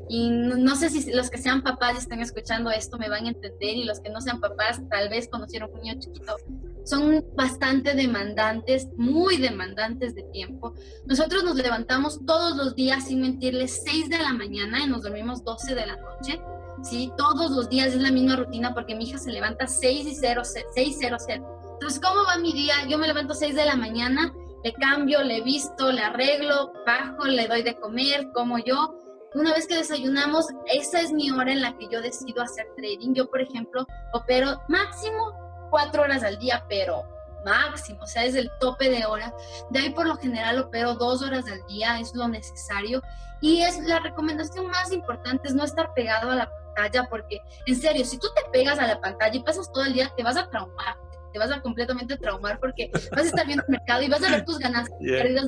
y 0.09 0.31
no, 0.31 0.75
sé 0.75 0.89
si 0.89 1.13
los 1.13 1.31
que 1.31 1.39
sean 1.39 1.63
papás 1.63 1.95
y 1.95 1.99
están 1.99 2.21
escuchando 2.21 2.71
esto 2.71 2.97
me 2.97 3.09
van 3.09 3.27
a 3.27 3.29
entender 3.29 3.77
y 3.77 3.85
los 3.85 4.01
que 4.01 4.11
no 4.11 4.21
sean 4.21 4.41
papás 4.41 4.81
tal 4.89 5.09
vez 5.09 5.29
conocieron 5.29 5.71
un 5.73 5.81
niño 5.81 6.01
chiquito. 6.01 6.37
Son 6.85 7.25
bastante 7.37 7.95
demandantes, 7.95 8.89
muy 8.97 9.37
demandantes 9.37 10.15
de 10.15 10.23
tiempo. 10.23 10.73
Nosotros 11.05 11.45
nos 11.45 11.57
levantamos 11.57 12.25
todos 12.25 12.57
los 12.57 12.75
días, 12.75 13.07
sin 13.09 13.21
mentirles, 13.21 13.83
6 13.85 14.09
de 14.09 14.19
la 14.19 14.33
mañana 14.33 14.83
y 14.83 14.89
nos 14.89 15.03
dormimos 15.03 15.45
12 15.45 15.75
de 15.75 15.87
la 15.87 15.97
noche. 15.97 16.41
¿sí? 16.83 17.13
Todos 17.17 17.51
los 17.51 17.69
días 17.69 17.89
es 17.89 18.01
la 18.01 18.11
misma 18.11 18.37
rutina 18.37 18.73
porque 18.75 18.95
mi 18.95 19.05
hija 19.05 19.19
se 19.19 19.33
levanta 19.33 19.67
6 19.67 20.07
y 20.07 20.15
0, 20.15 20.43
6 20.45 20.97
0, 20.99 21.17
0 21.27 21.73
Entonces, 21.75 22.01
¿cómo 22.01 22.25
va 22.25 22.39
mi 22.39 22.53
día? 22.53 22.75
Yo 22.89 22.99
me 22.99 23.07
levanto 23.07 23.35
a 23.35 23.37
6 23.37 23.55
de 23.55 23.65
la 23.67 23.77
mañana, 23.77 24.33
le 24.65 24.73
cambio, 24.73 25.23
le 25.23 25.43
visto, 25.43 25.93
le 25.93 26.01
arreglo, 26.01 26.73
bajo, 26.87 27.27
le 27.27 27.47
doy 27.47 27.63
de 27.63 27.79
comer, 27.79 28.31
como 28.33 28.59
yo. 28.59 28.95
Una 29.39 29.55
vez 29.55 29.69
que 29.69 29.77
desayunamos, 29.77 30.47
esa 30.67 31.01
es 31.01 31.13
mi 31.13 31.31
hora 31.31 31.53
en 31.53 31.63
la 31.63 31.77
que 31.79 31.87
yo 31.89 32.03
decido 32.03 32.43
hacer 32.43 32.67
trading. 32.77 33.15
Yo, 33.15 33.31
por 33.31 33.41
ejemplo, 33.41 33.87
opero 34.13 34.61
máximo 34.67 35.33
cuatro 35.71 36.03
horas 36.03 36.25
al 36.25 36.41
día, 36.41 36.65
pero 36.69 37.05
máximo, 37.45 38.03
o 38.03 38.07
sea, 38.07 38.25
es 38.25 38.35
el 38.35 38.51
tope 38.59 38.91
de 38.91 39.07
hora. 39.07 39.33
De 39.71 39.79
ahí 39.79 39.91
por 39.91 40.09
lo 40.09 40.17
general 40.17 40.59
opero 40.59 40.95
dos 40.95 41.23
horas 41.23 41.45
al 41.47 41.65
día, 41.69 42.01
es 42.01 42.13
lo 42.17 42.27
necesario. 42.27 43.01
Y 43.41 43.63
es 43.63 43.79
la 43.79 44.01
recomendación 44.01 44.67
más 44.67 44.91
importante 44.91 45.47
es 45.47 45.55
no 45.55 45.63
estar 45.63 45.95
pegado 45.95 46.33
a 46.33 46.35
la 46.35 46.51
pantalla, 46.51 47.07
porque 47.09 47.41
en 47.67 47.77
serio, 47.77 48.05
si 48.05 48.19
tú 48.19 48.27
te 48.35 48.43
pegas 48.51 48.81
a 48.81 48.89
la 48.89 49.01
pantalla 49.01 49.37
y 49.37 49.45
pasas 49.45 49.71
todo 49.71 49.85
el 49.85 49.93
día, 49.93 50.13
te 50.17 50.25
vas 50.25 50.37
a 50.37 50.51
traumar 50.51 50.97
te 51.33 51.39
vas 51.39 51.51
a 51.51 51.61
completamente 51.61 52.17
traumar 52.17 52.59
porque 52.59 52.91
vas 53.13 53.25
a 53.25 53.27
estar 53.27 53.47
viendo 53.47 53.63
el 53.67 53.73
mercado 53.73 54.03
y 54.03 54.09
vas 54.09 54.23
a 54.23 54.31
ver 54.31 54.45
tus 54.45 54.59
ganancias 54.59 54.97
y 55.01 55.11
pérdidas 55.11 55.47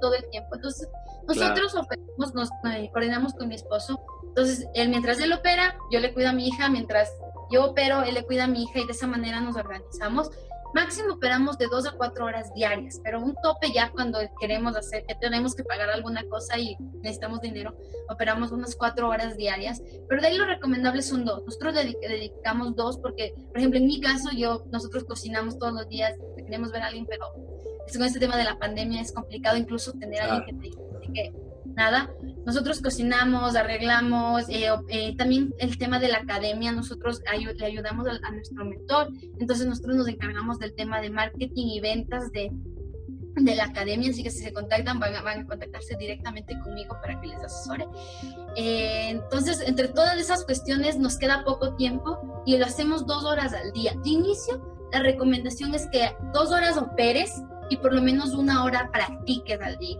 todo 0.00 0.14
el 0.14 0.28
tiempo. 0.30 0.56
Entonces, 0.56 0.88
nosotros 1.34 1.74
operamos, 1.74 2.34
nos 2.34 2.48
eh, 2.72 2.90
coordinamos 2.92 3.34
con 3.34 3.48
mi 3.48 3.54
esposo. 3.54 4.00
Entonces, 4.28 4.66
él 4.74 4.88
mientras 4.88 5.20
él 5.20 5.32
opera, 5.32 5.76
yo 5.90 6.00
le 6.00 6.12
cuido 6.12 6.30
a 6.30 6.32
mi 6.32 6.48
hija, 6.48 6.68
mientras 6.68 7.10
yo 7.50 7.64
opero, 7.64 8.02
él 8.02 8.14
le 8.14 8.24
cuida 8.24 8.44
a 8.44 8.46
mi 8.46 8.62
hija 8.62 8.80
y 8.80 8.86
de 8.86 8.92
esa 8.92 9.06
manera 9.06 9.40
nos 9.40 9.56
organizamos. 9.56 10.30
Máximo 10.72 11.14
operamos 11.14 11.58
de 11.58 11.66
dos 11.66 11.84
a 11.86 11.92
cuatro 11.92 12.26
horas 12.26 12.54
diarias, 12.54 13.00
pero 13.02 13.20
un 13.20 13.34
tope 13.42 13.72
ya 13.74 13.90
cuando 13.90 14.20
queremos 14.38 14.76
hacer, 14.76 15.04
que 15.04 15.16
tenemos 15.16 15.56
que 15.56 15.64
pagar 15.64 15.90
alguna 15.90 16.22
cosa 16.28 16.58
y 16.58 16.76
necesitamos 17.02 17.40
dinero, 17.40 17.76
operamos 18.08 18.52
unas 18.52 18.76
cuatro 18.76 19.08
horas 19.08 19.36
diarias, 19.36 19.82
pero 20.08 20.20
de 20.20 20.28
ahí 20.28 20.36
lo 20.36 20.46
recomendable 20.46 21.02
son 21.02 21.24
dos. 21.24 21.42
Nosotros 21.44 21.74
dedicamos 21.74 22.76
dos 22.76 22.98
porque, 22.98 23.34
por 23.48 23.58
ejemplo, 23.58 23.80
en 23.80 23.86
mi 23.86 24.00
caso, 24.00 24.28
yo, 24.32 24.64
nosotros 24.70 25.02
cocinamos 25.02 25.58
todos 25.58 25.72
los 25.72 25.88
días, 25.88 26.14
queremos 26.36 26.70
ver 26.70 26.82
a 26.82 26.86
alguien, 26.86 27.06
pero 27.06 27.26
con 27.92 28.04
este 28.04 28.20
tema 28.20 28.36
de 28.36 28.44
la 28.44 28.56
pandemia 28.56 29.00
es 29.00 29.10
complicado 29.10 29.56
incluso 29.56 29.92
tener 29.94 30.22
a 30.22 30.34
alguien 30.36 30.60
que 30.60 30.70
te 30.70 30.76
así 30.96 30.99
que 31.12 31.32
nada. 31.74 32.10
Nosotros 32.44 32.80
cocinamos, 32.80 33.56
arreglamos, 33.56 34.48
eh, 34.48 34.68
eh, 34.88 35.16
también 35.16 35.54
el 35.58 35.78
tema 35.78 35.98
de 35.98 36.08
la 36.08 36.18
academia, 36.18 36.72
nosotros 36.72 37.20
le 37.56 37.64
ayudamos 37.64 38.06
a, 38.06 38.30
nuestro 38.32 38.64
mentor, 38.64 39.08
entonces 39.38 39.66
nosotros 39.66 39.96
nos 39.96 40.08
encargamos 40.08 40.58
del 40.58 40.74
tema 40.74 41.00
de 41.00 41.10
marketing 41.10 41.66
y 41.66 41.80
ventas 41.80 42.32
de, 42.32 42.50
de 43.36 43.54
la 43.54 43.64
academia, 43.64 44.10
así 44.10 44.22
que 44.22 44.30
si 44.30 44.42
se 44.42 44.52
contactan 44.52 44.98
van 44.98 45.14
a, 45.14 45.22
van 45.22 45.40
a 45.40 45.46
contactarse 45.46 45.96
directamente 45.96 46.58
conmigo 46.60 46.96
para 47.00 47.20
que 47.20 47.28
les 47.28 47.38
asesore. 47.38 47.86
Eh, 48.56 49.10
entonces, 49.10 49.60
entre 49.66 49.88
todas 49.88 50.18
esas 50.18 50.44
cuestiones 50.44 50.98
nos 50.98 51.18
queda 51.18 51.44
poco 51.44 51.74
tiempo 51.74 52.42
y 52.46 52.56
lo 52.56 52.66
hacemos 52.66 53.06
dos 53.06 53.24
horas 53.24 53.52
al 53.52 53.72
día. 53.72 53.94
De 54.02 54.10
inicio, 54.10 54.88
la 54.92 55.00
recomendación 55.00 55.74
es 55.74 55.86
que 55.92 56.10
dos 56.32 56.50
horas 56.50 56.76
operes 56.76 57.42
y 57.68 57.76
por 57.76 57.94
lo 57.94 58.02
menos 58.02 58.34
una 58.34 58.64
hora 58.64 58.90
practiques 58.92 59.60
al 59.60 59.78
día. 59.78 59.98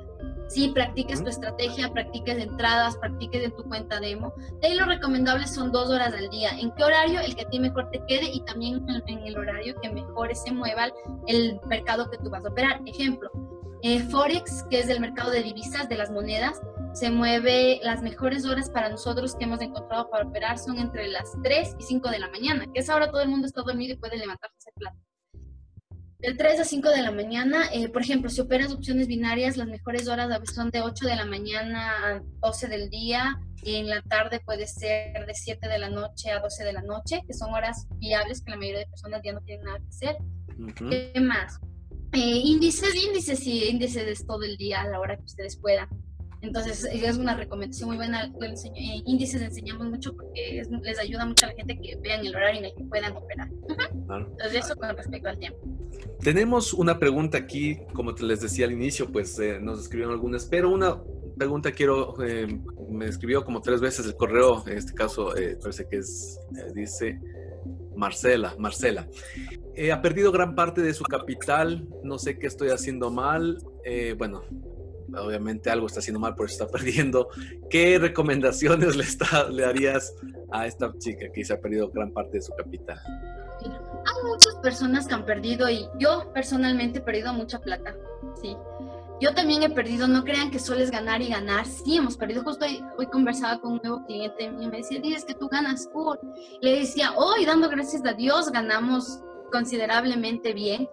Sí, 0.50 0.72
practiques 0.74 1.22
tu 1.22 1.28
estrategia, 1.28 1.92
practiques 1.92 2.36
entradas, 2.36 2.96
practiques 2.96 3.44
en 3.44 3.54
tu 3.54 3.62
cuenta 3.62 4.00
demo. 4.00 4.34
De 4.60 4.66
ahí 4.66 4.74
lo 4.74 4.84
recomendable 4.84 5.46
son 5.46 5.70
dos 5.70 5.90
horas 5.90 6.12
al 6.12 6.28
día. 6.28 6.50
¿En 6.58 6.72
qué 6.72 6.82
horario? 6.82 7.20
El 7.20 7.36
que 7.36 7.42
a 7.42 7.48
ti 7.48 7.60
mejor 7.60 7.88
te 7.92 8.02
quede 8.08 8.30
y 8.32 8.40
también 8.40 8.84
en 9.06 9.18
el 9.20 9.38
horario 9.38 9.76
que 9.80 9.88
mejor 9.90 10.34
se 10.34 10.50
mueva 10.50 10.88
el 11.28 11.60
mercado 11.68 12.10
que 12.10 12.18
tú 12.18 12.30
vas 12.30 12.44
a 12.44 12.48
operar. 12.48 12.80
Ejemplo, 12.84 13.30
eh, 13.82 14.00
Forex, 14.00 14.64
que 14.68 14.80
es 14.80 14.88
el 14.88 14.98
mercado 14.98 15.30
de 15.30 15.44
divisas, 15.44 15.88
de 15.88 15.96
las 15.96 16.10
monedas, 16.10 16.60
se 16.94 17.10
mueve 17.10 17.78
las 17.84 18.02
mejores 18.02 18.44
horas 18.44 18.68
para 18.70 18.88
nosotros 18.88 19.36
que 19.36 19.44
hemos 19.44 19.60
encontrado 19.60 20.10
para 20.10 20.26
operar 20.26 20.58
son 20.58 20.78
entre 20.78 21.06
las 21.06 21.30
3 21.44 21.76
y 21.78 21.82
5 21.84 22.10
de 22.10 22.18
la 22.18 22.28
mañana, 22.28 22.66
que 22.74 22.80
es 22.80 22.90
ahora 22.90 23.08
todo 23.08 23.22
el 23.22 23.28
mundo 23.28 23.46
está 23.46 23.62
dormido 23.62 23.94
y 23.94 23.98
puede 23.98 24.18
levantarse 24.18 24.56
a 24.56 24.58
hacer 24.58 24.72
plata. 24.74 24.98
De 26.20 26.35
3 26.35 26.61
a 26.61 26.64
5 26.64 26.90
de 26.90 27.02
la 27.02 27.12
mañana, 27.12 27.64
eh, 27.72 27.88
por 27.88 28.02
ejemplo, 28.02 28.28
si 28.28 28.42
operas 28.42 28.72
opciones 28.72 29.06
binarias, 29.06 29.56
las 29.56 29.68
mejores 29.68 30.06
horas 30.06 30.28
son 30.52 30.70
de 30.70 30.83
8 30.83 31.06
de 31.06 31.16
la 31.16 31.24
mañana 31.24 32.16
a 32.16 32.22
12 32.40 32.68
del 32.68 32.90
día, 32.90 33.40
y 33.62 33.76
en 33.76 33.88
la 33.88 34.02
tarde 34.02 34.40
puede 34.40 34.66
ser 34.66 35.26
de 35.26 35.35
7 35.35 35.68
de 35.68 35.78
la 35.78 35.90
noche 35.90 36.30
a 36.30 36.40
12 36.40 36.64
de 36.64 36.72
la 36.72 36.83
noche, 36.83 37.22
que 37.26 37.35
son 37.35 37.52
horas 37.52 37.87
viables 37.96 38.42
que 38.42 38.50
la 38.50 38.56
mayoría 38.56 38.80
de 38.80 38.87
personas 38.87 39.20
ya 39.24 39.33
no 39.33 39.40
tienen 39.40 39.64
nada 39.64 39.78
que 39.78 39.88
hacer. 39.88 40.16
¿Qué 40.90 41.20
más? 41.20 41.59
Eh, 42.12 42.40
índices, 42.44 42.94
índices 42.94 43.46
y 43.46 43.68
índices 43.68 44.26
todo 44.26 44.42
el 44.42 44.56
día 44.56 44.83
a 44.83 44.88
la 44.88 45.00
hora 45.00 45.16
que 45.16 45.24
ustedes 45.24 45.56
puedan. 45.56 45.88
Entonces, 46.42 46.88
es 46.90 47.18
una 47.18 47.37
recomendación 47.37 47.88
muy 47.88 47.96
buena. 47.96 48.24
Eh, 48.24 49.03
índices 49.05 49.42
enseñamos 49.42 49.88
mucho 49.88 50.14
porque 50.14 50.62
les 50.83 50.98
ayuda 50.98 51.26
mucho 51.26 51.46
a 51.46 51.50
la 51.50 51.55
gente 51.55 51.79
que 51.79 51.96
vean 51.96 52.24
el 52.24 52.35
horario 52.35 52.61
en 52.61 52.66
el 52.66 52.74
que 52.74 52.85
puedan 52.85 53.16
operar. 53.16 53.48
Entonces, 54.09 54.64
eso 54.64 54.74
con 54.76 54.96
respecto 54.96 55.29
al 55.29 55.38
tiempo. 55.38 55.59
Tenemos 56.20 56.72
una 56.72 56.98
pregunta 56.98 57.38
aquí, 57.38 57.79
como 57.92 58.14
te 58.14 58.24
les 58.24 58.40
decía 58.40 58.66
al 58.66 58.72
inicio, 58.72 59.11
pues 59.12 59.38
eh, 59.38 59.59
nos 59.61 59.81
escribieron 59.81 60.14
algunas, 60.14 60.46
pero 60.46 60.70
una 60.70 61.03
pregunta 61.37 61.72
quiero, 61.72 62.14
eh, 62.22 62.46
me 62.90 63.07
escribió 63.07 63.44
como 63.44 63.61
tres 63.61 63.81
veces 63.81 64.07
el 64.07 64.14
correo, 64.16 64.62
en 64.66 64.76
este 64.76 64.92
caso 64.92 65.33
parece 65.62 65.88
que 65.88 65.96
es, 65.96 66.38
dice 66.74 67.18
Marcela, 67.96 68.55
Marcela. 68.59 69.09
ha 69.90 70.03
perdido 70.03 70.33
gran 70.33 70.55
parte 70.55 70.83
de 70.83 70.92
su 70.92 71.05
capital, 71.05 71.88
no 72.03 72.18
sé 72.18 72.38
qué 72.38 72.46
estoy 72.46 72.68
haciendo 72.68 73.11
mal. 73.11 73.59
bueno, 74.18 74.42
obviamente 75.18 75.70
algo 75.70 75.86
está 75.86 76.00
haciendo 76.00 76.20
mal, 76.20 76.34
por 76.34 76.46
eso 76.46 76.64
está 76.64 76.66
perdiendo. 76.78 77.28
¿Qué 77.68 77.98
recomendaciones 77.98 78.96
le, 78.96 79.04
está, 79.04 79.48
le 79.48 79.64
harías 79.64 80.14
a 80.52 80.66
esta 80.66 80.92
chica 80.98 81.30
que 81.32 81.44
se 81.44 81.52
ha 81.52 81.60
perdido 81.60 81.90
gran 81.90 82.12
parte 82.12 82.38
de 82.38 82.42
su 82.42 82.52
capital? 82.54 82.98
Hay 83.62 84.24
muchas 84.24 84.54
personas 84.56 85.06
que 85.06 85.14
han 85.14 85.26
perdido 85.26 85.68
y 85.68 85.86
yo 85.98 86.30
personalmente 86.32 86.98
he 86.98 87.02
perdido 87.02 87.32
mucha 87.32 87.60
plata, 87.60 87.94
sí. 88.40 88.56
Yo 89.20 89.34
también 89.34 89.62
he 89.62 89.68
perdido, 89.68 90.08
no 90.08 90.24
crean 90.24 90.50
que 90.50 90.58
solo 90.58 90.80
es 90.80 90.90
ganar 90.90 91.20
y 91.20 91.28
ganar. 91.28 91.66
Sí, 91.66 91.98
hemos 91.98 92.16
perdido. 92.16 92.42
Justo 92.42 92.64
hoy, 92.64 92.82
hoy 92.96 93.06
conversaba 93.06 93.60
con 93.60 93.72
un 93.72 93.80
nuevo 93.84 94.02
cliente 94.06 94.44
y 94.44 94.66
me 94.66 94.78
decía, 94.78 94.98
dices 94.98 95.26
que 95.26 95.34
tú 95.34 95.46
ganas 95.48 95.90
cool. 95.92 96.18
Le 96.62 96.78
decía, 96.78 97.12
hoy 97.16 97.44
dando 97.44 97.68
gracias 97.68 98.02
a 98.06 98.14
Dios 98.14 98.50
ganamos 98.50 99.20
considerablemente 99.52 100.54
bien. 100.54 100.88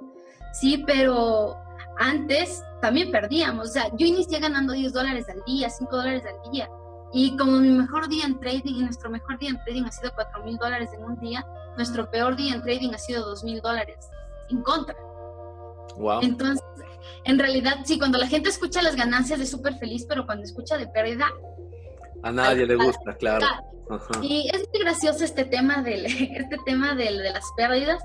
Sí, 0.51 0.84
pero 0.86 1.56
antes 2.00 2.64
también 2.82 3.12
perdíamos. 3.12 3.70
O 3.70 3.72
sea, 3.72 3.90
yo 3.98 4.06
inicié 4.06 4.40
ganando 4.40 4.74
10 4.74 4.94
dólares 4.94 5.26
al 5.30 5.44
día, 5.46 5.70
5 5.70 5.96
dólares 5.96 6.24
al 6.26 6.52
día. 6.52 6.70
Y 7.14 7.38
como 7.38 7.54
mi 7.60 7.70
mejor 7.70 8.10
día 8.10 8.26
en 8.26 8.40
trading, 8.40 8.76
y 8.76 8.84
nuestro 8.84 9.10
mejor 9.10 9.40
día 9.40 9.50
en 9.50 9.64
trading 9.64 9.84
ha 9.86 9.92
sido 9.92 10.12
4 10.14 10.44
mil 10.44 10.58
dólares 10.58 10.90
en 10.94 11.04
un 11.04 11.20
día, 11.20 11.46
nuestro 11.78 12.10
peor 12.12 12.36
día 12.36 12.54
en 12.54 12.62
trading 12.62 12.94
ha 12.94 12.98
sido 12.98 13.26
2 13.26 13.44
mil 13.44 13.62
dólares 13.62 14.10
en 14.50 14.62
contra. 14.62 14.96
Wow. 15.98 16.22
Entonces, 16.22 16.64
en 17.24 17.40
realidad, 17.40 17.78
sí, 17.86 17.98
cuando 17.98 18.18
la 18.18 18.28
gente 18.28 18.50
escucha 18.50 18.82
las 18.82 18.96
ganancias 18.96 19.40
es 19.40 19.50
súper 19.50 19.76
feliz, 19.76 20.06
pero 20.08 20.26
cuando 20.26 20.44
escucha 20.44 20.78
de 20.78 20.88
pérdida... 20.88 21.28
A 22.24 22.32
nadie 22.32 22.66
le 22.66 22.76
gusta, 22.76 23.16
claro. 23.16 23.46
Y 24.22 24.50
es 24.54 24.68
muy 24.72 24.82
gracioso 24.82 25.24
este 25.24 25.46
tema, 25.46 25.82
del, 25.82 26.06
este 26.06 26.58
tema 26.66 26.96
del, 26.96 27.20
de 27.20 27.32
las 27.32 27.46
pérdidas, 27.56 28.04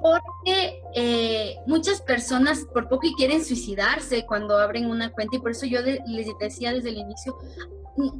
porque 0.00 0.82
eh, 0.94 1.56
muchas 1.66 2.00
personas 2.00 2.64
por 2.72 2.88
poco 2.88 3.06
y 3.06 3.14
quieren 3.14 3.44
suicidarse 3.44 4.24
cuando 4.26 4.56
abren 4.58 4.86
una 4.86 5.10
cuenta 5.10 5.36
y 5.36 5.40
por 5.40 5.50
eso 5.50 5.66
yo 5.66 5.80
les 5.82 6.26
decía 6.38 6.72
desde 6.72 6.90
el 6.90 6.98
inicio, 6.98 7.36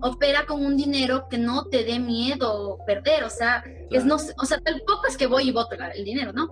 opera 0.02 0.46
con 0.46 0.64
un 0.64 0.76
dinero 0.76 1.26
que 1.28 1.38
no 1.38 1.64
te 1.64 1.84
dé 1.84 1.98
miedo 1.98 2.78
perder, 2.86 3.24
o 3.24 3.30
sea, 3.30 3.64
es 3.90 4.04
no, 4.04 4.16
o 4.16 4.44
sea, 4.44 4.58
tampoco 4.58 5.06
es 5.08 5.16
que 5.16 5.26
voy 5.26 5.48
y 5.48 5.52
voto 5.52 5.76
el 5.94 6.04
dinero, 6.04 6.32
¿no? 6.32 6.48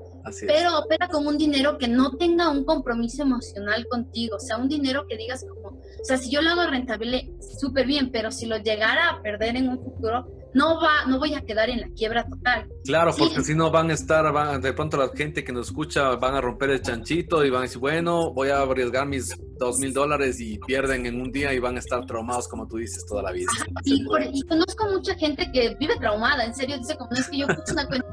Pero 0.47 0.79
opera 0.79 1.09
con 1.09 1.27
un 1.27 1.39
dinero 1.39 1.79
que 1.79 1.89
no 1.89 2.13
tenga 2.13 2.51
un 2.51 2.65
compromiso 2.65 3.23
emocional 3.23 3.87
contigo, 3.89 4.37
o 4.37 4.41
sea, 4.41 4.57
un 4.57 4.69
dinero 4.69 5.07
que 5.09 5.17
digas 5.17 5.45
como, 5.45 5.79
o 5.79 6.05
sea, 6.05 6.17
si 6.17 6.31
yo 6.31 6.43
lo 6.43 6.51
hago 6.51 6.71
rentable, 6.71 7.33
súper 7.61 7.87
bien, 7.87 8.11
pero 8.11 8.31
si 8.31 8.47
lo 8.47 8.59
llegara 8.59 9.11
a 9.11 9.23
perder 9.23 9.57
en 9.57 9.69
un 9.69 9.83
futuro, 9.83 10.29
no 10.55 10.81
va, 10.81 11.05
no 11.07 11.19
voy 11.19 11.35
a 11.35 11.43
quedar 11.43 11.71
en 11.71 11.81
la 11.81 11.89
quiebra 11.89 12.27
total. 12.27 12.69
Claro, 12.85 13.13
porque 13.17 13.43
si 13.43 13.55
no 13.55 13.71
van 13.71 13.91
a 13.91 13.95
estar, 13.95 14.33
van, 14.33 14.61
de 14.61 14.73
pronto 14.73 14.97
la 14.97 15.11
gente 15.15 15.45
que 15.45 15.53
nos 15.53 15.69
escucha 15.69 16.17
van 16.17 16.35
a 16.35 16.41
romper 16.41 16.71
el 16.71 16.83
chanchito 16.83 17.45
y 17.45 17.51
van 17.51 17.61
a 17.61 17.63
decir, 17.63 17.79
bueno, 17.79 18.33
voy 18.33 18.49
a 18.49 18.63
arriesgar 18.63 19.07
mis 19.07 19.35
dos 19.59 19.79
mil 19.79 19.93
dólares 19.93 20.41
y 20.41 20.59
pierden 20.59 21.07
en 21.07 21.21
un 21.21 21.31
día 21.33 21.53
y 21.53 21.59
van 21.59 21.77
a 21.77 21.79
estar 21.81 22.05
traumados, 22.07 22.49
como 22.49 22.67
tú 22.67 22.77
dices, 22.77 23.05
toda 23.07 23.23
la 23.23 23.33
vida. 23.33 23.51
y, 23.85 24.05
conozco 24.05 24.87
mucha 24.91 25.15
gente 25.15 25.51
que 25.53 25.77
vive 25.79 25.97
traumada, 25.97 26.45
en 26.45 26.55
serio, 26.55 26.79
dice 26.79 26.97
como, 26.97 27.11
es 27.13 27.29
que 27.29 27.39
yo 27.39 27.47
puse 27.47 27.73
una 27.73 27.87
cuenta, 27.87 28.09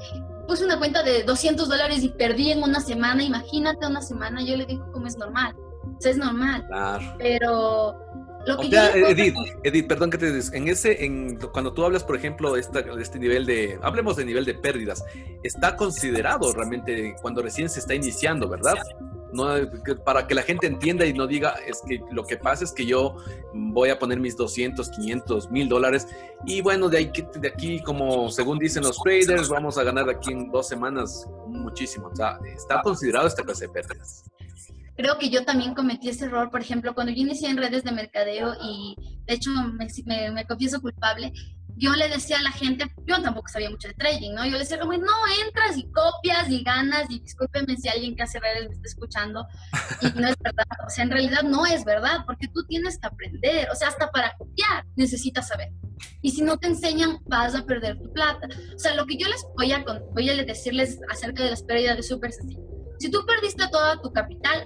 puse 0.48 0.66
una 0.66 0.78
cuenta 0.78 1.04
de 1.04 1.24
200 1.24 1.70
dólares 1.70 2.04
y 2.04 2.10
perdí 2.10 2.52
en 2.52 2.64
una 2.64 2.80
semana, 2.80 3.24
imagínate 3.24 3.86
una 3.88 4.02
semana, 4.02 4.44
yo 4.44 4.58
le 4.58 4.66
digo 4.66 4.92
como 4.92 5.08
es 5.08 5.18
normal, 5.18 5.56
o 5.58 6.02
sea, 6.02 6.12
es 6.12 6.18
normal. 6.18 6.66
Claro. 6.68 7.16
Pero 7.18 7.96
o 8.58 8.64
sea, 8.64 8.92
Edith, 8.96 9.36
Edith, 9.64 9.88
perdón 9.88 10.10
que 10.12 10.18
te 10.18 10.28
en 10.28 10.68
ese, 10.68 11.04
en, 11.04 11.38
cuando 11.38 11.74
tú 11.74 11.84
hablas, 11.84 12.04
por 12.04 12.16
ejemplo, 12.16 12.54
de, 12.54 12.62
de 12.62 13.02
este 13.02 13.20
nivel 13.20 13.46
de, 13.46 13.80
hablemos 13.82 14.16
de 14.16 14.26
nivel 14.26 14.46
de 14.46 14.54
pérdidas, 14.54 15.04
está 15.44 15.76
considerado 15.76 16.52
realmente 16.54 17.16
cuando 17.22 17.42
recién 17.42 17.70
se 17.70 17.80
está 17.80 17.96
iniciando, 17.96 18.48
¿verdad? 18.48 18.76
no, 19.36 19.48
para 20.04 20.28
que 20.28 20.34
la 20.34 20.42
gente 20.42 20.66
entienda 20.66 21.06
y 21.06 21.14
no 21.14 21.28
diga, 21.28 21.56
es 21.68 21.82
que 21.88 22.02
lo 22.12 22.26
que 22.26 22.38
pasa 22.38 22.64
es 22.64 22.72
que 22.72 22.86
yo 22.86 23.18
voy 23.54 23.90
a 23.90 24.00
poner 24.00 24.20
mis 24.20 24.38
200, 24.38 24.90
500, 24.90 25.52
mil 25.52 25.68
dólares 25.68 26.08
y 26.46 26.62
bueno, 26.62 26.90
de, 26.90 26.98
ahí, 26.98 27.12
de 27.40 27.48
aquí, 27.48 27.82
como 27.82 28.30
según 28.30 28.58
dicen 28.58 28.84
los 28.84 28.98
traders, 29.02 29.50
vamos 29.50 29.78
a 29.78 29.84
ganar 29.84 30.10
aquí 30.10 30.32
en 30.32 30.50
dos 30.50 30.68
semanas 30.68 31.28
muchísimo. 31.48 32.08
O 32.08 32.16
sea, 32.16 32.40
está 32.46 32.82
considerado 32.82 33.28
esta 33.28 33.44
clase 33.44 33.68
de 33.68 33.74
pérdidas 33.74 34.24
creo 34.96 35.18
que 35.18 35.30
yo 35.30 35.44
también 35.44 35.74
cometí 35.74 36.10
ese 36.10 36.26
error, 36.26 36.50
por 36.50 36.62
ejemplo, 36.62 36.94
cuando 36.94 37.12
yo 37.14 37.22
inicié 37.22 37.50
en 37.50 37.58
redes 37.58 37.84
de 37.84 37.92
mercadeo 37.92 38.54
y 38.62 38.96
de 39.26 39.34
hecho 39.34 39.52
me, 39.52 40.32
me 40.32 40.46
confieso 40.46 40.82
culpable, 40.82 41.34
yo 41.78 41.94
le 41.94 42.08
decía 42.08 42.38
a 42.40 42.42
la 42.42 42.52
gente, 42.52 42.86
yo 43.06 43.22
tampoco 43.22 43.50
sabía 43.50 43.70
mucho 43.70 43.88
de 43.88 43.94
trading, 43.96 44.34
¿no? 44.34 44.46
Yo 44.46 44.54
le 44.54 44.60
decía, 44.60 44.80
como, 44.80 44.94
no, 44.94 45.12
entras 45.46 45.78
y 45.78 45.90
copias 45.92 46.50
y 46.50 46.64
ganas 46.64 47.06
y 47.10 47.20
discúlpeme 47.20 47.76
si 47.76 47.90
alguien 47.90 48.16
que 48.16 48.24
hace 48.24 48.40
redes 48.40 48.70
me 48.70 48.76
está 48.76 48.88
escuchando 48.88 49.46
y 50.02 50.06
no 50.20 50.28
es 50.28 50.36
verdad. 50.40 50.66
O 50.86 50.90
sea, 50.90 51.04
en 51.04 51.12
realidad 51.12 51.44
no 51.44 51.66
es 51.66 51.84
verdad, 51.84 52.20
porque 52.26 52.48
tú 52.48 52.66
tienes 52.66 52.98
que 52.98 53.08
aprender, 53.08 53.70
o 53.70 53.76
sea, 53.76 53.90
hasta 53.90 54.10
para 54.10 54.36
copiar 54.38 54.86
necesitas 54.96 55.50
saber. 55.50 55.72
Y 56.22 56.32
si 56.32 56.42
no 56.42 56.58
te 56.58 56.68
enseñan, 56.68 57.20
vas 57.26 57.56
a 57.56 57.66
perder 57.66 57.98
tu 58.00 58.12
plata. 58.14 58.48
O 58.74 58.80
sea, 58.80 58.96
lo 58.96 59.06
que 59.06 59.18
yo 59.18 59.28
les 59.28 59.46
voy 59.58 59.74
a, 59.74 59.84
voy 60.14 60.30
a 60.30 60.44
decirles 60.44 61.00
acerca 61.10 61.44
de 61.44 61.52
las 61.52 61.64
pérdidas 61.64 62.00
es 62.00 62.08
súper 62.08 62.32
sencillo. 62.32 62.64
Si 63.00 63.12
tú 63.12 63.26
perdiste 63.26 63.68
toda 63.70 64.02
tu 64.02 64.14
capital, 64.14 64.66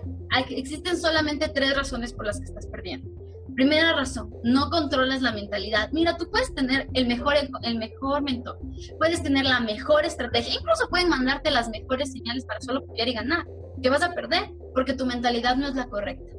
existen 0.49 0.97
solamente 0.97 1.49
tres 1.49 1.75
razones 1.75 2.13
por 2.13 2.25
las 2.25 2.39
que 2.39 2.45
estás 2.45 2.67
perdiendo. 2.67 3.09
Primera 3.55 3.93
razón, 3.93 4.33
no 4.43 4.69
controlas 4.69 5.21
la 5.21 5.33
mentalidad. 5.33 5.89
Mira, 5.91 6.15
tú 6.15 6.29
puedes 6.29 6.53
tener 6.53 6.87
el 6.93 7.07
mejor, 7.07 7.33
el 7.63 7.77
mejor 7.77 8.21
mentor, 8.21 8.57
puedes 8.97 9.21
tener 9.21 9.45
la 9.45 9.59
mejor 9.59 10.05
estrategia, 10.05 10.53
incluso 10.53 10.87
pueden 10.89 11.09
mandarte 11.09 11.51
las 11.51 11.69
mejores 11.69 12.11
señales 12.11 12.45
para 12.45 12.61
solo 12.61 12.85
copiar 12.85 13.07
y 13.09 13.13
ganar. 13.13 13.45
¿Qué 13.81 13.89
vas 13.89 14.03
a 14.03 14.13
perder? 14.13 14.51
Porque 14.73 14.93
tu 14.93 15.05
mentalidad 15.05 15.55
no 15.55 15.67
es 15.67 15.75
la 15.75 15.87
correcta. 15.87 16.38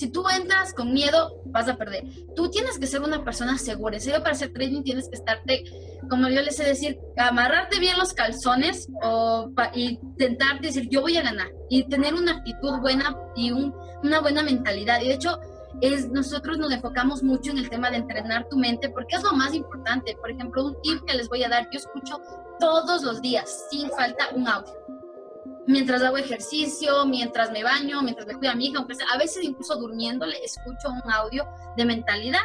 Si 0.00 0.10
tú 0.10 0.24
entras 0.34 0.72
con 0.72 0.94
miedo, 0.94 1.42
vas 1.44 1.68
a 1.68 1.76
perder. 1.76 2.04
Tú 2.34 2.48
tienes 2.48 2.78
que 2.78 2.86
ser 2.86 3.02
una 3.02 3.22
persona 3.22 3.58
segura. 3.58 3.96
En 3.96 4.00
serio, 4.00 4.22
para 4.22 4.32
hacer 4.32 4.50
trading 4.50 4.82
tienes 4.82 5.10
que 5.10 5.16
estarte, 5.16 5.62
como 6.08 6.26
yo 6.30 6.40
les 6.40 6.56
sé 6.56 6.64
decir, 6.64 6.98
amarrarte 7.18 7.78
bien 7.78 7.98
los 7.98 8.14
calzones 8.14 8.88
o, 9.02 9.50
y 9.74 10.00
intentar 10.00 10.58
decir, 10.62 10.88
yo 10.88 11.02
voy 11.02 11.18
a 11.18 11.22
ganar. 11.22 11.48
Y 11.68 11.86
tener 11.86 12.14
una 12.14 12.32
actitud 12.32 12.78
buena 12.80 13.14
y 13.36 13.50
una 13.50 14.20
buena 14.22 14.42
mentalidad. 14.42 15.02
Y 15.02 15.08
de 15.08 15.14
hecho, 15.16 15.38
es 15.82 16.08
nosotros 16.08 16.56
nos 16.56 16.72
enfocamos 16.72 17.22
mucho 17.22 17.50
en 17.50 17.58
el 17.58 17.68
tema 17.68 17.90
de 17.90 17.98
entrenar 17.98 18.48
tu 18.48 18.56
mente 18.56 18.88
porque 18.88 19.16
es 19.16 19.22
lo 19.22 19.34
más 19.34 19.52
importante. 19.52 20.16
Por 20.18 20.30
ejemplo, 20.30 20.64
un 20.64 20.80
tip 20.80 21.04
que 21.06 21.14
les 21.14 21.28
voy 21.28 21.44
a 21.44 21.50
dar, 21.50 21.68
yo 21.70 21.78
escucho 21.78 22.22
todos 22.58 23.02
los 23.02 23.20
días, 23.20 23.66
sin 23.70 23.90
falta, 23.90 24.30
un 24.34 24.48
audio. 24.48 24.72
Mientras 25.66 26.02
hago 26.02 26.16
ejercicio, 26.16 27.06
mientras 27.06 27.50
me 27.52 27.62
baño, 27.62 28.02
mientras 28.02 28.26
me 28.26 28.34
cuido 28.34 28.52
a 28.52 28.56
mi 28.56 28.66
hija, 28.66 28.78
aunque 28.78 28.94
sea, 28.94 29.06
a 29.12 29.18
veces 29.18 29.44
incluso 29.44 29.76
durmiéndole, 29.76 30.36
escucho 30.42 30.88
un 30.88 31.12
audio 31.12 31.46
de 31.76 31.84
mentalidad 31.84 32.40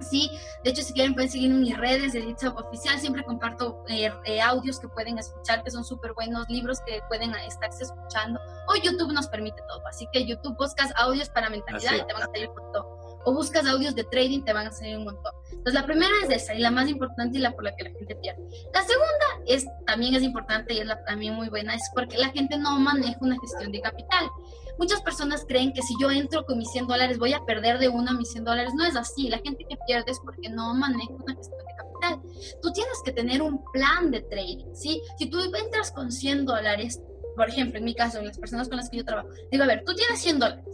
Sí, 0.00 0.30
de 0.62 0.70
hecho, 0.70 0.82
si 0.82 0.92
quieren 0.92 1.14
pueden 1.14 1.30
seguir 1.30 1.50
en 1.50 1.60
mis 1.60 1.76
redes 1.76 2.12
de 2.12 2.20
Dicha 2.20 2.50
Oficial. 2.50 2.98
Siempre 2.98 3.24
comparto 3.24 3.84
eh, 3.88 4.12
eh, 4.24 4.40
audios 4.40 4.80
que 4.80 4.88
pueden 4.88 5.18
escuchar, 5.18 5.62
que 5.62 5.70
son 5.70 5.84
súper 5.84 6.12
buenos, 6.14 6.48
libros 6.48 6.80
que 6.86 7.00
pueden 7.08 7.34
estarse 7.34 7.84
escuchando. 7.84 8.40
O 8.68 8.74
YouTube 8.76 9.12
nos 9.12 9.28
permite 9.28 9.62
todo. 9.68 9.86
Así 9.86 10.06
que 10.12 10.26
YouTube 10.26 10.56
buscas 10.56 10.92
audios 10.96 11.28
para 11.30 11.48
mentalidad 11.48 11.94
y 11.94 12.06
te 12.06 12.12
van 12.12 12.22
a 12.22 12.26
salir 12.26 12.48
un 12.48 12.56
montón. 12.56 13.03
O 13.24 13.32
buscas 13.32 13.66
audios 13.66 13.94
de 13.94 14.04
trading, 14.04 14.42
te 14.42 14.52
van 14.52 14.66
a 14.66 14.72
salir 14.72 14.96
un 14.98 15.04
montón. 15.04 15.32
Entonces, 15.50 15.74
la 15.74 15.86
primera 15.86 16.12
es 16.24 16.30
esa 16.30 16.54
y 16.54 16.58
la 16.60 16.70
más 16.70 16.88
importante 16.88 17.38
y 17.38 17.40
la 17.40 17.52
por 17.52 17.64
la 17.64 17.74
que 17.76 17.84
la 17.84 17.90
gente 17.90 18.16
pierde. 18.16 18.42
La 18.72 18.82
segunda 18.82 19.26
es, 19.46 19.66
también 19.86 20.14
es 20.14 20.22
importante 20.22 20.74
y 20.74 20.80
es 20.80 20.86
la, 20.86 21.02
también 21.04 21.34
muy 21.34 21.48
buena, 21.48 21.74
es 21.74 21.90
porque 21.94 22.18
la 22.18 22.28
gente 22.30 22.58
no 22.58 22.78
maneja 22.78 23.16
una 23.20 23.36
gestión 23.40 23.72
de 23.72 23.80
capital. 23.80 24.30
Muchas 24.78 25.00
personas 25.02 25.44
creen 25.46 25.72
que 25.72 25.82
si 25.82 25.94
yo 26.00 26.10
entro 26.10 26.44
con 26.44 26.58
mis 26.58 26.70
100 26.72 26.88
dólares 26.88 27.18
voy 27.18 27.32
a 27.32 27.44
perder 27.44 27.78
de 27.78 27.88
uno 27.88 28.10
a 28.10 28.14
mis 28.14 28.30
100 28.32 28.44
dólares. 28.44 28.72
No 28.74 28.84
es 28.84 28.96
así. 28.96 29.28
La 29.28 29.38
gente 29.38 29.64
que 29.68 29.76
pierde 29.86 30.10
es 30.10 30.18
porque 30.20 30.48
no 30.48 30.74
maneja 30.74 31.12
una 31.12 31.34
gestión 31.34 31.58
de 31.58 31.74
capital. 31.76 32.20
Tú 32.60 32.72
tienes 32.72 33.00
que 33.04 33.12
tener 33.12 33.40
un 33.40 33.62
plan 33.72 34.10
de 34.10 34.22
trading, 34.22 34.74
¿sí? 34.74 35.00
Si 35.18 35.30
tú 35.30 35.38
entras 35.40 35.92
con 35.92 36.10
100 36.10 36.44
dólares, 36.44 37.00
por 37.36 37.48
ejemplo, 37.48 37.78
en 37.78 37.84
mi 37.84 37.94
caso, 37.94 38.18
en 38.18 38.26
las 38.26 38.38
personas 38.38 38.68
con 38.68 38.76
las 38.76 38.90
que 38.90 38.98
yo 38.98 39.04
trabajo, 39.04 39.28
digo, 39.50 39.64
a 39.64 39.66
ver, 39.66 39.84
tú 39.84 39.94
tienes 39.94 40.20
100 40.20 40.38
dólares. 40.38 40.64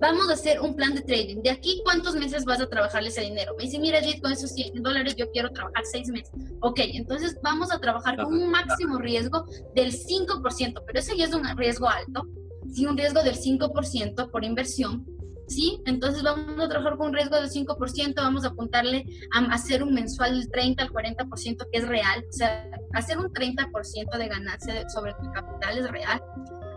Vamos 0.00 0.28
a 0.30 0.34
hacer 0.34 0.60
un 0.60 0.74
plan 0.74 0.94
de 0.94 1.02
trading. 1.02 1.42
¿De 1.42 1.50
aquí 1.50 1.80
cuántos 1.84 2.14
meses 2.14 2.44
vas 2.44 2.60
a 2.60 2.68
trabajarle 2.68 3.08
ese 3.08 3.22
dinero? 3.22 3.54
Me 3.56 3.64
dice, 3.64 3.78
mira, 3.78 4.00
Jit, 4.00 4.22
con 4.22 4.32
esos 4.32 4.52
100 4.52 4.82
dólares 4.82 5.16
yo 5.16 5.30
quiero 5.30 5.50
trabajar 5.50 5.84
6 5.84 6.08
meses. 6.08 6.32
Ok, 6.60 6.80
entonces 6.94 7.36
vamos 7.42 7.72
a 7.72 7.80
trabajar 7.80 8.16
con 8.16 8.32
un 8.32 8.50
máximo 8.50 8.98
riesgo 8.98 9.44
del 9.74 9.92
5%, 9.92 10.82
pero 10.86 10.98
ese 10.98 11.16
ya 11.16 11.24
es 11.24 11.34
un 11.34 11.44
riesgo 11.56 11.88
alto 11.88 12.26
sí, 12.72 12.86
un 12.86 12.96
riesgo 12.96 13.22
del 13.22 13.36
5% 13.36 14.30
por 14.30 14.44
inversión, 14.44 15.06
¿sí? 15.46 15.80
Entonces 15.86 16.22
vamos 16.22 16.64
a 16.64 16.68
trabajar 16.68 16.96
con 16.96 17.08
un 17.08 17.14
riesgo 17.14 17.36
del 17.36 17.50
5%, 17.50 18.14
vamos 18.16 18.44
a 18.44 18.48
apuntarle 18.48 19.06
a 19.34 19.54
hacer 19.54 19.82
un 19.82 19.94
mensual 19.94 20.38
del 20.38 20.50
30 20.50 20.82
al 20.82 20.90
40% 20.90 21.66
que 21.70 21.78
es 21.78 21.88
real, 21.88 22.24
o 22.28 22.32
sea, 22.32 22.68
hacer 22.92 23.18
un 23.18 23.32
30% 23.32 24.16
de 24.16 24.28
ganancia 24.28 24.88
sobre 24.88 25.14
tu 25.14 25.30
capital 25.32 25.78
es 25.78 25.90
real. 25.90 26.22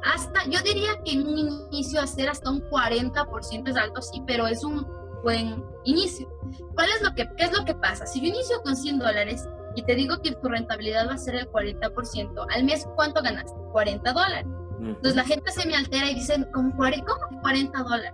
Hasta, 0.03 0.45
yo 0.45 0.59
diría 0.61 1.01
que 1.03 1.13
en 1.13 1.27
un 1.27 1.37
inicio 1.71 2.01
hacer 2.01 2.29
hasta 2.29 2.49
un 2.49 2.61
40% 2.69 3.69
es 3.69 3.75
alto, 3.77 4.01
sí, 4.01 4.21
pero 4.25 4.47
es 4.47 4.63
un 4.63 4.85
buen 5.23 5.63
inicio. 5.83 6.27
¿Cuál 6.75 6.89
es 6.95 7.01
lo 7.01 7.13
que, 7.13 7.29
qué 7.37 7.45
es 7.45 7.57
lo 7.57 7.63
que 7.65 7.75
pasa? 7.75 8.05
Si 8.05 8.19
yo 8.19 8.27
inicio 8.27 8.61
con 8.63 8.75
100 8.75 8.99
dólares 8.99 9.47
y 9.75 9.83
te 9.83 9.95
digo 9.95 10.21
que 10.21 10.33
tu 10.33 10.49
rentabilidad 10.49 11.07
va 11.07 11.13
a 11.13 11.17
ser 11.17 11.35
el 11.35 11.49
40%, 11.51 12.45
al 12.49 12.63
mes, 12.63 12.87
¿cuánto 12.95 13.21
ganas? 13.21 13.53
40 13.71 14.11
dólares. 14.11 14.47
Entonces 14.79 15.15
la 15.15 15.23
gente 15.23 15.51
se 15.51 15.67
me 15.67 15.75
altera 15.75 16.09
y 16.09 16.15
dicen, 16.15 16.47
¿cómo, 16.51 16.75
40 16.75 17.83
dólares? 17.83 18.11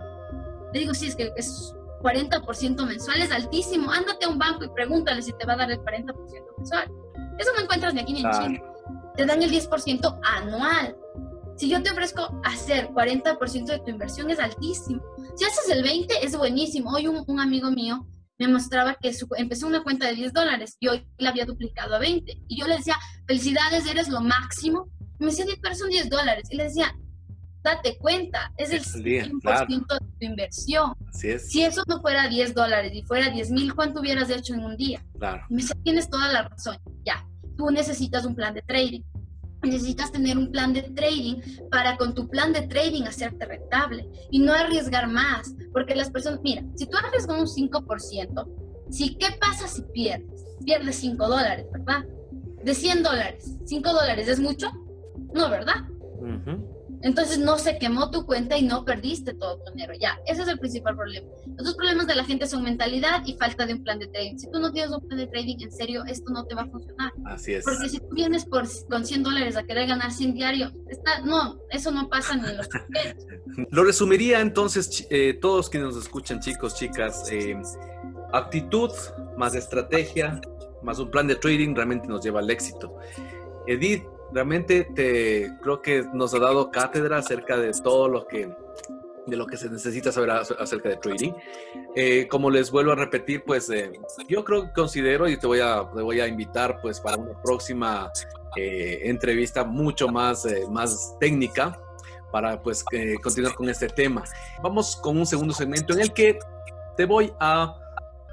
Le 0.72 0.80
digo, 0.80 0.92
sí, 0.92 1.06
es 1.08 1.16
que 1.16 1.32
es 1.34 1.74
40% 2.02 2.86
mensual, 2.86 3.22
es 3.22 3.32
altísimo. 3.32 3.90
Ándate 3.90 4.26
a 4.26 4.28
un 4.28 4.38
banco 4.38 4.64
y 4.64 4.68
pregúntale 4.68 5.22
si 5.22 5.32
te 5.32 5.46
va 5.46 5.54
a 5.54 5.56
dar 5.56 5.70
el 5.70 5.80
40% 5.80 6.14
mensual. 6.58 6.90
Eso 7.38 7.50
no 7.56 7.62
encuentras 7.62 7.94
ni 7.94 8.00
aquí 8.00 8.12
ni 8.12 8.20
en 8.20 8.30
Chile. 8.32 8.64
Te 9.16 9.24
dan 9.24 9.42
el 9.42 9.50
10% 9.50 10.20
anual. 10.22 10.96
Si 11.58 11.68
yo 11.68 11.82
te 11.82 11.90
ofrezco 11.90 12.40
hacer 12.44 12.88
40% 12.90 13.66
de 13.66 13.80
tu 13.80 13.90
inversión, 13.90 14.30
es 14.30 14.38
altísimo. 14.38 15.02
Si 15.34 15.44
haces 15.44 15.68
el 15.70 15.84
20%, 15.84 16.06
es 16.22 16.36
buenísimo. 16.36 16.92
Hoy 16.92 17.08
un, 17.08 17.24
un 17.26 17.40
amigo 17.40 17.68
mío 17.72 18.06
me 18.38 18.46
mostraba 18.46 18.96
que 19.00 19.12
su, 19.12 19.26
empezó 19.36 19.66
una 19.66 19.82
cuenta 19.82 20.06
de 20.06 20.14
10 20.14 20.32
dólares 20.32 20.76
y 20.78 20.86
hoy 20.86 21.08
la 21.18 21.30
había 21.30 21.44
duplicado 21.44 21.96
a 21.96 21.98
20. 21.98 22.44
Y 22.46 22.60
yo 22.60 22.68
le 22.68 22.76
decía, 22.76 22.94
felicidades, 23.26 23.86
eres 23.86 24.08
lo 24.08 24.20
máximo, 24.20 24.88
me 25.18 25.26
decía, 25.26 25.46
pero 25.60 25.74
son 25.74 25.90
10 25.90 26.08
dólares. 26.08 26.48
Y 26.48 26.56
le 26.56 26.64
decía, 26.64 26.96
date 27.64 27.98
cuenta, 27.98 28.52
es 28.56 28.70
el 28.70 28.84
100% 28.84 29.86
de 29.88 29.98
tu 29.98 30.26
inversión. 30.26 30.92
Así 31.08 31.30
es. 31.30 31.50
Si 31.50 31.64
eso 31.64 31.82
no 31.88 32.00
fuera 32.00 32.28
10 32.28 32.54
dólares 32.54 32.92
y 32.94 33.02
fuera 33.02 33.30
10 33.30 33.50
mil, 33.50 33.74
¿cuánto 33.74 33.98
hubieras 33.98 34.30
hecho 34.30 34.54
en 34.54 34.64
un 34.64 34.76
día? 34.76 35.04
Claro. 35.18 35.42
Me 35.50 35.62
decía, 35.62 35.76
tienes 35.82 36.08
toda 36.08 36.32
la 36.32 36.42
razón. 36.46 36.78
Ya, 37.04 37.26
tú 37.56 37.68
necesitas 37.72 38.24
un 38.24 38.36
plan 38.36 38.54
de 38.54 38.62
trading. 38.62 39.02
Necesitas 39.62 40.12
tener 40.12 40.38
un 40.38 40.52
plan 40.52 40.72
de 40.72 40.82
trading 40.82 41.40
para 41.70 41.96
con 41.96 42.14
tu 42.14 42.28
plan 42.28 42.52
de 42.52 42.62
trading 42.62 43.04
hacerte 43.04 43.44
rentable 43.44 44.08
y 44.30 44.38
no 44.38 44.52
arriesgar 44.52 45.08
más. 45.08 45.54
Porque 45.72 45.94
las 45.94 46.10
personas, 46.10 46.40
mira, 46.42 46.64
si 46.76 46.86
tú 46.86 46.96
arriesgas 46.96 47.38
un 47.38 47.70
5%, 47.70 48.46
¿sí? 48.90 49.16
¿qué 49.16 49.26
pasa 49.40 49.66
si 49.66 49.82
pierdes? 49.82 50.44
Pierdes 50.64 50.96
5 50.96 51.28
dólares, 51.28 51.66
¿verdad? 51.72 52.04
De 52.62 52.74
100 52.74 53.02
dólares, 53.02 53.56
5 53.64 53.92
dólares 53.92 54.28
es 54.28 54.40
mucho, 54.40 54.70
no, 55.34 55.50
¿verdad? 55.50 55.84
Entonces 57.02 57.38
no 57.38 57.58
se 57.58 57.78
quemó 57.78 58.10
tu 58.10 58.26
cuenta 58.26 58.56
y 58.56 58.62
no 58.62 58.84
perdiste 58.84 59.34
todo 59.34 59.58
tu 59.58 59.72
dinero. 59.72 59.94
Ya, 60.00 60.18
ese 60.26 60.42
es 60.42 60.48
el 60.48 60.58
principal 60.58 60.96
problema. 60.96 61.28
Los 61.56 61.66
dos 61.66 61.74
problemas 61.76 62.06
de 62.06 62.14
la 62.14 62.24
gente 62.24 62.46
son 62.46 62.62
mentalidad 62.62 63.22
y 63.24 63.36
falta 63.36 63.66
de 63.66 63.74
un 63.74 63.84
plan 63.84 63.98
de 63.98 64.08
trading. 64.08 64.36
Si 64.38 64.50
tú 64.50 64.58
no 64.58 64.72
tienes 64.72 64.90
un 64.90 65.06
plan 65.06 65.18
de 65.18 65.26
trading, 65.26 65.56
en 65.60 65.72
serio, 65.72 66.04
esto 66.06 66.30
no 66.30 66.44
te 66.44 66.54
va 66.54 66.62
a 66.62 66.66
funcionar. 66.66 67.12
Así 67.26 67.54
es. 67.54 67.64
Porque 67.64 67.88
si 67.88 67.98
tú 67.98 68.08
vienes 68.12 68.44
por, 68.44 68.64
con 68.88 69.04
100 69.04 69.22
dólares 69.22 69.56
a 69.56 69.64
querer 69.64 69.88
ganar 69.88 70.12
100 70.12 70.34
diario, 70.34 70.72
está, 70.88 71.20
no, 71.20 71.60
eso 71.70 71.90
no 71.90 72.08
pasa 72.08 72.36
ni 72.36 72.48
en 72.48 72.56
los 72.56 72.68
Lo 73.70 73.84
resumiría 73.84 74.40
entonces, 74.40 75.06
eh, 75.10 75.34
todos 75.40 75.70
quienes 75.70 75.94
nos 75.94 76.04
escuchan, 76.04 76.40
chicos, 76.40 76.74
chicas, 76.74 77.30
eh, 77.30 77.56
actitud 78.32 78.90
más 79.36 79.54
estrategia 79.54 80.40
más 80.82 80.98
un 80.98 81.10
plan 81.10 81.26
de 81.26 81.36
trading 81.36 81.74
realmente 81.74 82.08
nos 82.08 82.24
lleva 82.24 82.40
al 82.40 82.50
éxito. 82.50 82.96
Edith, 83.66 84.04
realmente 84.32 84.84
te 84.94 85.52
creo 85.62 85.80
que 85.82 86.04
nos 86.12 86.34
ha 86.34 86.38
dado 86.38 86.70
cátedra 86.70 87.18
acerca 87.18 87.56
de 87.56 87.72
todo 87.72 88.08
lo 88.08 88.26
que 88.26 88.50
de 89.28 89.36
lo 89.36 89.46
que 89.46 89.56
se 89.56 89.68
necesita 89.68 90.10
saber 90.10 90.30
acerca 90.30 90.88
de 90.88 90.96
trading. 90.96 91.32
Eh, 91.94 92.26
como 92.28 92.50
les 92.50 92.70
vuelvo 92.70 92.92
a 92.92 92.94
repetir, 92.94 93.44
pues 93.44 93.68
eh, 93.70 93.92
yo 94.26 94.42
creo, 94.44 94.72
considero 94.72 95.28
y 95.28 95.36
te 95.36 95.46
voy 95.46 95.60
a, 95.60 95.88
te 95.94 96.02
voy 96.02 96.20
a 96.20 96.26
invitar 96.26 96.80
pues 96.80 96.98
para 96.98 97.18
una 97.18 97.40
próxima 97.42 98.10
eh, 98.56 99.00
entrevista 99.04 99.64
mucho 99.64 100.08
más, 100.08 100.46
más 100.70 101.14
técnica 101.20 101.78
para 102.32 102.60
pues 102.62 102.84
continuar 103.22 103.54
con 103.54 103.68
este 103.68 103.88
tema. 103.88 104.24
Vamos 104.62 104.96
con 104.96 105.18
un 105.18 105.26
segundo 105.26 105.54
segmento 105.54 105.92
en 105.92 106.00
el 106.00 106.12
que 106.12 106.38
te 106.96 107.04
voy 107.04 107.32
a 107.38 107.74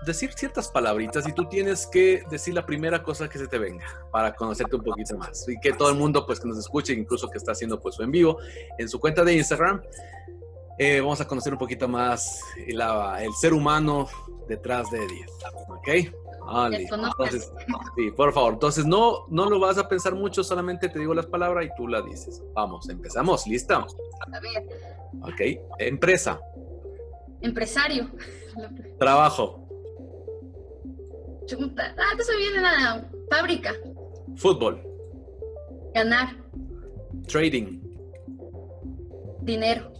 decir 0.05 0.31
ciertas 0.33 0.69
palabritas 0.69 1.27
y 1.27 1.33
tú 1.33 1.45
tienes 1.45 1.87
que 1.87 2.23
decir 2.29 2.53
la 2.53 2.65
primera 2.65 3.03
cosa 3.03 3.29
que 3.29 3.37
se 3.37 3.47
te 3.47 3.57
venga 3.57 3.85
para 4.11 4.33
conocerte 4.35 4.75
un 4.75 4.83
poquito 4.83 5.17
más 5.17 5.47
y 5.49 5.59
que 5.59 5.73
todo 5.73 5.89
el 5.89 5.95
mundo 5.95 6.25
pues 6.25 6.39
que 6.39 6.47
nos 6.47 6.57
escuche, 6.57 6.93
incluso 6.93 7.29
que 7.29 7.37
está 7.37 7.51
haciendo 7.51 7.79
pues 7.79 7.95
su 7.95 8.03
en 8.03 8.11
vivo 8.11 8.37
en 8.77 8.87
su 8.87 8.99
cuenta 8.99 9.23
de 9.23 9.33
Instagram, 9.33 9.81
eh, 10.77 10.99
vamos 10.99 11.21
a 11.21 11.27
conocer 11.27 11.53
un 11.53 11.59
poquito 11.59 11.87
más 11.87 12.41
el, 12.67 12.81
el 12.81 13.33
ser 13.33 13.53
humano 13.53 14.07
detrás 14.47 14.89
de 14.91 15.03
Edith, 15.03 15.29
¿ok? 15.69 15.89
Vale. 16.45 16.87
sí, 17.95 18.11
por 18.15 18.31
favor. 18.31 18.53
Entonces, 18.53 18.85
no, 18.85 19.25
no 19.29 19.49
lo 19.49 19.59
vas 19.59 19.77
a 19.77 19.87
pensar 19.87 20.13
mucho, 20.13 20.43
solamente 20.43 20.89
te 20.89 20.99
digo 20.99 21.13
las 21.13 21.25
palabras 21.25 21.65
y 21.65 21.69
tú 21.75 21.87
las 21.87 22.05
dices. 22.05 22.43
Vamos, 22.53 22.87
empezamos. 22.89 23.47
¿Lista? 23.47 23.77
A 23.77 24.39
ver. 24.39 24.63
Ok. 25.21 25.67
Empresa. 25.79 26.39
Empresario. 27.41 28.11
Trabajo. 28.99 29.64
Ah, 31.77 32.13
no 32.17 32.23
se 32.23 32.37
viene 32.37 32.61
nada. 32.61 33.09
Fábrica. 33.29 33.73
Fútbol. 34.35 34.81
Ganar. 35.93 36.35
Trading. 37.27 37.79
Dinero. 39.41 39.93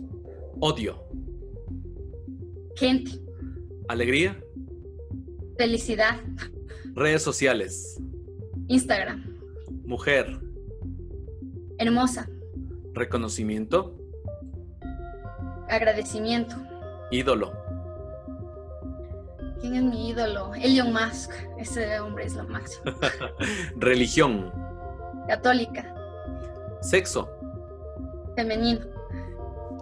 Odio. 0.59 1.03
Gente. 2.75 3.11
Alegría. 3.87 4.39
Felicidad. 5.57 6.19
Redes 6.95 7.21
sociales. 7.21 8.01
Instagram. 8.67 9.23
Mujer. 9.85 10.39
Hermosa. 11.77 12.27
Reconocimiento. 12.93 13.95
Agradecimiento. 15.69 16.55
Ídolo. 17.11 17.64
¿Quién 19.59 19.75
es 19.75 19.83
mi 19.83 20.09
ídolo? 20.09 20.53
Elon 20.55 20.93
Musk. 20.93 21.31
Ese 21.57 21.99
hombre 21.99 22.25
es 22.25 22.35
lo 22.35 22.43
máximo. 22.45 22.91
Religión. 23.77 24.51
Católica. 25.27 25.93
Sexo. 26.81 27.29
Femenino. 28.35 28.85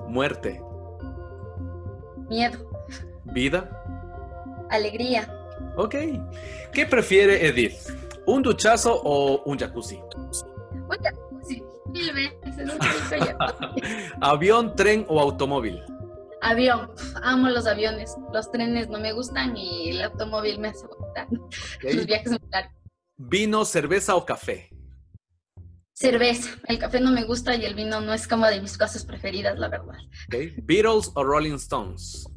Muerte. 0.07 0.61
Miedo. 2.29 2.57
Vida. 3.25 3.69
Alegría. 4.69 5.27
Ok. 5.75 5.95
¿Qué 6.71 6.85
prefiere 6.85 7.47
Edith? 7.47 7.89
¿Un 8.25 8.41
duchazo 8.41 9.01
o 9.03 9.43
un 9.43 9.57
jacuzzi? 9.57 9.99
Un 9.99 10.97
jacuzzi, 11.01 11.63
mil 11.87 12.13
veces. 12.13 12.71
¿Avión, 14.21 14.75
tren 14.75 15.05
o 15.09 15.19
automóvil? 15.19 15.81
Avión. 16.43 16.91
Amo 17.23 17.49
los 17.49 17.65
aviones. 17.65 18.15
Los 18.33 18.51
trenes 18.51 18.89
no 18.89 18.99
me 18.99 19.13
gustan 19.13 19.55
y 19.55 19.91
el 19.91 20.01
automóvil 20.01 20.59
me 20.59 20.69
hace 20.69 20.85
gustar. 20.87 21.27
Los 21.81 22.05
viajes 22.05 22.31
son 22.31 22.39
largos. 22.51 22.73
¿Vino, 23.15 23.63
cerveza 23.63 24.15
o 24.15 24.25
café? 24.25 24.69
Cerveza. 25.93 26.49
El 26.67 26.79
café 26.79 26.99
no 26.99 27.11
me 27.11 27.23
gusta 27.23 27.55
y 27.55 27.63
el 27.63 27.75
vino 27.75 28.01
no 28.01 28.13
es 28.13 28.27
como 28.27 28.45
de 28.47 28.59
mis 28.59 28.77
cosas 28.77 29.05
preferidas, 29.05 29.57
la 29.57 29.69
verdad. 29.69 29.95
Okay. 30.27 30.55
¿Beatles 30.63 31.11
o 31.15 31.23
Rolling 31.23 31.55
Stones? 31.55 32.27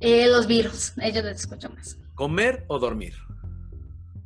Eh, 0.00 0.26
los 0.28 0.46
Beatles. 0.46 0.94
Ellos 1.02 1.24
les 1.24 1.40
escucho 1.40 1.68
más. 1.70 1.98
¿Comer 2.14 2.64
o 2.68 2.78
dormir? 2.78 3.14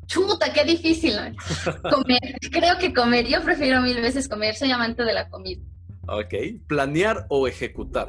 Chuta, 0.07 0.53
qué 0.53 0.65
difícil. 0.65 1.15
Comer. 1.91 2.39
Creo 2.53 2.79
que 2.79 2.95
comer. 2.95 3.27
Yo 3.27 3.43
prefiero 3.43 3.83
mil 3.83 4.01
veces 4.01 4.29
comer. 4.29 4.55
Soy 4.55 4.71
amante 4.71 5.03
de 5.03 5.13
la 5.13 5.29
comida. 5.29 5.63
Ok. 6.07 6.35
¿Planear 6.67 7.27
o 7.29 7.47
ejecutar? 7.47 8.09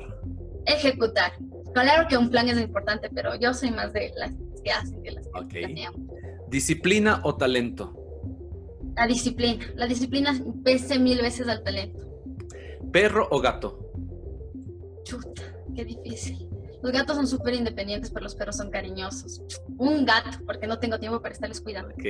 Ejecutar. 0.69 1.33
Claro 1.73 2.07
que 2.07 2.17
un 2.17 2.29
plan 2.29 2.47
es 2.49 2.59
importante, 2.59 3.09
pero 3.13 3.35
yo 3.35 3.53
soy 3.53 3.71
más 3.71 3.93
de 3.93 4.11
las 4.15 4.31
que 4.63 4.71
hacen 4.71 5.01
que 5.01 5.11
las 5.11 5.25
que 5.27 5.39
okay. 5.39 5.85
¿Disciplina 6.49 7.21
o 7.23 7.35
talento? 7.35 7.95
La 8.95 9.07
disciplina. 9.07 9.65
La 9.75 9.87
disciplina 9.87 10.39
pese 10.63 10.99
mil 10.99 11.21
veces 11.21 11.47
al 11.47 11.63
talento. 11.63 12.05
¿Perro 12.91 13.27
o 13.31 13.39
gato? 13.39 13.91
Chuta, 15.03 15.43
qué 15.75 15.85
difícil. 15.85 16.47
Los 16.81 16.91
gatos 16.91 17.15
son 17.15 17.27
súper 17.27 17.53
independientes, 17.55 18.09
pero 18.09 18.23
los 18.23 18.35
perros 18.35 18.55
son 18.57 18.69
cariñosos. 18.69 19.41
Un 19.77 20.05
gato, 20.05 20.39
porque 20.45 20.65
no 20.65 20.79
tengo 20.79 20.97
tiempo 20.97 21.21
para 21.21 21.33
estarles 21.33 21.61
cuidando. 21.61 21.93
Ok. 21.93 22.05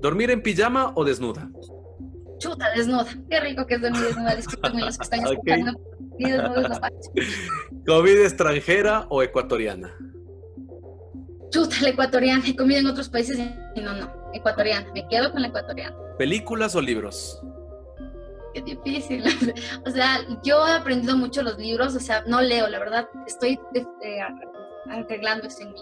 ¿Dormir 0.00 0.30
en 0.30 0.42
pijama 0.42 0.92
o 0.94 1.04
desnuda? 1.04 1.50
Chuta, 2.38 2.70
desnuda. 2.74 3.06
Qué 3.30 3.40
rico 3.40 3.66
que 3.66 3.76
es 3.76 3.80
dormir 3.80 4.02
desnuda. 4.02 4.36
Disculpenme 4.36 4.82
los 4.82 4.98
que 4.98 5.04
están 5.04 5.20
escuchando. 5.26 5.80
¿Comida 7.86 8.22
extranjera 8.22 9.06
o 9.10 9.22
ecuatoriana? 9.22 9.94
Chuta, 11.50 11.76
la 11.82 11.88
ecuatoriana. 11.90 12.42
He 12.46 12.56
comido 12.56 12.80
en 12.80 12.86
otros 12.86 13.08
países 13.08 13.38
y 13.74 13.80
no, 13.80 13.94
no. 13.94 14.30
Ecuatoriana. 14.32 14.92
Me 14.92 15.06
quedo 15.08 15.32
con 15.32 15.42
la 15.42 15.48
ecuatoriana. 15.48 15.96
¿Películas 16.18 16.74
o 16.74 16.80
libros? 16.80 17.40
qué 18.56 18.62
difícil. 18.62 19.22
o 19.86 19.90
sea, 19.90 20.18
yo 20.42 20.66
he 20.66 20.72
aprendido 20.72 21.16
mucho 21.16 21.42
los 21.42 21.58
libros, 21.58 21.94
o 21.94 22.00
sea, 22.00 22.24
no 22.26 22.40
leo, 22.40 22.68
la 22.68 22.78
verdad, 22.78 23.08
estoy 23.26 23.60
eh, 23.74 24.20
arreglando 24.90 25.46
esto 25.46 25.62
en 25.62 25.72
mí. 25.72 25.80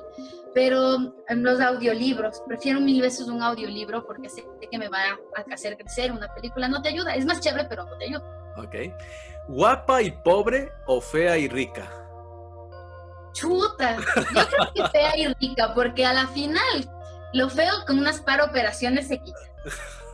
Pero 0.55 1.15
en 1.29 1.43
los 1.43 1.61
audiolibros, 1.61 2.43
prefiero 2.47 2.81
mil 2.81 3.01
veces 3.01 3.27
un 3.29 3.43
audiolibro 3.43 4.07
porque 4.07 4.29
sé 4.29 4.45
que 4.71 4.79
me 4.79 4.89
va 4.89 4.99
a 5.37 5.53
hacer 5.53 5.77
crecer. 5.77 6.13
Una 6.13 6.33
película 6.35 6.69
no 6.69 6.81
te 6.81 6.91
ayuda, 6.91 7.15
es 7.15 7.25
más 7.25 7.41
chévere, 7.41 7.67
pero 7.69 7.85
no 7.85 7.97
te 7.99 8.07
ayuda. 8.07 8.44
Ok. 8.57 8.75
¿Guapa 9.49 10.03
y 10.03 10.11
pobre 10.11 10.73
o 10.87 11.01
fea 11.01 11.37
y 11.39 11.49
rica? 11.49 11.91
Chuta, 13.33 13.97
yo 13.97 14.49
creo 14.49 14.73
que 14.75 14.89
fea 14.91 15.19
y 15.19 15.27
rica, 15.35 15.75
porque 15.75 16.07
a 16.07 16.13
la 16.13 16.29
final 16.29 16.89
lo 17.33 17.51
feo 17.51 17.73
con 17.87 17.99
unas 17.99 18.21
par 18.21 18.41
operaciones 18.41 19.09
se 19.09 19.21
quita. 19.21 19.39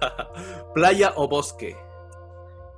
¿Playa 0.74 1.12
o 1.16 1.28
bosque? 1.28 1.76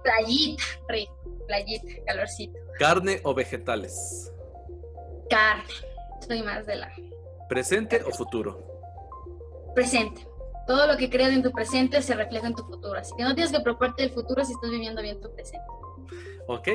Playita, 0.03 0.65
rico, 0.89 1.15
playita, 1.47 2.05
calorcito. 2.07 2.59
¿Carne 2.79 3.21
o 3.23 3.35
vegetales? 3.35 4.33
Carne. 5.31 5.65
Soy 6.27 6.43
más 6.43 6.67
de 6.67 6.77
la. 6.77 6.93
¿Presente 7.49 8.03
o 8.03 8.11
futuro? 8.11 8.65
Presente. 9.75 10.27
Todo 10.67 10.87
lo 10.87 10.97
que 10.97 11.11
creas 11.11 11.33
en 11.33 11.43
tu 11.43 11.51
presente 11.51 12.03
se 12.03 12.15
refleja 12.15 12.47
en 12.47 12.55
tu 12.55 12.65
futuro. 12.65 12.99
Así 12.99 13.13
que 13.17 13.25
no 13.25 13.35
tienes 13.35 13.53
que 13.53 13.61
preocuparte 13.61 14.03
del 14.03 14.13
futuro 14.13 14.45
si 14.45 14.53
estás 14.53 14.71
viviendo 14.71 15.03
bien 15.03 15.21
tu 15.21 15.33
presente. 15.33 15.67
Ok, 16.49 16.69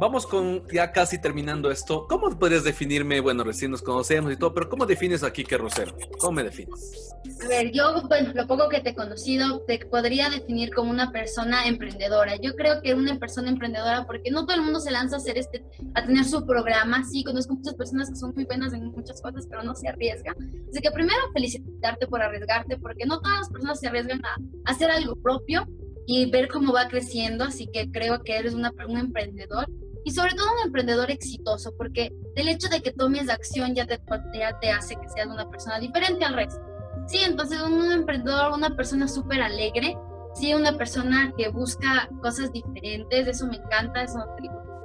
vamos 0.00 0.26
con 0.26 0.66
ya 0.68 0.90
casi 0.90 1.20
terminando 1.20 1.70
esto. 1.70 2.06
¿Cómo 2.08 2.36
podrías 2.36 2.64
definirme? 2.64 3.20
Bueno, 3.20 3.44
recién 3.44 3.70
nos 3.70 3.80
conocemos 3.80 4.32
y 4.32 4.36
todo, 4.36 4.52
pero 4.52 4.68
¿cómo 4.68 4.86
defines 4.86 5.22
aquí 5.22 5.44
que 5.44 5.56
Rosero? 5.56 5.94
¿Cómo 6.18 6.32
me 6.32 6.44
defines? 6.44 7.14
A 7.44 7.48
ver, 7.48 7.70
yo, 7.72 8.02
bueno, 8.08 8.32
lo 8.34 8.46
poco 8.46 8.68
que 8.68 8.80
te 8.80 8.90
he 8.90 8.94
conocido, 8.94 9.60
te 9.66 9.78
podría 9.86 10.30
definir 10.30 10.74
como 10.74 10.90
una 10.90 11.12
persona 11.12 11.66
emprendedora. 11.66 12.36
Yo 12.36 12.54
creo 12.56 12.82
que 12.82 12.94
una 12.94 13.18
persona 13.18 13.48
emprendedora, 13.48 14.04
porque 14.06 14.30
no 14.30 14.46
todo 14.46 14.56
el 14.56 14.62
mundo 14.62 14.80
se 14.80 14.90
lanza 14.90 15.16
a 15.16 15.18
hacer 15.18 15.38
este, 15.38 15.64
a 15.94 16.04
tener 16.04 16.24
su 16.24 16.44
programa. 16.44 17.04
Sí, 17.04 17.22
conozco 17.22 17.54
muchas 17.54 17.74
personas 17.74 18.10
que 18.10 18.16
son 18.16 18.34
muy 18.34 18.44
buenas 18.44 18.72
en 18.72 18.84
muchas 18.86 19.22
cosas, 19.22 19.46
pero 19.48 19.62
no 19.62 19.74
se 19.74 19.88
arriesgan. 19.88 20.34
Así 20.70 20.80
que 20.80 20.90
primero 20.90 21.18
felicitarte 21.32 22.08
por 22.08 22.20
arriesgarte, 22.20 22.76
porque 22.78 23.06
no 23.06 23.20
todas 23.20 23.38
las 23.38 23.50
personas 23.50 23.78
se 23.78 23.86
arriesgan 23.86 24.20
a 24.24 24.36
hacer 24.70 24.90
algo 24.90 25.14
propio 25.16 25.66
y 26.10 26.30
ver 26.30 26.48
cómo 26.48 26.72
va 26.72 26.88
creciendo, 26.88 27.44
así 27.44 27.66
que 27.66 27.90
creo 27.90 28.22
que 28.22 28.38
eres 28.38 28.54
una, 28.54 28.72
un 28.88 28.96
emprendedor 28.96 29.66
y 30.04 30.10
sobre 30.10 30.32
todo 30.32 30.46
un 30.54 30.64
emprendedor 30.64 31.10
exitoso, 31.10 31.74
porque 31.76 32.16
el 32.34 32.48
hecho 32.48 32.70
de 32.70 32.80
que 32.80 32.92
tomes 32.92 33.28
acción 33.28 33.74
ya 33.74 33.86
te, 33.86 34.00
ya 34.32 34.58
te 34.58 34.70
hace 34.70 34.96
que 34.96 35.06
seas 35.10 35.26
una 35.26 35.50
persona 35.50 35.78
diferente 35.78 36.24
al 36.24 36.32
resto. 36.32 36.62
Sí, 37.08 37.18
entonces 37.18 37.60
un 37.60 37.92
emprendedor, 37.92 38.52
una 38.52 38.74
persona 38.74 39.06
súper 39.06 39.42
alegre, 39.42 39.98
sí, 40.34 40.54
una 40.54 40.72
persona 40.78 41.30
que 41.36 41.50
busca 41.50 42.08
cosas 42.22 42.52
diferentes, 42.52 43.28
eso 43.28 43.46
me 43.46 43.56
encanta, 43.56 44.02
eso 44.02 44.24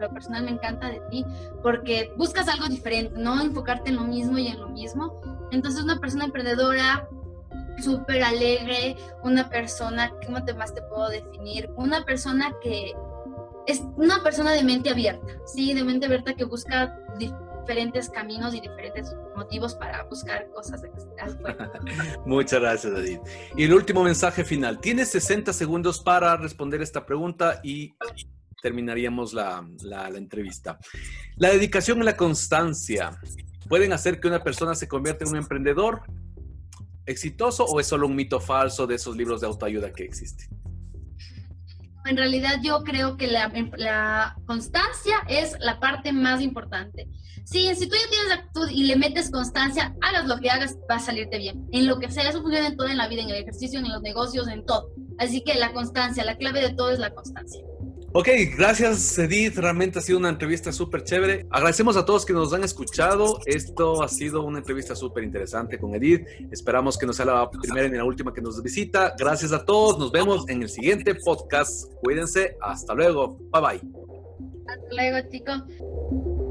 lo 0.02 0.10
personal 0.14 0.44
me 0.44 0.52
encanta 0.52 0.90
de 0.90 1.02
ti, 1.10 1.26
porque 1.62 2.12
buscas 2.18 2.50
algo 2.50 2.68
diferente, 2.68 3.14
no 3.18 3.42
enfocarte 3.42 3.92
en 3.92 3.96
lo 3.96 4.04
mismo 4.04 4.38
y 4.38 4.48
en 4.48 4.60
lo 4.60 4.68
mismo. 4.68 5.22
Entonces 5.52 5.86
una 5.86 6.02
persona 6.02 6.26
emprendedora 6.26 7.08
súper 7.82 8.24
alegre, 8.24 8.96
una 9.24 9.50
persona, 9.50 10.12
¿cómo 10.26 10.44
te 10.44 10.54
más 10.54 10.74
te 10.74 10.82
puedo 10.84 11.10
definir? 11.10 11.70
Una 11.76 12.04
persona 12.06 12.54
que 12.62 12.94
es 13.66 13.82
una 13.96 14.22
persona 14.22 14.52
de 14.52 14.64
mente 14.64 14.90
abierta, 14.90 15.26
sí, 15.46 15.74
de 15.74 15.84
mente 15.84 16.06
abierta 16.06 16.34
que 16.34 16.44
busca 16.44 16.98
diferentes 17.18 18.10
caminos 18.10 18.54
y 18.54 18.60
diferentes 18.60 19.16
motivos 19.36 19.74
para 19.76 20.04
buscar 20.04 20.50
cosas 20.52 20.82
Muchas 22.26 22.60
gracias, 22.60 22.94
Edith. 22.94 23.22
Y 23.56 23.64
el 23.64 23.74
último 23.74 24.04
mensaje 24.04 24.44
final. 24.44 24.80
Tienes 24.80 25.10
60 25.12 25.54
segundos 25.54 26.00
para 26.00 26.36
responder 26.36 26.82
esta 26.82 27.06
pregunta 27.06 27.62
y 27.64 27.94
terminaríamos 28.62 29.34
la, 29.34 29.66
la, 29.84 30.10
la 30.10 30.18
entrevista. 30.18 30.78
La 31.36 31.50
dedicación 31.50 32.02
y 32.02 32.04
la 32.04 32.18
constancia 32.18 33.12
pueden 33.70 33.94
hacer 33.94 34.20
que 34.20 34.28
una 34.28 34.44
persona 34.44 34.76
se 34.76 34.88
convierta 34.88 35.24
en 35.24 35.32
un 35.32 35.38
emprendedor 35.38 36.02
exitoso 37.06 37.66
o 37.66 37.80
es 37.80 37.88
solo 37.88 38.08
un 38.08 38.16
mito 38.16 38.40
falso 38.40 38.88
de 38.88 38.96
esos 38.96 39.16
libros 39.16 39.42
de 39.42 39.48
autoayuda 39.48 39.92
que 39.92 40.04
existen? 40.04 40.50
En 42.06 42.18
realidad 42.18 42.60
yo 42.62 42.84
creo 42.84 43.16
que 43.16 43.28
la, 43.28 44.36
constancia 44.46 45.16
es 45.30 45.56
la 45.60 45.80
parte 45.80 46.12
más 46.12 46.42
importante. 46.42 47.08
Si 47.46 47.68
tú 47.68 47.96
ya 47.96 48.10
tienes 48.10 48.32
actitud 48.32 48.70
y 48.70 48.86
le 48.86 48.96
metes 48.96 49.30
constancia, 49.30 49.96
hagas 50.02 50.28
lo 50.28 50.40
que 50.40 50.50
hagas, 50.50 50.78
va 50.90 50.96
a 50.96 51.00
salirte 51.00 51.38
bien. 51.38 51.68
En 51.72 51.88
lo 51.88 52.00
que 52.00 52.10
sea, 52.10 52.30
eso 52.30 52.42
funciona 52.42 52.68
en 52.68 52.78
todo 52.78 52.88
en 52.88 52.98
la 52.98 53.08
vida, 53.08 53.22
en 53.22 53.30
el 53.30 53.38
ejercicio, 53.38 53.80
en 53.80 53.90
los 53.90 54.02
negocios, 54.02 54.48
en 54.48 54.66
todo. 54.66 54.90
Así 55.18 55.44
que 55.44 55.56
la 55.56 55.74
constancia, 55.74 56.26
la 56.26 56.38
clave 56.38 56.62
de 56.62 56.74
todo 56.74 56.92
es 56.92 57.00
la 57.00 57.14
constancia. 57.14 57.62
Ok, 58.16 58.28
gracias 58.56 59.18
Edith, 59.18 59.58
realmente 59.58 59.98
ha 59.98 60.02
sido 60.04 60.20
una 60.20 60.30
entrevista 60.30 60.72
súper 60.72 61.04
chévere. 61.04 61.48
Agradecemos 61.50 61.98
a 61.98 62.06
todos 62.06 62.28
que 62.28 62.34
nos 62.34 62.54
han 62.54 62.64
escuchado. 62.64 63.40
Esto 63.48 64.04
ha 64.04 64.08
sido 64.08 64.44
una 64.44 64.60
entrevista 64.60 64.96
súper 64.96 65.24
interesante 65.24 65.80
con 65.80 65.96
Edith. 65.96 66.28
Esperamos 66.52 66.96
que 66.96 67.08
no 67.08 67.14
sea 67.14 67.26
la 67.26 67.50
primera 67.50 67.90
ni 67.90 67.98
la 67.98 68.04
última 68.06 68.32
que 68.32 68.40
nos 68.40 68.62
visita. 68.62 69.16
Gracias 69.18 69.52
a 69.52 69.66
todos, 69.66 69.98
nos 69.98 70.12
vemos 70.12 70.48
en 70.48 70.62
el 70.62 70.70
siguiente 70.70 71.16
podcast. 71.16 71.92
Cuídense, 72.04 72.56
hasta 72.62 72.94
luego. 72.94 73.36
Bye 73.52 73.62
bye. 73.62 73.82
Hasta 74.68 74.96
luego 74.96 75.30
chicos. 75.32 76.43